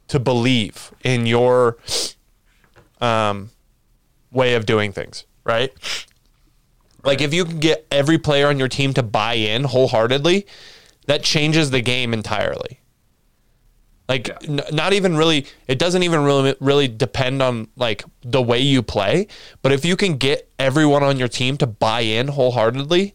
to 0.08 0.18
believe 0.18 0.92
in 1.04 1.26
your 1.26 1.76
um 3.00 3.50
way 4.30 4.54
of 4.54 4.64
doing 4.64 4.92
things, 4.92 5.24
right? 5.44 5.72
Like 7.04 7.20
if 7.20 7.34
you 7.34 7.44
can 7.44 7.58
get 7.58 7.86
every 7.90 8.16
player 8.18 8.46
on 8.48 8.58
your 8.58 8.68
team 8.68 8.94
to 8.94 9.02
buy 9.02 9.34
in 9.34 9.64
wholeheartedly, 9.64 10.46
that 11.06 11.22
changes 11.24 11.70
the 11.70 11.80
game 11.80 12.14
entirely. 12.14 12.78
Like 14.08 14.28
Yeah. 14.28 14.38
n- 14.48 14.62
not 14.72 14.92
even 14.92 15.16
really 15.16 15.46
it 15.66 15.78
doesn't 15.78 16.02
even 16.02 16.22
really 16.22 16.54
really 16.60 16.88
depend 16.88 17.42
on 17.42 17.68
like 17.76 18.04
the 18.22 18.40
way 18.42 18.58
you 18.60 18.82
play, 18.82 19.26
but 19.62 19.72
if 19.72 19.84
you 19.84 19.96
can 19.96 20.16
get 20.16 20.48
everyone 20.58 21.02
on 21.02 21.18
your 21.18 21.28
team 21.28 21.56
to 21.58 21.66
buy 21.66 22.00
in 22.00 22.28
wholeheartedly, 22.28 23.14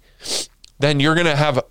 then 0.80 1.00
you're 1.00 1.16
going 1.16 1.28
to 1.28 1.36
have 1.36 1.64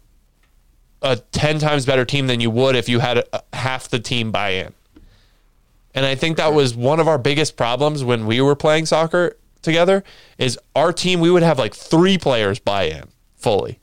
a 1.06 1.16
10 1.16 1.58
times 1.58 1.86
better 1.86 2.04
team 2.04 2.26
than 2.26 2.40
you 2.40 2.50
would 2.50 2.76
if 2.76 2.88
you 2.88 2.98
had 2.98 3.18
a, 3.18 3.42
half 3.52 3.88
the 3.88 3.98
team 3.98 4.32
buy 4.32 4.50
in. 4.50 4.74
And 5.94 6.04
I 6.04 6.14
think 6.14 6.36
that 6.36 6.52
was 6.52 6.74
one 6.74 7.00
of 7.00 7.08
our 7.08 7.18
biggest 7.18 7.56
problems 7.56 8.04
when 8.04 8.26
we 8.26 8.40
were 8.40 8.54
playing 8.54 8.86
soccer 8.86 9.36
together 9.62 10.04
is 10.36 10.58
our 10.74 10.92
team 10.92 11.20
we 11.20 11.30
would 11.30 11.42
have 11.42 11.58
like 11.58 11.74
3 11.74 12.18
players 12.18 12.58
buy 12.58 12.84
in 12.84 13.04
fully. 13.36 13.78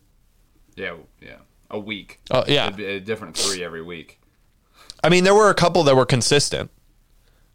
Yeah. 0.76 0.96
Yeah. 1.22 1.38
A 1.72 1.80
week. 1.80 2.20
Oh, 2.30 2.44
yeah. 2.48 2.66
It'd 2.68 2.78
be 2.78 2.86
a 2.86 3.00
different 3.00 3.36
three 3.36 3.64
every 3.64 3.82
week. 3.82 4.20
I 5.04 5.10
mean, 5.10 5.24
there 5.24 5.34
were 5.34 5.50
a 5.50 5.56
couple 5.56 5.84
that 5.84 5.96
were 5.96 6.06
consistent. 6.06 6.70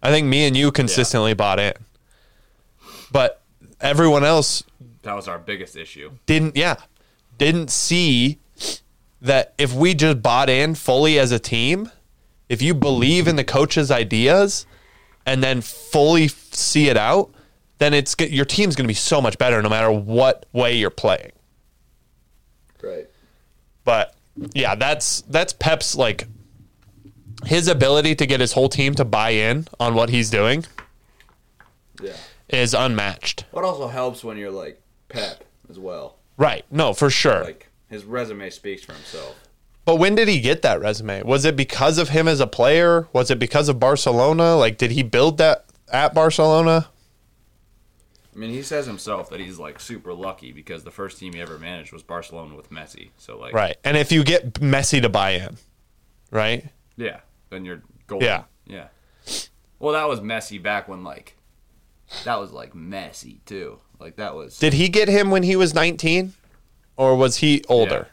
I 0.03 0.11
think 0.11 0.27
me 0.27 0.47
and 0.47 0.57
you 0.57 0.71
consistently 0.73 1.35
bought 1.35 1.59
in. 1.61 1.75
But 3.11 3.41
everyone 3.81 4.25
else 4.25 4.63
That 5.03 5.15
was 5.15 5.29
our 5.29 5.39
biggest 5.39 5.77
issue. 5.77 6.13
didn't 6.27 6.57
yeah, 6.57 6.77
didn't 7.39 7.71
see 7.71 8.39
that 9.21 9.55
if 9.59 9.73
we 9.73 9.95
just 9.95 10.23
bought 10.23 10.49
in 10.49 10.75
fully 10.75 11.19
as 11.19 11.33
a 11.33 11.39
team, 11.39 11.91
if 12.49 12.63
you 12.63 12.75
believe 12.75 13.29
in 13.29 13.37
the 13.37 13.45
coach's 13.45 13.91
ideas 13.91 14.67
and 15.27 15.43
then 15.43 15.61
fully 15.61 16.29
see 16.29 16.89
it 16.89 16.97
out, 16.97 17.31
then 17.79 17.95
it's 17.95 18.15
your 18.19 18.45
team's 18.45 18.75
going 18.77 18.85
to 18.85 18.89
be 18.89 18.95
so 18.95 19.21
much 19.21 19.39
better 19.39 19.61
no 19.63 19.69
matter 19.69 19.91
what 19.91 20.47
way 20.53 20.77
you're 20.77 20.91
playing. 20.91 21.33
Right. 22.83 23.09
But 23.85 24.15
yeah, 24.55 24.75
that's 24.75 25.23
that's 25.23 25.53
Pep's 25.53 25.95
like 25.97 26.27
his 27.47 27.69
ability 27.69 28.15
to 28.17 28.27
get 28.27 28.41
his 28.41 28.53
whole 28.53 28.69
team 28.69 28.95
to 28.95 29.05
buy 29.05 29.31
in 29.31 29.67
on 29.79 29.95
what 29.95 30.11
he's 30.11 30.29
doing 30.31 30.65
Yeah. 32.01 32.17
is 32.49 32.75
unmatched. 32.75 33.45
What 33.53 33.65
also 33.65 33.89
helps 33.89 34.25
when 34.25 34.37
you're 34.39 34.51
like 34.51 34.81
Pep 35.09 35.45
as 35.71 35.79
well. 35.79 36.17
Right. 36.37 36.65
No, 36.71 36.93
for 36.95 37.11
sure. 37.11 37.45
Like 37.45 37.68
his 37.89 38.05
resume 38.05 38.51
speaks 38.51 38.85
for 38.85 38.93
himself. 38.93 39.37
but 39.85 39.97
when 39.97 40.15
did 40.15 40.29
he 40.29 40.41
get 40.41 40.63
that 40.63 40.81
resume? 40.81 41.23
Was 41.23 41.45
it 41.45 41.57
because 41.57 41.99
of 41.99 42.11
him 42.11 42.29
as 42.29 42.41
a 42.41 42.47
player? 42.47 43.09
Was 43.13 43.31
it 43.31 43.39
because 43.39 43.69
of 43.69 43.81
Barcelona? 43.81 44.57
Like 44.57 44.79
did 44.79 44.91
he 44.93 45.03
build 45.03 45.39
that 45.39 45.65
at 45.91 46.15
Barcelona? 46.15 46.89
I 48.35 48.39
mean, 48.41 48.51
he 48.51 48.63
says 48.63 48.87
himself 48.87 49.31
that 49.31 49.41
he's 49.41 49.59
like 49.59 49.81
super 49.81 50.15
lucky 50.15 50.53
because 50.53 50.85
the 50.85 50.93
first 50.93 51.19
team 51.19 51.33
he 51.33 51.41
ever 51.41 51.59
managed 51.59 51.93
was 51.93 52.05
Barcelona 52.05 52.55
with 52.55 52.71
Messi. 52.71 53.11
So 53.17 53.37
like, 53.37 53.53
Right. 53.53 53.77
And 53.83 53.97
if 53.97 54.13
you 54.13 54.23
get 54.23 54.55
Messi 54.55 55.03
to 55.03 55.09
buy 55.09 55.31
in, 55.31 55.57
right? 56.31 56.67
yeah, 56.97 57.21
then 57.51 57.65
you're 57.65 57.83
golden. 58.07 58.29
Yeah. 58.29 58.43
yeah. 58.67 58.89
Well, 59.81 59.95
that 59.95 60.07
was 60.09 60.21
Messi 60.21 60.63
back 60.63 60.87
when 60.89 61.03
like 61.03 61.37
that 62.25 62.39
was 62.39 62.53
like 62.53 62.75
Messi 62.75 63.39
too. 63.45 63.81
Like 63.99 64.17
that 64.17 64.35
was 64.37 64.59
Did 64.59 64.75
he 64.75 64.89
get 64.89 65.09
him 65.09 65.31
when 65.31 65.43
he 65.43 65.57
was 65.57 65.75
19 65.75 66.35
or 66.99 67.17
was 67.17 67.39
he 67.39 67.65
older? 67.69 68.09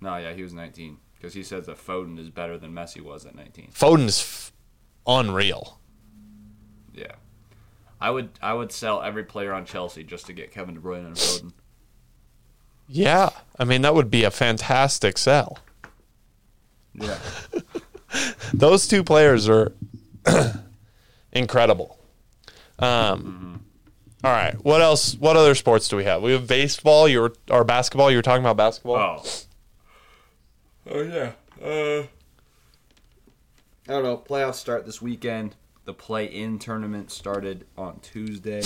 no, 0.00 0.16
yeah, 0.16 0.32
he 0.32 0.42
was 0.42 0.54
19 0.54 0.96
because 1.16 1.34
he 1.34 1.42
says 1.42 1.66
that 1.66 1.76
Foden 1.76 2.18
is 2.18 2.30
better 2.30 2.56
than 2.56 2.72
Messi 2.72 3.02
was 3.02 3.26
at 3.26 3.34
19. 3.34 3.70
Foden's 3.74 4.20
f- 4.20 4.52
unreal. 5.06 5.78
Yeah. 6.94 7.12
I 8.00 8.10
would 8.10 8.30
I 8.40 8.54
would 8.54 8.70
sell 8.72 9.02
every 9.02 9.24
player 9.24 9.52
on 9.52 9.64
Chelsea 9.64 10.04
just 10.04 10.26
to 10.26 10.32
get 10.32 10.52
Kevin 10.52 10.74
De 10.76 10.80
Bruyne 10.80 11.06
and 11.06 11.16
Foden. 11.16 11.52
Yeah, 12.86 13.30
I 13.58 13.64
mean 13.64 13.82
that 13.82 13.94
would 13.94 14.10
be 14.10 14.22
a 14.24 14.30
fantastic 14.30 15.18
sell. 15.18 15.58
Yeah. 16.94 17.18
Those 18.54 18.86
two 18.86 19.02
players 19.04 19.48
are 19.48 19.72
incredible. 21.32 21.98
Um, 22.78 23.64
all 24.24 24.32
right, 24.32 24.54
what 24.64 24.80
else? 24.80 25.14
What 25.14 25.36
other 25.36 25.54
sports 25.54 25.88
do 25.88 25.96
we 25.96 26.04
have? 26.04 26.22
We 26.22 26.32
have 26.32 26.46
baseball. 26.46 27.08
You 27.08 27.20
were 27.20 27.32
or 27.50 27.64
basketball. 27.64 28.10
You 28.10 28.16
were 28.18 28.22
talking 28.22 28.42
about 28.44 28.56
basketball. 28.56 28.96
Oh. 29.24 29.24
Oh 30.90 31.02
yeah. 31.02 31.32
Uh, 31.62 32.02
I 33.88 33.92
don't 33.92 34.02
know. 34.02 34.16
Playoffs 34.16 34.54
start 34.56 34.86
this 34.86 35.00
weekend. 35.02 35.54
The 35.84 35.94
play-in 35.94 36.58
tournament 36.58 37.10
started 37.10 37.66
on 37.76 38.00
Tuesday, 38.00 38.62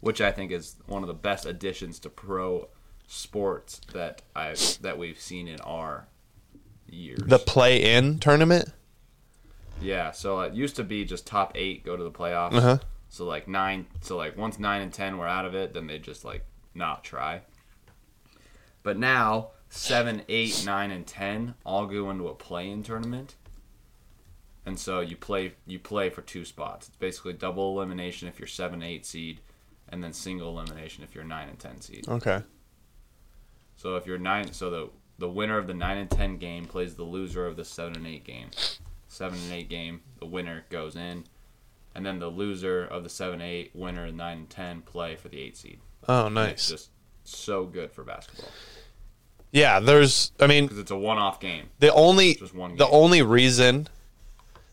which 0.00 0.20
I 0.20 0.30
think 0.30 0.52
is 0.52 0.76
one 0.86 1.02
of 1.02 1.08
the 1.08 1.14
best 1.14 1.46
additions 1.46 1.98
to 2.00 2.08
pro 2.10 2.68
sports 3.06 3.80
that 3.92 4.22
I 4.36 4.54
that 4.80 4.98
we've 4.98 5.20
seen 5.20 5.48
in 5.48 5.60
our 5.60 6.06
years. 6.88 7.20
The 7.26 7.38
play-in 7.38 8.18
tournament. 8.18 8.72
yeah, 9.80 10.12
so 10.12 10.40
it 10.40 10.52
used 10.54 10.76
to 10.76 10.84
be 10.84 11.04
just 11.04 11.26
top 11.26 11.52
eight 11.54 11.84
go 11.84 11.96
to 11.96 12.04
the 12.04 12.10
playoffs. 12.12 12.54
Uh-huh. 12.54 12.78
So 13.12 13.26
like 13.26 13.46
nine, 13.46 13.84
so 14.00 14.16
like 14.16 14.38
once 14.38 14.58
nine 14.58 14.80
and 14.80 14.90
ten 14.90 15.18
were 15.18 15.28
out 15.28 15.44
of 15.44 15.54
it, 15.54 15.74
then 15.74 15.86
they 15.86 15.98
just 15.98 16.24
like 16.24 16.46
not 16.74 17.04
try. 17.04 17.42
But 18.82 18.98
now 18.98 19.50
seven, 19.68 20.22
eight, 20.30 20.62
nine, 20.64 20.90
and 20.90 21.06
ten 21.06 21.54
all 21.62 21.84
go 21.84 22.10
into 22.10 22.28
a 22.28 22.34
play-in 22.34 22.82
tournament, 22.82 23.34
and 24.64 24.78
so 24.78 25.00
you 25.00 25.14
play 25.14 25.52
you 25.66 25.78
play 25.78 26.08
for 26.08 26.22
two 26.22 26.46
spots. 26.46 26.88
It's 26.88 26.96
basically 26.96 27.34
double 27.34 27.76
elimination 27.76 28.28
if 28.28 28.38
you're 28.38 28.48
seven, 28.48 28.82
eight 28.82 29.04
seed, 29.04 29.40
and 29.90 30.02
then 30.02 30.14
single 30.14 30.48
elimination 30.48 31.04
if 31.04 31.14
you're 31.14 31.22
nine 31.22 31.50
and 31.50 31.58
ten 31.58 31.82
seed. 31.82 32.08
Okay. 32.08 32.40
So 33.76 33.96
if 33.96 34.06
you're 34.06 34.16
nine, 34.16 34.54
so 34.54 34.70
the 34.70 34.88
the 35.18 35.28
winner 35.28 35.58
of 35.58 35.66
the 35.66 35.74
nine 35.74 35.98
and 35.98 36.10
ten 36.10 36.38
game 36.38 36.64
plays 36.64 36.94
the 36.94 37.02
loser 37.02 37.46
of 37.46 37.56
the 37.56 37.64
seven 37.66 37.94
and 37.94 38.06
eight 38.06 38.24
game. 38.24 38.48
Seven 39.06 39.38
and 39.38 39.52
eight 39.52 39.68
game, 39.68 40.00
the 40.18 40.24
winner 40.24 40.64
goes 40.70 40.96
in, 40.96 41.24
and 41.94 42.04
then 42.06 42.18
the 42.18 42.28
loser 42.28 42.84
of 42.84 43.02
the 43.04 43.10
seven 43.10 43.40
eight 43.40 43.70
winner 43.74 44.10
nine 44.12 44.38
and 44.38 44.50
ten 44.50 44.82
play 44.82 45.16
for 45.16 45.28
the 45.28 45.40
eight 45.40 45.56
seed. 45.56 45.78
Oh, 46.08 46.28
nice. 46.28 46.68
just 46.68 46.90
so 47.24 47.64
good 47.64 47.92
for 47.92 48.02
basketball 48.02 48.50
Yeah, 49.52 49.78
there's. 49.78 50.32
I 50.40 50.46
mean, 50.48 50.64
because 50.64 50.78
it's 50.78 50.90
a 50.90 50.96
one-off 50.96 51.38
game. 51.38 51.66
the 51.78 51.92
only 51.92 52.34
Just 52.34 52.54
one 52.54 52.76
the 52.76 52.88
only 52.88 53.22
reason 53.22 53.88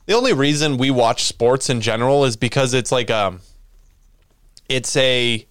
the 0.07 0.13
only 0.15 0.33
reason 0.33 0.77
we 0.77 0.89
watch 0.89 1.23
sports 1.25 1.69
in 1.69 1.81
general 1.81 2.25
is 2.25 2.35
because 2.35 2.73
it's 2.73 2.91
like 2.91 3.11
um 3.11 3.41
it's 4.67 4.95
a 4.97 5.45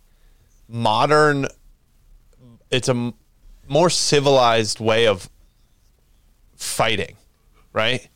modern 0.69 1.47
it's 2.71 2.89
a 2.89 3.13
more 3.69 3.89
civilized 3.91 4.81
way 4.81 5.07
of 5.07 5.31
fighting 6.57 7.17
right 7.73 8.09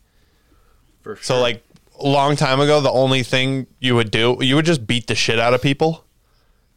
For 1.02 1.14
sure. 1.16 1.22
so 1.22 1.40
like 1.40 1.62
a 1.98 2.06
long 2.06 2.36
time 2.36 2.60
ago 2.60 2.80
the 2.80 2.90
only 2.90 3.22
thing 3.22 3.66
you 3.78 3.94
would 3.94 4.10
do 4.10 4.36
you 4.40 4.56
would 4.56 4.64
just 4.64 4.86
beat 4.86 5.06
the 5.06 5.14
shit 5.14 5.38
out 5.38 5.54
of 5.54 5.62
people. 5.62 6.04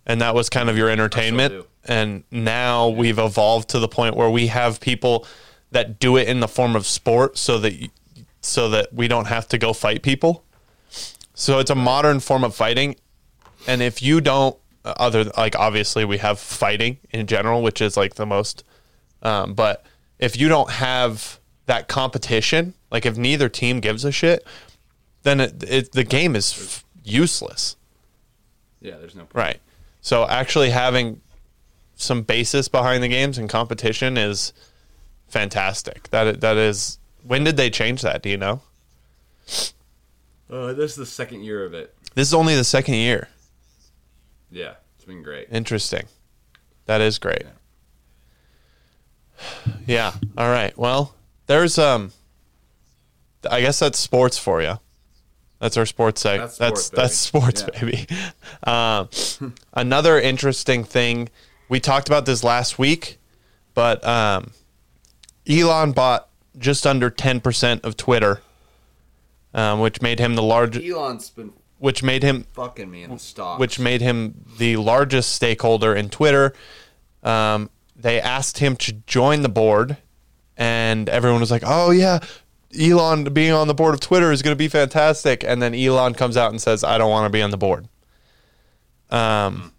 And 0.06 0.22
that 0.22 0.36
was 0.36 0.50
kind 0.50 0.70
of 0.70 0.78
your 0.78 0.90
entertainment. 0.90 1.66
And 1.84 2.24
now 2.30 2.90
we've 2.90 3.18
evolved 3.18 3.70
to 3.70 3.80
the 3.80 3.88
point 3.88 4.16
where 4.16 4.30
we 4.30 4.48
have 4.48 4.80
people 4.80 5.26
that 5.72 6.00
do 6.00 6.16
it 6.16 6.28
in 6.28 6.40
the 6.40 6.48
form 6.48 6.76
of 6.76 6.86
sport 6.86 7.38
so 7.38 7.58
that 7.60 7.74
you, 7.74 7.90
so 8.42 8.70
that 8.70 8.94
we 8.94 9.08
don't 9.08 9.26
have 9.26 9.48
to 9.48 9.58
go 9.58 9.74
fight 9.74 10.04
people. 10.04 10.44
So 11.34 11.60
it's 11.60 11.72
a 11.72 11.76
modern 11.76 12.20
form 12.20 12.44
of 12.44 12.56
fighting. 12.56 12.96
And 13.68 13.82
if 13.82 14.02
you 14.02 14.22
don't 14.22 14.58
uh, 14.86 14.94
other 14.98 15.24
like 15.36 15.56
obviously 15.56 16.06
we 16.06 16.20
have 16.20 16.40
fighting 16.40 17.00
in 17.10 17.26
general 17.26 17.64
which 17.64 17.82
is 17.82 17.98
like 17.98 18.16
the 18.16 18.26
most 18.26 18.64
um, 19.24 19.56
but 19.56 19.84
if 20.20 20.38
you 20.38 20.48
don't 20.48 20.70
have 20.70 21.40
that 21.66 21.88
competition 21.88 22.76
like 22.92 23.04
if 23.04 23.18
neither 23.18 23.50
team 23.50 23.80
gives 23.80 24.06
a 24.06 24.12
shit 24.12 24.46
then 25.26 25.40
it, 25.42 25.64
it, 25.64 25.92
the 25.92 26.04
game 26.04 26.36
is 26.36 26.54
f- 26.54 26.86
useless 27.04 27.76
yeah, 28.82 28.98
there's 28.98 29.16
no 29.16 29.22
point. 29.26 29.36
right 29.36 29.60
so 30.02 30.26
actually 30.28 30.70
having 30.70 31.22
some 31.96 32.22
basis 32.24 32.68
behind 32.68 33.02
the 33.04 33.08
games 33.08 33.38
and 33.38 33.50
competition 33.50 34.18
is 34.18 34.54
fantastic 35.28 36.10
that 36.10 36.42
that 36.42 36.58
is 36.58 37.00
when 37.24 37.44
did 37.44 37.58
they 37.58 37.70
change 37.70 38.02
that 38.02 38.22
do 38.22 38.30
you 38.30 38.38
know 38.38 38.62
Uh, 40.50 40.74
this 40.74 40.92
is 40.92 40.98
the 40.98 41.06
second 41.06 41.42
year 41.44 41.66
of 41.66 41.74
it. 41.74 41.94
this 42.16 42.28
is 42.28 42.34
only 42.34 42.56
the 42.56 42.64
second 42.64 42.94
year 42.96 43.28
Yeah, 44.52 44.76
it's 44.96 45.06
been 45.06 45.24
great. 45.24 45.48
Interesting. 45.52 46.06
That 46.86 47.02
is 47.02 47.18
great. 47.20 47.44
Yeah. 49.88 50.14
All 50.38 50.50
right. 50.50 50.78
Well, 50.78 51.16
there's 51.48 51.78
um 51.80 52.12
I 53.50 53.62
guess 53.62 53.80
that's 53.80 53.98
sports 54.00 54.38
for 54.38 54.62
you. 54.62 54.80
That's 55.66 55.78
our 55.78 55.88
sports 55.88 56.22
seg. 56.24 56.38
That's 56.38 56.58
That's 56.60 56.90
that's 56.90 57.16
sports, 57.16 57.64
baby. 57.64 58.06
Um, 58.68 59.10
another 59.74 60.20
interesting 60.20 60.84
thing 60.84 61.30
we 61.70 61.80
talked 61.80 62.08
about 62.08 62.28
this 62.28 62.44
last 62.44 62.78
week, 62.78 63.18
but 63.74 64.06
um, 64.06 64.52
Elon 65.50 65.92
bought 65.92 66.30
just 66.60 66.86
under 66.86 67.10
ten 67.10 67.40
percent 67.40 67.84
of 67.84 67.98
Twitter, 67.98 68.42
um, 69.56 69.80
which 69.80 70.04
made 70.04 70.20
him 70.20 70.36
the 70.36 70.44
largest. 70.44 70.86
Elon's 70.86 71.32
been 71.32 71.52
Which 71.80 72.04
made 72.04 72.22
him 72.22 72.46
fucking 72.54 72.92
me 72.92 73.02
in 73.02 73.10
the 73.12 73.18
stock. 73.20 73.58
which 73.58 73.80
made 73.80 74.02
him 74.02 74.46
the 74.60 74.78
largest 74.78 75.32
stakeholder 75.32 75.96
in 75.96 76.10
Twitter. 76.10 76.54
Um, 77.24 77.72
they 77.96 78.22
asked 78.22 78.60
him 78.60 78.76
to 78.78 78.94
join 79.08 79.42
the 79.42 79.50
board, 79.50 79.98
and 80.58 81.10
everyone 81.10 81.40
was 81.40 81.50
like, 81.50 81.64
"Oh 81.66 81.90
yeah, 81.90 82.20
Elon 82.80 83.26
being 83.26 83.52
on 83.52 83.68
the 83.68 83.74
board 83.74 83.94
of 83.94 84.00
Twitter 84.00 84.32
is 84.32 84.42
going 84.42 84.54
to 84.54 84.58
be 84.58 84.68
fantastic." 84.68 85.44
And 85.44 85.62
then 85.62 85.74
Elon 85.74 86.14
comes 86.14 86.38
out 86.38 86.52
and 86.52 86.62
says, 86.62 86.84
"I 86.84 86.98
don't 86.98 87.10
want 87.10 87.26
to 87.26 87.30
be 87.30 87.42
on 87.42 87.52
the 87.52 87.58
board." 87.58 87.88
Um, 89.10 89.72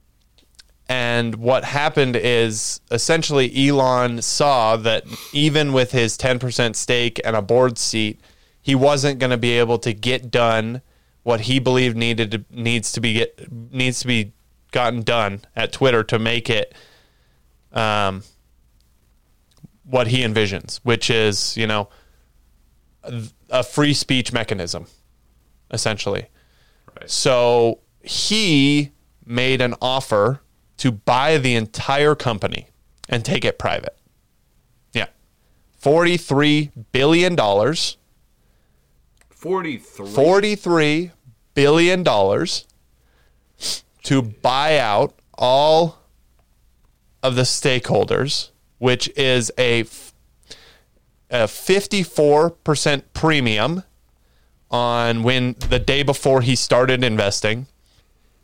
and 0.89 1.35
what 1.37 1.65
happened 1.65 2.17
is 2.17 2.81
essentially 2.91 3.69
Elon 3.69 4.23
saw 4.23 4.77
that 4.77 5.05
even 5.33 5.73
with 5.73 5.91
his 5.91 6.17
10% 6.17 6.77
stake 6.77 7.21
and 7.25 7.35
a 7.35 7.43
board 7.43 7.77
seat, 7.77 8.21
he 8.63 8.75
wasn't 8.75 9.19
going 9.19 9.31
to 9.31 9.37
be 9.37 9.59
able 9.59 9.79
to 9.79 9.93
get 9.93 10.31
done 10.31 10.83
what 11.25 11.43
he 11.43 11.59
believed 11.59 11.97
needed 11.97 12.31
to, 12.31 12.45
needs 12.51 12.93
to 12.93 13.01
be 13.01 13.15
get, 13.15 13.53
needs 13.73 13.99
to 14.01 14.07
be 14.07 14.33
gotten 14.71 15.03
done 15.03 15.41
at 15.57 15.73
Twitter 15.73 16.05
to 16.05 16.21
make 16.21 16.49
it 16.49 16.73
um, 17.73 18.23
what 19.85 20.07
he 20.07 20.23
envisions, 20.23 20.79
which 20.85 21.11
is, 21.11 21.57
you 21.57 21.67
know, 21.67 21.89
a, 23.51 23.63
free 23.63 23.95
speech 23.95 24.33
mechanism 24.33 24.87
essentially. 25.71 26.27
Right. 26.99 27.11
So 27.11 27.81
he 28.03 28.93
made 29.25 29.61
an 29.61 29.75
offer 29.83 30.41
to 30.79 30.93
buy 30.93 31.39
the 31.39 31.55
entire 31.55 32.15
company 32.15 32.69
and 33.09 33.25
take 33.25 33.45
it 33.45 33.59
private. 33.59 33.97
Yeah. 34.93 35.07
$43 35.83 36.71
billion. 36.93 37.37
43. 39.31 40.07
$43 40.07 41.11
billion 41.55 42.05
to 44.05 44.23
buy 44.23 44.79
out 44.79 45.15
all 45.37 45.99
of 47.23 47.35
the 47.35 47.43
stakeholders, 47.43 48.51
which 48.79 49.09
is 49.17 49.51
a, 49.59 49.85
a 51.31 51.45
54% 51.45 53.03
premium 53.13 53.83
on 54.71 55.23
when 55.23 55.55
the 55.71 55.79
day 55.79 56.03
before 56.03 56.43
he 56.43 56.57
started 56.57 57.03
investing. 57.05 57.67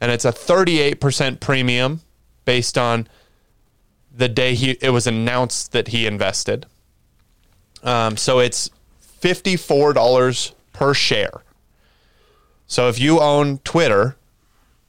And 0.00 0.10
it's 0.10 0.24
a 0.24 0.32
38% 0.32 1.40
premium 1.40 2.00
based 2.44 2.76
on 2.76 3.08
the 4.14 4.28
day 4.28 4.54
he 4.54 4.72
it 4.80 4.90
was 4.90 5.06
announced 5.06 5.72
that 5.72 5.88
he 5.88 6.06
invested. 6.06 6.66
Um, 7.82 8.16
so 8.16 8.38
it's 8.40 8.70
$54 9.20 10.52
per 10.72 10.94
share. 10.94 11.42
So 12.66 12.88
if 12.88 12.98
you 12.98 13.20
own 13.20 13.58
Twitter, 13.58 14.16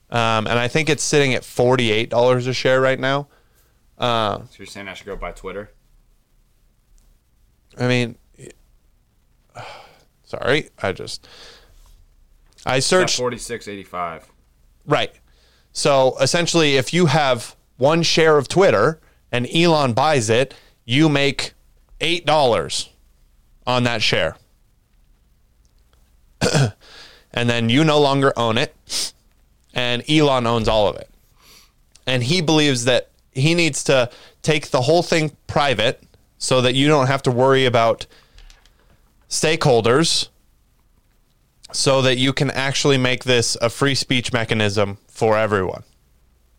um, 0.10 0.48
and 0.48 0.60
I 0.60 0.68
think 0.68 0.90
it's 0.90 1.04
sitting 1.04 1.34
at 1.34 1.44
$48 1.44 2.48
a 2.48 2.54
share 2.54 2.82
right 2.82 3.00
now. 3.00 3.28
Uh, 3.98 4.40
So 4.40 4.46
you're 4.60 4.68
saying 4.68 4.88
I 4.88 4.94
should 4.94 5.06
go 5.06 5.16
buy 5.16 5.32
Twitter? 5.32 5.72
I 7.78 7.88
mean, 7.88 8.16
sorry, 10.24 10.70
I 10.82 10.92
just 10.92 11.28
I 12.66 12.80
searched 12.80 13.18
Forty 13.18 13.38
six 13.38 13.68
eighty 13.68 13.84
five. 13.84 14.26
right. 14.86 15.12
So 15.76 16.16
essentially, 16.22 16.76
if 16.78 16.94
you 16.94 17.08
have 17.08 17.56
one 17.78 18.04
share 18.04 18.38
of 18.38 18.48
Twitter 18.48 19.00
and 19.32 19.48
Elon 19.54 19.94
buys 19.94 20.30
it, 20.30 20.54
you 20.86 21.10
make 21.10 21.54
eight 22.00 22.26
dollars 22.28 22.90
on 23.66 23.84
that 23.86 24.02
share, 24.04 24.36
and 27.34 27.50
then 27.50 27.70
you 27.70 27.84
no 27.84 28.00
longer 28.00 28.34
own 28.38 28.58
it. 28.58 28.76
and 29.74 30.08
Elon 30.10 30.46
owns 30.46 30.68
all 30.68 30.88
of 30.88 30.96
it. 30.98 31.10
And 32.06 32.22
he 32.24 32.42
believes 32.42 32.86
that 32.86 33.10
he 33.32 33.56
needs 33.56 33.84
to 33.86 34.10
take 34.44 34.70
the 34.70 34.82
whole 34.82 35.02
thing 35.02 35.36
private 35.48 36.04
so 36.44 36.60
that 36.60 36.76
you 36.76 36.90
don't 36.90 37.08
have 37.08 37.24
to 37.24 37.32
worry 37.32 37.66
about 37.66 38.06
stakeholders 39.30 40.28
so 41.72 42.02
that 42.02 42.18
you 42.18 42.34
can 42.34 42.52
actually 42.52 42.98
make 42.98 43.24
this 43.24 43.56
a 43.62 43.70
free 43.70 43.96
speech 43.96 44.34
mechanism 44.34 44.98
for 45.08 45.38
everyone. 45.38 45.84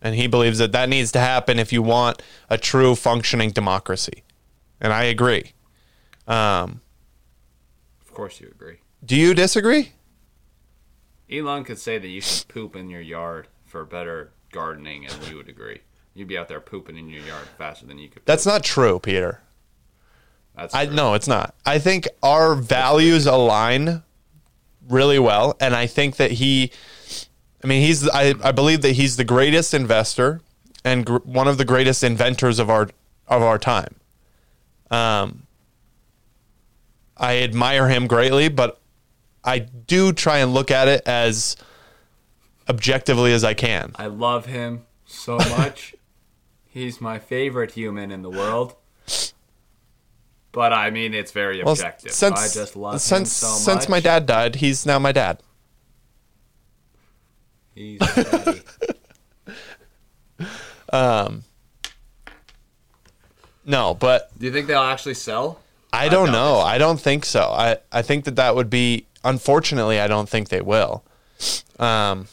And 0.01 0.15
he 0.15 0.27
believes 0.27 0.57
that 0.57 0.73
that 0.73 0.89
needs 0.89 1.13
to 1.13 1.21
happen 1.21 1.59
if 1.59 1.71
you 1.71 1.83
want 1.83 2.23
a 2.49 2.57
true 2.57 2.95
functioning 2.95 3.51
democracy. 3.51 4.23
And 4.81 4.91
I 4.91 5.05
agree. 5.05 5.53
Um, 6.27 6.81
Of 8.01 8.15
course, 8.15 8.41
you 8.41 8.49
agree. 8.49 8.79
do 9.05 9.17
you 9.17 9.35
disagree? 9.35 9.93
Elon 11.31 11.63
could 11.63 11.79
say 11.79 11.99
that 11.99 12.09
you 12.09 12.23
should 12.23 12.49
poop 12.49 12.75
in 12.75 12.89
your 12.89 13.03
yard 13.03 13.49
for 13.67 13.85
better 13.85 14.33
gardening, 14.51 15.05
and 15.05 15.29
you 15.29 15.37
would 15.37 15.51
agree. 15.51 15.81
You'd 16.15 16.29
be 16.29 16.39
out 16.39 16.49
there 16.49 16.61
pooping 16.61 16.97
in 16.97 17.11
your 17.11 17.23
yard 17.27 17.47
faster 17.59 17.85
than 17.85 17.99
you 17.99 18.09
could. 18.09 18.23
That's 18.25 18.47
not 18.47 18.65
true, 18.65 18.99
Peter. 18.99 19.41
That's 20.57 20.75
I 20.75 20.87
true. 20.87 20.95
no, 20.95 21.15
it's 21.15 21.29
not. 21.29 21.55
I 21.67 21.79
think 21.79 22.09
our 22.23 22.55
values 22.55 23.27
align 23.27 24.03
really 24.89 25.19
well, 25.19 25.57
and 25.61 25.75
I 25.75 25.87
think 25.87 26.17
that 26.17 26.33
he. 26.33 26.71
I 27.63 27.67
mean, 27.67 27.83
he's. 27.83 28.09
I, 28.09 28.35
I 28.43 28.53
believe 28.53 28.83
that 28.83 28.93
he's 28.93 29.17
the 29.17 29.25
greatest 29.25 29.75
investor 29.75 30.41
and 30.85 31.07
gr- 31.07 31.17
one 31.17 31.49
of 31.49 31.59
the 31.59 31.65
greatest 31.65 32.05
inventors 32.05 32.59
of 32.59 32.71
our 32.71 32.89
of 33.27 33.43
our 33.43 33.59
time. 33.59 33.97
Um, 34.91 35.47
I 37.17 37.39
admire 37.39 37.89
him 37.89 38.07
greatly, 38.07 38.49
but 38.49 38.81
I 39.43 39.61
do 39.61 40.13
try 40.13 40.39
and 40.39 40.53
look 40.53 40.71
at 40.71 40.89
it 40.89 41.03
as 41.07 41.57
objectively 42.69 43.33
as 43.33 43.45
I 43.45 43.55
can. 43.55 43.93
I 43.97 44.07
love 44.07 44.47
him 44.47 44.87
so 45.05 45.37
much. 45.37 45.95
He's 46.67 47.01
my 47.01 47.19
favorite 47.19 47.73
human 47.73 48.11
in 48.11 48.23
the 48.23 48.31
world. 48.31 48.75
But 50.55 50.73
I 50.73 50.91
mean, 50.91 51.15
it's 51.15 51.33
very 51.33 51.63
Well, 51.63 51.73
objective. 51.73 52.13
since 52.13 52.41
I 52.41 52.61
just 52.61 52.77
love 52.77 53.01
since 53.01 53.33
so 53.33 53.49
much. 53.49 53.59
since 53.59 53.89
my 53.89 53.99
dad 54.01 54.25
died, 54.25 54.55
he's 54.57 54.87
now 54.87 54.99
my 55.01 55.11
dad. 55.13 55.41
He's 57.75 57.99
daddy. 57.99 58.63
No, 63.67 63.95
but 63.95 64.37
Do 64.39 64.47
you 64.47 64.53
think 64.53 64.67
they'll 64.67 64.83
actually 64.83 65.15
sell? 65.15 65.61
I 65.93 66.09
don't 66.09 66.27
doubt 66.27 66.33
know. 66.33 66.59
I 66.59 66.79
don't 66.79 67.01
think 67.01 67.25
so. 67.25 67.49
I, 67.51 67.79
I 67.91 68.03
think 68.03 68.25
that 68.27 68.37
that 68.37 68.55
would 68.55 68.69
be, 68.69 69.07
unfortunately, 69.25 70.01
I 70.01 70.07
don't 70.07 70.29
think 70.29 70.49
they 70.51 70.61
will. 70.61 71.03
Um, 71.79 72.27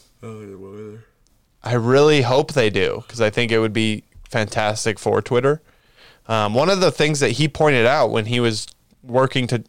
I 1.64 1.74
really 1.74 2.22
hope 2.22 2.52
they 2.52 2.70
do 2.70 3.02
because 3.06 3.20
I 3.20 3.30
think 3.30 3.50
it 3.50 3.60
would 3.60 3.72
be 3.72 4.04
fantastic 4.28 4.98
for 4.98 5.22
Twitter. 5.22 5.62
Um, 6.28 6.54
one 6.54 6.70
of 6.70 6.80
the 6.80 6.90
things 6.92 7.20
that 7.20 7.32
he 7.32 7.48
pointed 7.48 7.86
out 7.86 8.10
when 8.10 8.26
he 8.26 8.40
was 8.40 8.66
working 9.02 9.46
to, 9.48 9.62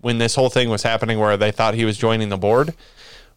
when 0.00 0.18
this 0.18 0.34
whole 0.34 0.50
thing 0.50 0.68
was 0.70 0.82
happening 0.82 1.18
where 1.18 1.36
they 1.36 1.50
thought 1.52 1.74
he 1.74 1.84
was 1.84 1.96
joining 1.96 2.28
the 2.28 2.36
board, 2.38 2.74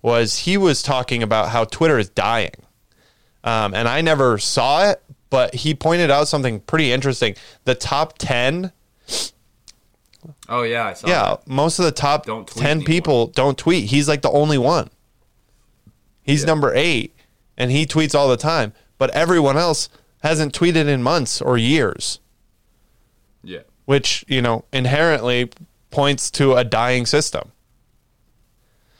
was 0.02 0.39
he 0.39 0.58
was 0.58 0.82
talking 0.82 1.22
about 1.22 1.50
how 1.50 1.64
Twitter 1.66 2.00
is 2.00 2.10
dying. 2.10 2.52
Um, 3.44 3.74
and 3.74 3.88
I 3.88 4.02
never 4.02 4.38
saw 4.39 4.89
it, 4.89 5.04
but 5.30 5.54
he 5.56 5.74
pointed 5.76 6.10
out 6.12 6.28
something 6.28 6.60
pretty 6.62 6.92
interesting. 6.92 7.36
The 7.66 7.76
top 7.76 8.18
10 8.18 8.72
Oh 10.48 10.62
yeah, 10.64 10.88
I 10.88 10.94
saw. 10.94 11.08
yeah, 11.08 11.30
that. 11.32 11.48
most 11.48 11.80
of 11.80 11.86
the 11.86 11.92
top 11.92 12.26
Don't 12.26 12.48
10 12.48 12.66
anymore. 12.66 12.86
people 12.86 13.28
don't 13.28 13.58
tweet. 13.58 13.86
He's 13.89 14.08
like 14.08 14.22
the 14.22 14.30
only 14.32 14.58
one. 14.58 14.89
He's 16.24 16.42
Yeah. 16.42 16.48
number 16.48 16.74
8 16.76 17.16
and 17.58 17.72
he 17.72 17.86
tweets 17.86 18.14
all 18.14 18.28
the 18.30 18.38
time, 18.38 18.74
but 18.98 19.10
everyone 19.12 19.58
else 19.58 19.89
hasn't 20.22 20.54
tweeted 20.54 20.88
in 20.88 21.02
months 21.02 21.42
or 21.42 21.58
years, 21.58 22.20
yeah. 23.44 23.62
which, 23.86 24.24
you 24.28 24.42
know, 24.42 24.66
inherently 24.72 25.50
points 25.89 26.32
to 26.32 26.56
a 26.56 26.64
dying 26.64 27.06
system. 27.06 27.52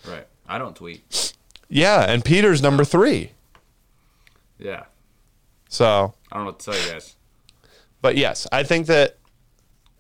Right. 0.08 0.28
I 0.48 0.58
don't 0.58 0.76
tweet. 0.76 1.34
Yeah, 1.70 2.02
and 2.02 2.26
Peter's 2.26 2.62
number 2.62 2.84
3. 2.84 3.32
Yeah. 4.60 4.84
So, 5.70 6.14
I 6.32 6.36
don't 6.36 6.46
know 6.46 6.52
what 6.52 6.60
to 6.60 6.72
tell 6.72 6.80
you 6.80 6.92
guys. 6.92 7.16
but 8.02 8.18
yes, 8.18 8.46
I 8.52 8.64
think 8.64 8.88
that 8.88 9.18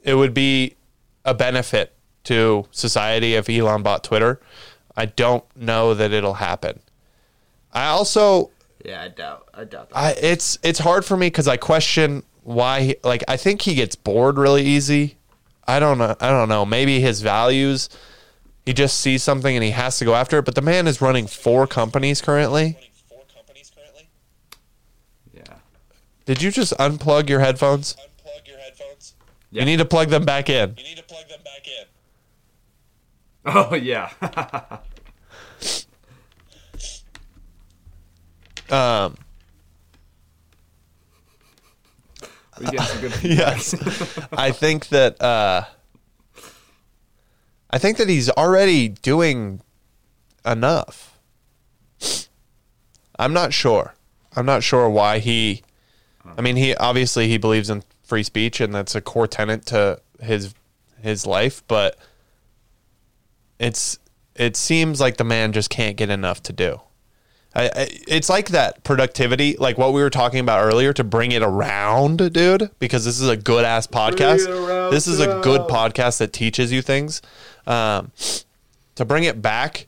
it 0.03 0.15
would 0.15 0.33
be 0.33 0.75
a 1.23 1.33
benefit 1.33 1.93
to 2.25 2.65
society 2.71 3.35
if 3.35 3.49
Elon 3.49 3.83
bought 3.83 4.03
Twitter. 4.03 4.39
I 4.95 5.05
don't 5.05 5.43
know 5.55 5.93
that 5.93 6.11
it'll 6.11 6.35
happen. 6.35 6.81
I 7.71 7.87
also 7.87 8.51
Yeah, 8.83 9.01
I 9.01 9.07
doubt. 9.07 9.47
I 9.53 9.63
doubt 9.63 9.89
that. 9.89 9.97
I 9.97 10.11
it's 10.11 10.59
it's 10.61 10.79
hard 10.79 11.05
for 11.05 11.15
me 11.15 11.27
because 11.27 11.47
I 11.47 11.57
question 11.57 12.23
why. 12.43 12.81
He, 12.81 12.95
like 13.03 13.23
I 13.27 13.37
think 13.37 13.61
he 13.61 13.75
gets 13.75 13.95
bored 13.95 14.37
really 14.37 14.63
easy. 14.63 15.17
I 15.67 15.79
don't 15.79 15.97
know. 15.97 16.15
I 16.19 16.29
don't 16.29 16.49
know. 16.49 16.65
Maybe 16.65 16.99
his 16.99 17.21
values. 17.21 17.89
He 18.65 18.73
just 18.73 18.99
sees 18.99 19.23
something 19.23 19.55
and 19.55 19.63
he 19.63 19.71
has 19.71 19.97
to 19.99 20.05
go 20.05 20.13
after 20.13 20.37
it. 20.39 20.45
But 20.45 20.55
the 20.55 20.61
man 20.61 20.87
is 20.87 21.01
running 21.01 21.27
four 21.27 21.65
companies 21.65 22.21
currently. 22.21 22.77
yeah. 25.33 25.55
Did 26.25 26.41
you 26.41 26.51
just 26.51 26.73
unplug 26.77 27.29
your 27.29 27.39
headphones? 27.39 27.95
unplug 27.95 28.47
your 28.47 28.57
headphones. 28.59 29.15
You 29.51 29.65
need 29.65 29.77
to 29.77 29.85
plug 29.85 30.09
them 30.09 30.25
back 30.25 30.49
in. 30.49 30.75
You 30.77 30.83
need 30.83 30.97
to 30.97 31.03
plug 31.03 31.27
them 31.27 31.39
back 31.43 31.67
in. 31.67 31.85
Oh 33.45 33.75
yeah. 33.75 34.79
Um, 38.71 39.17
we 42.61 42.77
get 42.77 42.81
some 42.87 43.01
good. 43.01 43.13
yes, 43.23 43.73
I 44.31 44.51
think 44.51 44.89
that. 44.89 45.21
Uh, 45.21 45.65
I 47.69 47.77
think 47.77 47.97
that 47.97 48.09
he's 48.09 48.29
already 48.29 48.89
doing 48.89 49.61
enough. 50.45 51.17
I'm 53.17 53.33
not 53.33 53.53
sure. 53.53 53.95
I'm 54.35 54.45
not 54.45 54.63
sure 54.63 54.89
why 54.89 55.19
he. 55.19 55.63
I 56.37 56.41
mean, 56.41 56.55
he 56.55 56.75
obviously 56.75 57.27
he 57.27 57.37
believes 57.37 57.69
in 57.69 57.83
free 58.03 58.23
speech, 58.23 58.59
and 58.59 58.75
that's 58.75 58.95
a 58.95 59.01
core 59.01 59.27
tenet 59.27 59.65
to 59.67 60.01
his 60.19 60.53
his 61.01 61.25
life. 61.25 61.63
But 61.67 61.97
it's 63.59 63.99
it 64.35 64.55
seems 64.55 64.99
like 64.99 65.17
the 65.17 65.23
man 65.23 65.51
just 65.53 65.69
can't 65.69 65.95
get 65.95 66.09
enough 66.09 66.43
to 66.43 66.53
do. 66.53 66.81
I, 67.53 67.65
I, 67.65 67.87
it's 68.07 68.29
like 68.29 68.49
that 68.49 68.83
productivity, 68.83 69.57
like 69.57 69.77
what 69.77 69.93
we 69.93 70.01
were 70.01 70.09
talking 70.09 70.39
about 70.39 70.63
earlier, 70.63 70.93
to 70.93 71.03
bring 71.03 71.31
it 71.33 71.41
around, 71.41 72.31
dude. 72.33 72.69
Because 72.79 73.03
this 73.03 73.19
is 73.19 73.27
a 73.27 73.35
good 73.35 73.65
ass 73.65 73.87
podcast. 73.87 74.91
This 74.91 75.07
is 75.07 75.19
a 75.19 75.41
good 75.41 75.61
podcast 75.61 76.19
that 76.19 76.31
teaches 76.31 76.71
you 76.71 76.81
things. 76.81 77.21
Um, 77.67 78.11
to 78.95 79.05
bring 79.05 79.25
it 79.25 79.41
back, 79.41 79.87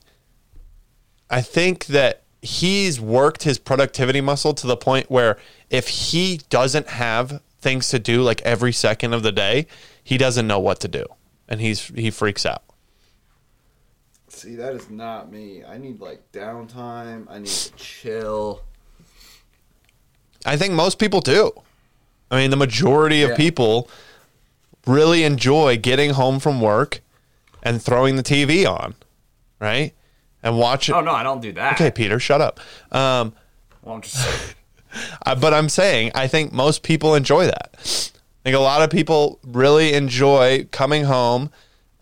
I 1.30 1.40
think 1.40 1.86
that 1.86 2.22
he's 2.42 3.00
worked 3.00 3.44
his 3.44 3.58
productivity 3.58 4.20
muscle 4.20 4.52
to 4.52 4.66
the 4.66 4.76
point 4.76 5.10
where 5.10 5.38
if 5.70 5.88
he 5.88 6.40
doesn't 6.50 6.88
have 6.88 7.40
things 7.60 7.88
to 7.88 7.98
do 7.98 8.22
like 8.22 8.42
every 8.42 8.72
second 8.72 9.14
of 9.14 9.22
the 9.22 9.32
day, 9.32 9.66
he 10.02 10.18
doesn't 10.18 10.46
know 10.46 10.60
what 10.60 10.80
to 10.80 10.88
do, 10.88 11.06
and 11.48 11.62
he's 11.62 11.86
he 11.88 12.10
freaks 12.10 12.44
out. 12.44 12.62
See, 14.44 14.56
that 14.56 14.74
is 14.74 14.90
not 14.90 15.32
me. 15.32 15.64
I 15.66 15.78
need 15.78 16.00
like 16.00 16.20
downtime. 16.30 17.24
I 17.30 17.38
need 17.38 17.46
to 17.46 17.72
chill. 17.76 18.60
I 20.44 20.58
think 20.58 20.74
most 20.74 20.98
people 20.98 21.22
do. 21.22 21.50
I 22.30 22.36
mean, 22.36 22.50
the 22.50 22.56
majority 22.56 23.22
of 23.22 23.30
Yeah. 23.30 23.36
people 23.36 23.88
really 24.86 25.24
enjoy 25.24 25.78
getting 25.78 26.10
home 26.10 26.40
from 26.40 26.60
work 26.60 27.00
and 27.62 27.82
throwing 27.82 28.16
the 28.16 28.22
TV 28.22 28.66
on, 28.66 28.94
right? 29.60 29.94
And 30.42 30.58
watching. 30.58 30.94
Oh 30.94 31.00
no, 31.00 31.12
I 31.12 31.22
don't 31.22 31.40
do 31.40 31.52
that. 31.52 31.72
Okay, 31.74 31.90
Peter, 31.90 32.18
shut 32.20 32.42
up. 32.42 32.60
Um, 32.92 33.32
Well, 33.82 33.94
I'm 33.94 34.02
just. 34.02 34.54
But 35.24 35.54
I'm 35.54 35.70
saying 35.70 36.12
I 36.14 36.28
think 36.28 36.52
most 36.52 36.82
people 36.82 37.14
enjoy 37.14 37.46
that. 37.46 37.70
I 37.82 38.40
think 38.44 38.56
a 38.56 38.60
lot 38.60 38.82
of 38.82 38.90
people 38.90 39.40
really 39.42 39.94
enjoy 39.94 40.66
coming 40.70 41.04
home 41.04 41.50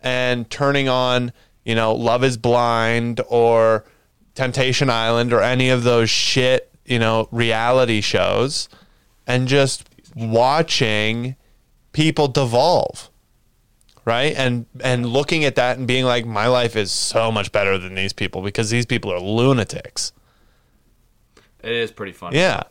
and 0.03 0.47
turning 0.49 0.89
on, 0.89 1.31
you 1.65 1.75
know, 1.75 1.93
Love 1.93 2.23
is 2.23 2.37
Blind 2.37 3.21
or 3.27 3.85
Temptation 4.35 4.89
Island 4.89 5.31
or 5.33 5.41
any 5.41 5.69
of 5.69 5.83
those 5.83 6.09
shit, 6.09 6.71
you 6.85 6.99
know, 6.99 7.27
reality 7.31 8.01
shows 8.01 8.67
and 9.27 9.47
just 9.47 9.89
watching 10.15 11.35
people 11.91 12.27
devolve. 12.27 13.09
Right? 14.05 14.35
And 14.35 14.65
and 14.81 15.05
looking 15.05 15.45
at 15.45 15.55
that 15.55 15.77
and 15.77 15.87
being 15.87 16.03
like 16.03 16.25
my 16.25 16.47
life 16.47 16.75
is 16.75 16.91
so 16.91 17.31
much 17.31 17.53
better 17.53 17.77
than 17.77 17.95
these 17.95 18.11
people 18.11 18.41
because 18.41 18.69
these 18.69 18.85
people 18.85 19.13
are 19.13 19.19
lunatics. 19.19 20.11
It 21.63 21.71
is 21.71 21.91
pretty 21.91 22.11
funny. 22.11 22.37
Yeah. 22.37 22.63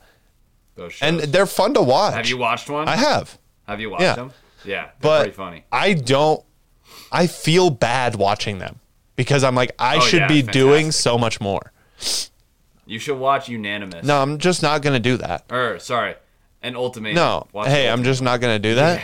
Those 0.75 0.93
shows. 0.93 1.09
And 1.09 1.33
they're 1.33 1.47
fun 1.47 1.73
to 1.75 1.81
watch. 1.81 2.13
have 2.15 2.27
you 2.29 2.37
watched 2.37 2.69
one? 2.69 2.87
I 2.87 2.97
have. 2.97 3.39
Have 3.67 3.81
you 3.81 3.89
watched 3.89 4.03
Yeah. 4.03 4.15
them? 4.17 4.33
Yeah, 4.65 4.83
they're 4.83 4.93
but 5.01 5.21
pretty 5.23 5.37
funny. 5.37 5.65
I 5.73 5.95
don't. 5.95 6.45
I 7.11 7.27
feel 7.27 7.71
bad 7.71 8.17
watching 8.17 8.59
them 8.59 8.81
because 9.23 9.45
I'm 9.45 9.55
like 9.55 9.73
I 9.79 9.97
Oh, 9.97 10.01
should 10.01 10.21
yeah, 10.23 10.29
be 10.29 10.43
doing 10.43 10.91
so 10.93 11.17
much 11.19 11.41
more. 11.41 11.73
You 12.87 12.99
should 12.99 13.19
watch 13.19 13.49
Unanimous. 13.49 14.05
No, 14.05 14.21
I'm 14.21 14.39
just 14.39 14.63
not 14.63 14.83
gonna 14.83 14.99
do 15.01 15.17
that. 15.19 15.45
Or 15.51 15.79
sorry, 15.79 16.15
an 16.63 16.75
Ultimate. 16.77 17.15
No, 17.15 17.47
Watch 17.53 17.69
hey, 17.69 17.89
I'm 17.89 18.03
just 18.03 18.21
not 18.23 18.41
gonna 18.41 18.59
do 18.59 18.75
that. 18.75 19.01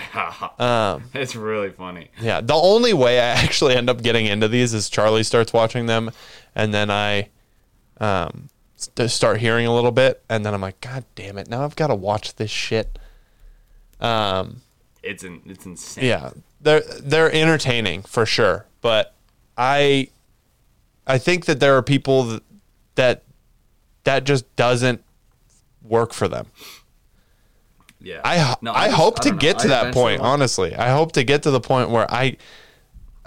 um, 0.60 1.04
it's 1.14 1.36
really 1.36 1.70
funny. 1.70 2.08
Yeah, 2.20 2.40
the 2.40 2.54
only 2.54 2.92
way 2.92 3.18
I 3.20 3.24
actually 3.44 3.74
end 3.76 3.88
up 3.88 4.02
getting 4.02 4.26
into 4.26 4.48
these 4.48 4.74
is 4.74 4.90
Charlie 4.90 5.22
starts 5.22 5.52
watching 5.52 5.86
them, 5.86 6.10
and 6.54 6.74
then 6.74 6.90
I 6.90 7.28
um, 8.00 8.48
st- 8.76 9.10
start 9.10 9.38
hearing 9.38 9.66
a 9.66 9.74
little 9.74 9.92
bit, 9.92 10.22
and 10.28 10.44
then 10.44 10.54
I'm 10.54 10.60
like, 10.60 10.80
God 10.80 11.04
damn 11.14 11.38
it! 11.38 11.48
Now 11.48 11.64
I've 11.64 11.76
got 11.76 11.86
to 11.88 11.94
watch 11.94 12.34
this 12.34 12.50
shit. 12.50 12.98
Um, 14.00 14.62
It's 15.02 15.22
in, 15.24 15.40
it's 15.46 15.64
insane. 15.66 16.04
yeah, 16.04 16.30
they're 16.60 16.82
they're 17.00 17.32
entertaining 17.32 18.02
for 18.02 18.26
sure, 18.26 18.66
but 18.80 19.14
I 19.58 20.08
I 21.06 21.18
think 21.18 21.44
that 21.46 21.58
there 21.60 21.76
are 21.76 21.82
people 21.82 22.22
that 22.24 22.42
that, 22.94 23.22
that 24.04 24.24
just 24.24 24.54
doesn't 24.56 25.02
work 25.82 26.12
for 26.12 26.28
them. 26.28 26.46
yeah. 28.00 28.20
I 28.24 28.54
No, 28.60 28.72
I, 28.72 28.86
just- 28.86 28.96
hope 28.96 29.20
to 29.20 29.28
don't 29.30 29.36
know. 29.36 29.40
get 29.40 29.58
to 29.60 29.64
I 29.66 29.68
that 29.84 29.94
point. 29.94 30.20
Honestly, 30.20 30.74
I 30.74 30.90
hope 30.90 31.12
to 31.12 31.24
get 31.24 31.42
to 31.44 31.50
the 31.50 31.60
point 31.60 31.90
where 31.90 32.10
I, 32.10 32.36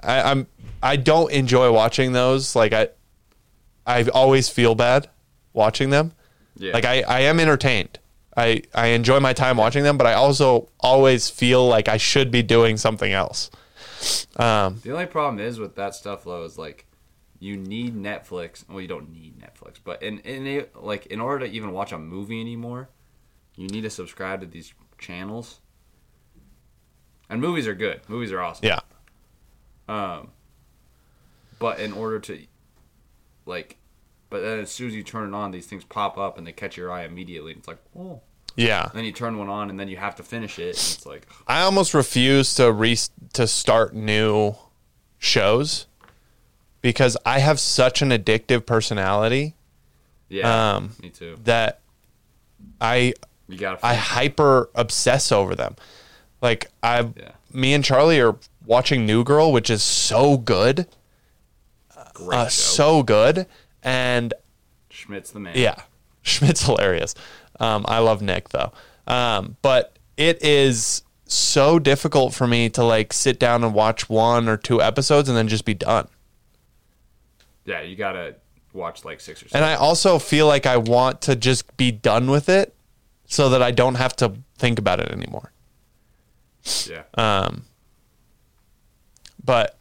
I 0.01 0.21
I'm 0.31 0.47
I 0.81 0.95
don't 0.95 1.31
enjoy 1.31 1.71
watching 1.71 2.13
those. 2.13 2.55
Like 2.55 2.73
I, 2.73 2.89
I 3.85 4.03
always 4.09 4.49
feel 4.49 4.73
bad 4.75 5.09
watching 5.53 5.89
them. 5.89 6.13
Yeah. 6.57 6.73
Like 6.73 6.85
I 6.85 7.01
I 7.01 7.19
am 7.21 7.39
entertained. 7.39 7.99
I 8.37 8.63
I 8.73 8.87
enjoy 8.87 9.19
my 9.19 9.33
time 9.33 9.57
watching 9.57 9.83
them, 9.83 9.97
but 9.97 10.07
I 10.07 10.13
also 10.13 10.69
always 10.79 11.29
feel 11.29 11.67
like 11.67 11.87
I 11.89 11.97
should 11.97 12.31
be 12.31 12.41
doing 12.41 12.77
something 12.77 13.11
else. 13.11 13.49
Um, 14.37 14.79
The 14.83 14.91
only 14.91 15.05
problem 15.05 15.39
is 15.39 15.59
with 15.59 15.75
that 15.75 15.93
stuff 15.95 16.23
though 16.23 16.43
is 16.43 16.57
like 16.57 16.85
you 17.39 17.57
need 17.57 17.95
Netflix. 17.95 18.67
Well, 18.69 18.81
you 18.81 18.87
don't 18.87 19.11
need 19.11 19.39
Netflix, 19.39 19.75
but 19.83 20.01
in 20.03 20.19
in 20.19 20.45
it, 20.47 20.75
like 20.75 21.05
in 21.07 21.19
order 21.19 21.45
to 21.45 21.51
even 21.51 21.71
watch 21.71 21.91
a 21.91 21.97
movie 21.97 22.39
anymore, 22.39 22.89
you 23.55 23.67
need 23.67 23.81
to 23.81 23.89
subscribe 23.89 24.41
to 24.41 24.47
these 24.47 24.73
channels. 24.97 25.59
And 27.29 27.41
movies 27.41 27.67
are 27.67 27.73
good. 27.75 28.01
Movies 28.09 28.31
are 28.31 28.41
awesome. 28.41 28.67
yeah, 28.67 28.79
Um, 29.87 30.31
but 31.59 31.79
in 31.79 31.93
order 31.93 32.19
to, 32.19 32.39
like, 33.45 33.77
but 34.29 34.41
then 34.41 34.59
as 34.59 34.69
soon 34.69 34.87
as 34.89 34.95
you 34.95 35.01
turn 35.03 35.29
it 35.33 35.35
on, 35.35 35.51
these 35.51 35.65
things 35.65 35.85
pop 35.85 36.17
up 36.17 36.37
and 36.37 36.45
they 36.45 36.51
catch 36.51 36.75
your 36.75 36.91
eye 36.91 37.03
immediately. 37.05 37.53
It's 37.53 37.69
like, 37.69 37.77
oh. 37.97 38.19
Yeah. 38.55 38.89
Then 38.93 39.03
you 39.05 39.11
turn 39.11 39.37
one 39.37 39.49
on 39.49 39.69
and 39.69 39.79
then 39.79 39.87
you 39.87 39.97
have 39.97 40.15
to 40.17 40.23
finish 40.23 40.59
it. 40.59 40.61
And 40.63 40.69
it's 40.75 41.05
like, 41.05 41.27
I 41.47 41.61
almost 41.61 41.93
refuse 41.93 42.53
to 42.55 42.71
re 42.71 42.97
to 43.33 43.47
start 43.47 43.93
new 43.95 44.55
shows 45.19 45.87
because 46.81 47.15
I 47.25 47.39
have 47.39 47.59
such 47.59 48.01
an 48.01 48.09
addictive 48.09 48.65
personality 48.65 49.55
yeah, 50.29 50.75
Um, 50.75 50.91
me 51.01 51.09
too. 51.09 51.37
that 51.43 51.81
I 52.79 53.13
You 53.47 53.57
gotta. 53.57 53.85
I 53.85 53.95
hyper 53.95 54.69
obsess 54.75 55.31
over 55.31 55.55
them. 55.55 55.75
Like 56.41 56.71
I, 56.81 57.01
Yeah. 57.01 57.31
me 57.51 57.73
and 57.73 57.83
Charlie 57.83 58.19
are 58.21 58.37
watching 58.65 59.05
New 59.05 59.23
Girl, 59.23 59.51
which 59.51 59.69
is 59.69 59.83
so 59.83 60.37
good, 60.37 60.87
Great 62.13 62.37
uh, 62.37 62.49
so 62.49 63.03
good, 63.03 63.45
and 63.83 64.33
Schmidt's 64.89 65.31
the 65.31 65.39
man. 65.39 65.53
yeah, 65.55 65.81
Schmidt's 66.21 66.65
hilarious. 66.65 67.13
Um, 67.61 67.85
I 67.87 67.99
love 67.99 68.21
Nick 68.21 68.49
though, 68.49 68.71
um, 69.07 69.55
but 69.61 69.97
it 70.17 70.43
is 70.43 71.03
so 71.25 71.79
difficult 71.79 72.33
for 72.33 72.47
me 72.47 72.69
to 72.69 72.83
like 72.83 73.13
sit 73.13 73.39
down 73.39 73.63
and 73.63 73.73
watch 73.73 74.09
one 74.09 74.49
or 74.49 74.57
two 74.57 74.81
episodes 74.81 75.29
and 75.29 75.37
then 75.37 75.47
just 75.47 75.63
be 75.63 75.73
done. 75.73 76.07
Yeah, 77.65 77.81
you 77.81 77.95
gotta 77.95 78.35
watch 78.73 79.05
like 79.05 79.19
six 79.19 79.43
or 79.43 79.49
seven. 79.49 79.63
And. 79.63 79.71
I 79.71 79.75
also 79.75 80.19
feel 80.19 80.47
like 80.47 80.65
I 80.65 80.77
want 80.77 81.21
to 81.21 81.35
just 81.35 81.77
be 81.77 81.91
done 81.91 82.29
with 82.31 82.49
it 82.49 82.73
so 83.25 83.49
that 83.49 83.61
I 83.61 83.71
don't 83.71 83.95
have 83.95 84.15
to 84.17 84.33
think 84.57 84.79
about 84.79 84.99
it 84.99 85.11
anymore. 85.11 85.51
yeah. 86.89 87.03
Um, 87.15 87.65
but 89.43 89.77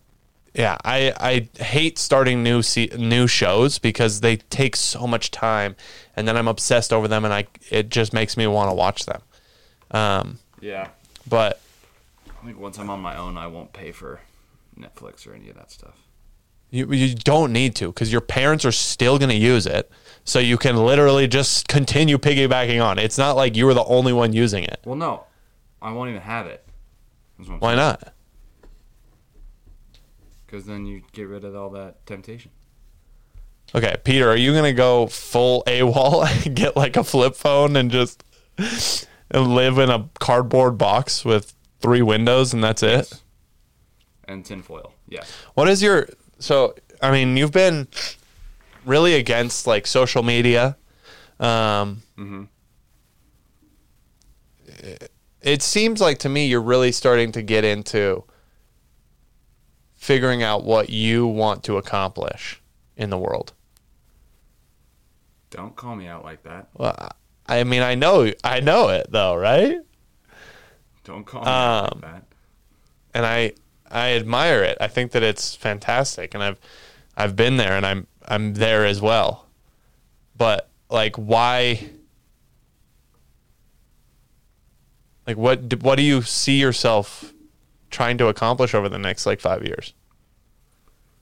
yeah, 0.61 0.77
I 0.85 1.15
I 1.19 1.63
hate 1.63 1.99
starting 1.99 2.43
new 2.43 2.61
se- 2.61 2.91
new 2.99 3.27
shows 3.27 3.79
because 3.79 4.21
they 4.21 4.37
take 4.37 4.77
so 4.77 5.07
much 5.07 5.31
time, 5.31 5.75
and 6.15 6.29
then 6.29 6.37
I'm 6.37 6.49
obsessed 6.49 6.93
over 6.93 7.09
them, 7.09 7.25
and 7.25 7.33
I 7.33 7.47
it 7.71 7.89
just 7.89 8.13
makes 8.13 8.37
me 8.37 8.47
want 8.47 8.71
to 8.71 8.75
watch 8.75 9.07
them. 9.07 9.23
Um, 9.91 10.39
yeah. 10.61 10.89
but 11.27 11.61
I 12.29 12.45
think 12.45 12.59
once 12.61 12.79
I'm 12.79 12.91
on 12.91 13.01
my 13.01 13.17
own, 13.17 13.39
I 13.39 13.47
won't 13.47 13.73
pay 13.73 13.91
for 13.91 14.21
Netflix 14.79 15.27
or 15.27 15.33
any 15.33 15.49
of 15.49 15.57
that 15.57 15.71
stuff. 15.71 15.97
you 16.71 16.93
you 16.93 17.15
don't 17.15 17.55
need 17.55 17.75
to 17.77 17.87
because 17.87 18.13
your 18.13 18.21
parents 18.21 18.67
are 18.67 18.73
still 18.73 19.19
going 19.19 19.31
to 19.31 19.35
use 19.35 19.65
it, 19.65 19.91
so 20.25 20.39
you 20.39 20.59
can 20.59 20.77
literally 20.77 21.27
just 21.27 21.69
continue 21.69 22.19
piggybacking 22.19 22.85
on. 22.85 22.99
It's 22.99 23.17
not 23.17 23.35
like 23.35 23.57
you 23.57 23.65
were 23.65 23.75
the 23.75 23.85
only 23.85 24.13
one 24.13 24.35
using 24.35 24.65
it. 24.65 24.81
Well, 24.85 24.97
no, 24.97 25.25
I 25.81 25.93
won't 25.93 26.11
even 26.11 26.21
have 26.21 26.47
it. 26.47 26.67
Why 27.61 27.75
not? 27.75 28.13
Because 30.51 30.67
then 30.67 30.85
you 30.85 31.03
get 31.13 31.29
rid 31.29 31.45
of 31.45 31.55
all 31.55 31.71
that 31.71 32.05
temptation. 32.07 32.51
Okay, 33.73 33.95
Peter, 34.03 34.29
are 34.29 34.37
you 34.37 34.53
gonna 34.53 34.73
go 34.73 35.07
full 35.07 35.63
AWOL 35.69 36.27
and 36.27 36.57
get 36.57 36.77
like 36.77 36.97
a 36.97 37.05
flip 37.05 37.37
phone 37.37 37.77
and 37.77 37.89
just 37.89 38.25
and 38.59 39.55
live 39.55 39.79
in 39.79 39.91
a 39.91 40.09
cardboard 40.19 40.77
box 40.77 41.25
with 41.25 41.55
three 41.79 42.03
windows 42.03 42.53
and 42.53 42.65
that's 42.65 42.83
it? 42.83 43.23
And 44.25 44.45
tinfoil. 44.45 44.93
Yes. 45.09 45.31
What 45.55 45.69
is 45.69 45.85
your 45.85 46.09
so? 46.41 46.75
I 47.01 47.13
mean, 47.13 47.37
you've 47.37 47.53
been 47.53 47.87
really 48.85 49.15
against 49.15 49.69
like 49.69 49.87
social 49.87 50.25
media. 50.25 50.77
Um, 51.39 52.03
it, 54.67 55.13
it 55.43 55.63
seems 55.63 56.01
like 56.01 56.19
to 56.19 56.29
me 56.29 56.47
you're 56.47 56.61
really 56.61 56.91
starting 56.91 57.31
to 57.33 57.43
get 57.43 57.65
into 57.65 58.25
figuring 60.01 60.43
out 60.43 60.65
what 60.65 60.89
you 60.89 61.27
want 61.27 61.63
to 61.63 61.77
accomplish 61.77 62.61
in 62.97 63.11
the 63.11 63.19
world. 63.19 63.53
Don't 65.51 65.77
call 65.77 65.95
me 65.95 66.07
out 66.07 66.25
like 66.25 66.43
that. 66.45 66.69
Well, 66.75 67.11
I 67.47 67.65
mean, 67.65 67.83
I 67.83 67.97
know, 67.97 68.33
I 68.43 68.61
know 68.61 68.89
it 68.89 69.09
though, 69.11 69.35
right? 69.37 69.79
Don't 71.05 71.27
call 71.27 71.43
me 71.43 71.49
out 71.49 71.93
Um, 71.93 72.01
like 72.01 72.13
that. 72.13 72.25
And 73.13 73.27
I, 73.27 73.53
I 73.91 74.13
admire 74.13 74.63
it. 74.63 74.79
I 74.81 74.89
think 74.89 75.13
that 75.13 75.23
it's 75.23 75.55
fantastic, 75.55 76.33
and 76.33 76.43
I've, 76.43 76.59
I've 77.15 77.37
been 77.37 77.59
there, 77.59 77.77
and 77.77 77.85
I'm, 77.85 78.07
I'm 78.27 78.55
there 78.55 78.87
as 78.87 79.03
well. 79.03 79.49
But 80.35 80.71
like, 80.89 81.17
why? 81.17 81.91
Like, 85.27 85.37
what, 85.37 85.83
what 85.83 85.97
do 85.97 86.03
you 86.03 86.23
see 86.23 86.59
yourself 86.59 87.35
trying 87.91 88.19
to 88.19 88.29
accomplish 88.29 88.75
over 88.75 88.89
the 88.89 88.99
next 88.99 89.27
like 89.27 89.41
five 89.41 89.65
years? 89.65 89.93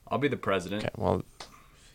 I'll 0.09 0.19
be 0.19 0.29
the 0.29 0.37
president. 0.37 0.85
Okay, 0.85 0.93
well, 0.97 1.23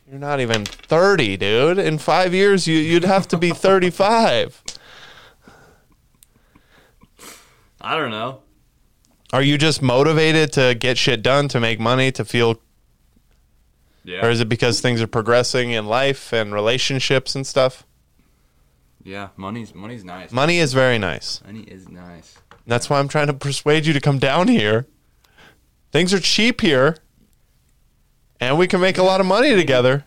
you're 0.10 0.20
not 0.20 0.40
even 0.40 0.66
thirty, 0.66 1.38
dude. 1.38 1.80
In 1.80 1.98
five 1.98 2.34
years, 2.34 2.68
you, 2.68 2.78
you'd 2.78 3.06
have 3.06 3.28
to 3.30 3.38
be 3.38 3.52
thirty-five. 3.52 4.62
I 7.82 7.96
don't 7.98 8.12
know. 8.12 8.42
Are 9.34 9.42
you 9.42 9.58
just 9.58 9.82
motivated 9.82 10.54
to 10.54 10.76
get 10.76 10.98
shit 10.98 11.22
done, 11.24 11.48
to 11.50 11.60
make 11.60 11.80
money, 11.80 12.12
to 12.12 12.24
feel, 12.24 12.62
Yeah. 14.04 14.26
or 14.26 14.30
is 14.30 14.40
it 14.40 14.48
because 14.48 14.80
things 14.80 15.02
are 15.02 15.08
progressing 15.08 15.72
in 15.72 15.86
life 15.88 16.32
and 16.32 16.54
relationships 16.54 17.36
and 17.36 17.46
stuff? 17.48 17.86
yeah. 19.06 19.30
Money's 19.36 19.74
money's 19.76 20.06
nice. 20.06 20.32
Money 20.32 20.60
is 20.60 20.72
very 20.74 20.98
nice. 20.98 21.42
Money 21.46 21.62
is 21.64 21.90
nice. 21.90 22.38
That's 22.66 22.90
why 22.90 23.00
I'm 23.00 23.08
trying 23.08 23.28
to 23.28 23.34
persuade 23.34 23.86
you 23.86 23.94
to 23.94 24.00
come 24.00 24.20
down 24.20 24.48
here. 24.48 24.88
Things 25.92 26.14
are 26.14 26.20
cheap 26.20 26.62
here, 26.62 26.98
and 28.40 28.58
we 28.58 28.68
can 28.68 28.80
make 28.82 28.98
a 28.98 29.04
lot 29.04 29.20
of 29.20 29.26
money 29.28 29.56
together. 29.56 30.06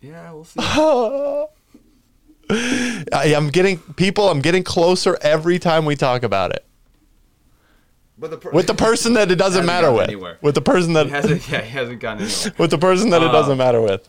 Yeah, 0.00 0.32
we'll 0.32 0.44
see. 0.44 0.60
I, 2.50 3.34
I'm 3.36 3.48
getting 3.48 3.78
people. 3.78 4.28
I'm 4.30 4.40
getting 4.40 4.62
closer 4.62 5.18
every 5.20 5.58
time 5.58 5.84
we 5.84 5.96
talk 5.96 6.22
about 6.22 6.52
it. 6.54 6.64
but 8.16 8.30
the 8.30 8.38
per- 8.38 8.52
With 8.52 8.66
the 8.66 8.74
person 8.74 9.12
that 9.14 9.30
it 9.30 9.36
doesn't 9.44 9.66
matter 9.66 9.92
with. 9.92 10.04
anywhere. 10.08 10.38
With 10.40 10.54
the 10.54 10.62
person 10.62 10.90
he 10.90 10.94
that 10.94 11.08
hasn't. 11.08 11.48
Yeah, 11.50 11.60
he 11.62 11.70
hasn't 11.70 12.00
gotten 12.00 12.22
anywhere. 12.24 12.52
with 12.58 12.70
the 12.70 12.78
person 12.78 13.10
that 13.10 13.22
it 13.22 13.28
Uh, 13.28 13.32
doesn't 13.32 13.58
matter 13.58 13.82
with. 13.82 14.08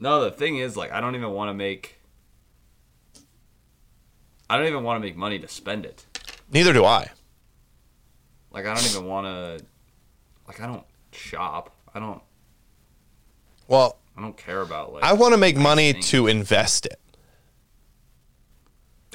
No, 0.00 0.22
the 0.24 0.32
thing 0.32 0.56
is, 0.56 0.76
like, 0.76 0.90
I 0.92 1.00
don't 1.00 1.14
even 1.14 1.30
want 1.30 1.48
to 1.50 1.54
make. 1.54 1.98
I 4.52 4.58
don't 4.58 4.66
even 4.66 4.84
want 4.84 5.02
to 5.02 5.08
make 5.08 5.16
money 5.16 5.38
to 5.38 5.48
spend 5.48 5.86
it. 5.86 6.04
Neither 6.52 6.74
do 6.74 6.84
I. 6.84 7.08
Like, 8.50 8.66
I 8.66 8.74
don't 8.74 8.84
even 8.84 9.06
want 9.06 9.26
to. 9.26 9.64
Like, 10.46 10.60
I 10.60 10.66
don't 10.66 10.84
shop. 11.10 11.74
I 11.94 11.98
don't. 11.98 12.20
Well, 13.66 13.96
I 14.14 14.20
don't 14.20 14.36
care 14.36 14.60
about 14.60 14.92
like. 14.92 15.04
I 15.04 15.14
want 15.14 15.32
to 15.32 15.38
make 15.38 15.56
money 15.56 15.94
things. 15.94 16.10
to 16.10 16.26
invest 16.26 16.84
it. 16.84 17.00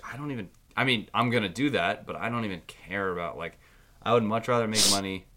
I 0.04 0.18
don't 0.18 0.32
even. 0.32 0.50
I 0.76 0.86
mean, 0.86 1.08
I'm 1.14 1.30
gonna 1.30 1.50
do 1.50 1.70
that, 1.70 2.08
but 2.08 2.16
I 2.16 2.30
don't 2.30 2.46
even 2.46 2.62
care 2.66 3.12
about 3.12 3.38
like. 3.38 3.60
I 4.02 4.16
would 4.16 4.24
much 4.24 4.48
rather 4.48 4.68
make 4.68 4.90
money 4.90 5.28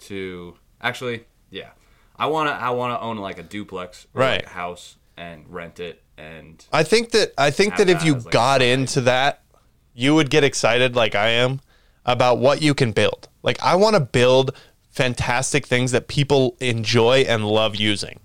to 0.00 0.56
actually, 0.80 1.26
yeah. 1.50 1.70
I 2.16 2.26
wanna. 2.26 2.50
I 2.50 2.70
wanna 2.70 2.98
own 2.98 3.18
like 3.18 3.38
a 3.38 3.44
duplex, 3.44 4.08
or 4.14 4.20
like 4.22 4.30
Right. 4.30 4.46
a 4.46 4.48
house 4.48 4.96
and 5.16 5.44
rent 5.48 5.78
it 5.78 6.02
and 6.16 6.64
I 6.72 6.82
think 6.82 7.10
that 7.10 7.32
I 7.36 7.50
think 7.50 7.76
that 7.76 7.88
if 7.88 8.00
that 8.00 8.06
you 8.06 8.14
like, 8.14 8.30
got 8.30 8.62
into 8.62 9.00
that, 9.02 9.42
you 9.94 10.14
would 10.14 10.28
get 10.30 10.44
excited 10.44 10.94
like 10.96 11.14
I 11.14 11.28
am 11.28 11.60
about 12.04 12.38
what 12.38 12.60
you 12.60 12.74
can 12.74 12.92
build. 12.92 13.28
Like 13.42 13.62
I 13.62 13.76
want 13.76 13.94
to 13.94 14.00
build 14.00 14.54
fantastic 14.90 15.66
things 15.66 15.92
that 15.92 16.08
people 16.08 16.56
enjoy 16.60 17.20
and 17.28 17.46
love 17.48 17.76
using. 17.76 18.20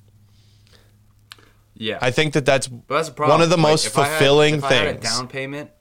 yeah. 1.76 1.98
I 2.02 2.12
think 2.12 2.34
that 2.34 2.46
that's 2.46 2.70
that's 2.88 3.10
one 3.18 3.42
of 3.42 3.50
the 3.50 3.56
Like, 3.58 3.64
most 3.72 3.86
if 3.88 3.98
I 3.98 4.04
had- 4.06 4.10
fulfilling 4.18 4.56
if 4.56 4.64
I 4.64 4.74
had 4.74 4.88
a 4.88 4.92
things. 4.94 5.04
down 5.04 5.28
payment. 5.28 5.72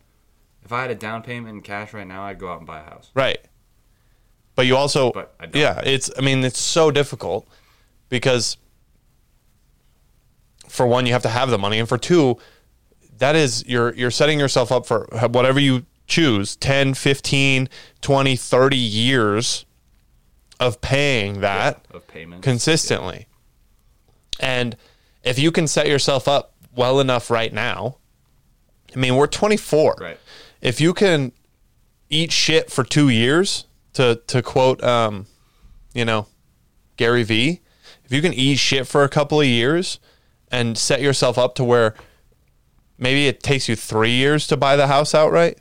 If 0.64 0.72
I 0.72 0.82
had 0.82 0.90
a 0.90 0.94
down 0.94 1.22
payment 1.22 1.48
in 1.56 1.62
cash 1.62 1.92
right 1.94 2.06
now, 2.06 2.22
I'd 2.24 2.38
go 2.38 2.52
out 2.52 2.58
and 2.58 2.66
buy 2.66 2.80
a 2.80 2.84
house. 2.84 3.10
Right. 3.14 3.38
But 4.54 4.66
you 4.66 4.76
also 4.76 5.12
But. 5.12 5.34
Yeah, 5.54 5.80
it's 5.84 6.10
I 6.18 6.20
mean 6.20 6.44
it's 6.44 6.58
so 6.60 6.90
difficult 6.90 7.48
because 8.08 8.56
for 10.68 10.86
one 10.86 11.06
you 11.06 11.12
have 11.12 11.22
to 11.22 11.28
have 11.28 11.50
the 11.50 11.58
money 11.58 11.78
and 11.78 11.88
for 11.88 11.96
two 11.98 12.36
that 13.18 13.36
is 13.36 13.64
you're 13.66 13.94
you're 13.94 14.10
setting 14.10 14.38
yourself 14.38 14.72
up 14.72 14.86
for 14.86 15.06
whatever 15.30 15.60
you 15.60 15.86
choose 16.06 16.56
10, 16.56 16.94
15, 16.94 17.68
20, 18.00 18.36
30 18.36 18.76
years 18.76 19.66
of 20.58 20.80
paying 20.80 21.40
that 21.40 21.84
of 21.92 22.06
payments. 22.08 22.44
consistently. 22.44 23.26
And 24.40 24.76
if 25.22 25.38
you 25.38 25.52
can 25.52 25.66
set 25.66 25.86
yourself 25.86 26.26
up 26.26 26.54
well 26.74 27.00
enough 27.00 27.30
right 27.30 27.52
now, 27.52 27.98
I 28.94 28.98
mean, 28.98 29.16
we're 29.16 29.26
24. 29.26 29.96
Right. 30.00 30.18
If 30.62 30.80
you 30.80 30.94
can 30.94 31.32
eat 32.08 32.32
shit 32.32 32.70
for 32.70 32.84
two 32.84 33.08
years, 33.08 33.66
to 33.98 34.20
to 34.28 34.42
quote, 34.42 34.82
um, 34.82 35.26
you 35.92 36.04
know, 36.04 36.28
Gary 36.96 37.24
Vee, 37.24 37.60
if 38.04 38.12
you 38.12 38.22
can 38.22 38.32
eat 38.32 38.58
shit 38.58 38.86
for 38.86 39.02
a 39.02 39.08
couple 39.08 39.40
of 39.40 39.46
years 39.46 39.98
and 40.50 40.78
set 40.78 41.00
yourself 41.02 41.36
up 41.36 41.56
to 41.56 41.64
where 41.64 41.94
maybe 42.98 43.26
it 43.26 43.42
takes 43.42 43.68
you 43.68 43.76
three 43.76 44.10
years 44.12 44.46
to 44.48 44.56
buy 44.56 44.76
the 44.76 44.86
house 44.88 45.14
outright, 45.14 45.58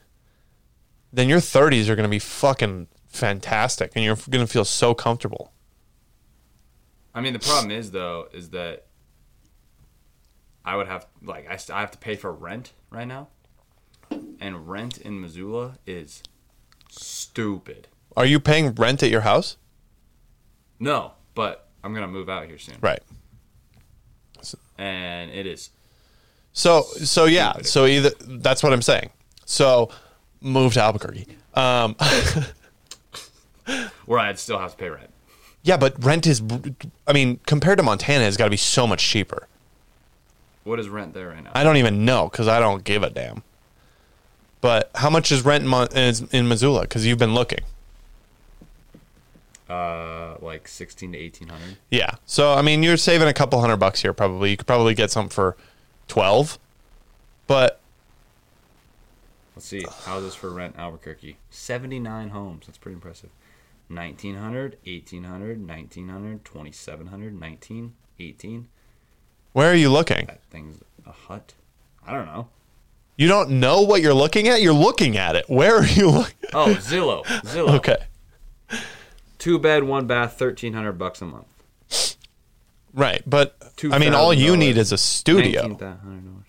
then 1.13 1.29
your 1.29 1.39
30s 1.39 1.87
are 1.89 1.95
going 1.95 2.03
to 2.07 2.09
be 2.09 2.19
fucking 2.19 2.87
fantastic, 3.07 3.91
and 3.95 4.03
you're 4.03 4.15
going 4.29 4.45
to 4.45 4.51
feel 4.51 4.65
so 4.65 4.93
comfortable. 4.93 5.51
I 7.15 7.21
mean, 7.21 7.33
the 7.33 7.39
problem 7.39 7.71
is 7.71 7.91
though, 7.91 8.27
is 8.33 8.49
that 8.51 8.85
I 10.63 10.75
would 10.75 10.87
have 10.87 11.07
like 11.23 11.47
I, 11.49 11.57
I 11.73 11.79
have 11.79 11.91
to 11.91 11.97
pay 11.97 12.15
for 12.15 12.31
rent 12.31 12.73
right 12.91 13.07
now, 13.07 13.29
and 14.39 14.67
rent 14.69 14.97
in 14.99 15.19
Missoula 15.21 15.79
is 15.87 16.21
stupid. 16.91 17.87
Are 18.15 18.25
you 18.25 18.39
paying 18.39 18.73
rent 18.75 19.01
at 19.01 19.09
your 19.09 19.21
house? 19.21 19.57
No, 20.79 21.13
but 21.33 21.69
I'm 21.83 21.93
gonna 21.93 22.07
move 22.07 22.29
out 22.29 22.45
here 22.45 22.59
soon, 22.59 22.75
Right. 22.81 23.01
and 24.77 25.31
it 25.31 25.47
is 25.47 25.71
So 26.57 26.81
so 26.81 27.25
yeah. 27.25 27.61
So 27.61 27.85
either 27.85 28.09
that's 28.19 28.63
what 28.63 28.73
I'm 28.73 28.81
saying. 28.81 29.11
So 29.45 29.91
move 30.41 30.73
to 30.73 30.81
Albuquerque. 30.81 31.27
Um, 31.53 31.95
where 34.07 34.17
I'd 34.17 34.39
still 34.39 34.57
have 34.57 34.71
to 34.71 34.77
pay 34.77 34.89
rent. 34.89 35.11
yeah, 35.61 35.77
but 35.77 36.03
rent 36.03 36.25
is. 36.25 36.41
I 37.05 37.13
mean, 37.13 37.39
compared 37.45 37.77
to 37.77 37.83
Montana, 37.83 38.25
it's 38.25 38.37
got 38.37 38.45
to 38.45 38.49
be 38.49 38.57
so 38.57 38.87
much 38.87 39.07
cheaper. 39.07 39.47
What 40.63 40.79
is 40.79 40.89
rent 40.89 41.13
there 41.13 41.29
right 41.29 41.43
now? 41.43 41.51
I 41.53 41.63
don't 41.63 41.77
even 41.77 42.05
know 42.05 42.27
because 42.27 42.47
I 42.47 42.59
don't 42.59 42.83
give 42.83 43.03
a 43.03 43.11
damn. 43.11 43.43
But 44.59 44.89
how 44.95 45.11
much 45.11 45.31
is 45.31 45.45
rent 45.45 45.63
in, 45.63 45.69
Mon- 45.69 45.95
is 45.95 46.21
in 46.33 46.47
Missoula? 46.47 46.81
Because 46.81 47.05
you've 47.05 47.19
been 47.19 47.35
looking. 47.35 47.59
Uh, 49.69 50.37
like 50.41 50.67
sixteen 50.67 51.11
to 51.11 51.19
eighteen 51.19 51.49
hundred. 51.49 51.77
Yeah. 51.91 52.15
So 52.25 52.55
I 52.55 52.63
mean, 52.63 52.81
you're 52.81 52.97
saving 52.97 53.27
a 53.27 53.33
couple 53.33 53.61
hundred 53.61 53.77
bucks 53.77 54.01
here. 54.01 54.11
Probably 54.11 54.49
you 54.49 54.57
could 54.57 54.65
probably 54.65 54.95
get 54.95 55.11
something 55.11 55.29
for 55.29 55.55
twelve. 56.07 56.59
But 57.47 57.79
Let's 59.55 59.65
see. 59.65 59.85
Houses 60.05 60.35
for 60.35 60.51
rent 60.51 60.75
Albuquerque. 60.77 61.37
79 61.49 62.29
homes. 62.29 62.67
That's 62.67 62.77
pretty 62.77 62.93
impressive. 62.93 63.31
1900, 63.87 64.77
1800, 64.85 65.67
1900, 65.67 66.45
2700, 66.45 67.39
19, 67.39 67.93
18. 68.19 68.67
where 69.53 69.71
are 69.71 69.75
you 69.75 69.89
looking? 69.89 70.25
That 70.27 70.43
thing's 70.51 70.81
a 71.05 71.11
hut. 71.11 71.53
I 72.05 72.11
don't 72.13 72.25
know. 72.27 72.49
You 73.15 73.27
don't 73.27 73.49
know 73.59 73.81
what 73.81 74.01
you're 74.01 74.13
looking 74.13 74.47
at. 74.47 74.61
You're 74.61 74.73
looking 74.73 75.17
at 75.17 75.35
it. 75.35 75.45
Where 75.49 75.77
are 75.77 75.87
you 75.87 76.09
looking? 76.11 76.35
Oh, 76.53 76.75
Zillow. 76.79 77.23
Zillow. 77.25 77.69
Okay. 77.77 77.97
Two 79.39 79.57
bed, 79.57 79.83
one 79.85 80.05
bath, 80.05 80.39
1300 80.39 80.93
bucks 80.93 81.21
a 81.21 81.25
month. 81.25 81.47
Right, 82.93 83.21
but 83.27 83.55
I 83.91 83.99
mean, 83.99 84.13
all 84.13 84.33
you 84.33 84.57
need 84.57 84.77
is 84.77 84.91
a 84.91 84.97
studio. 84.97 85.63
$19,000. 85.67 86.43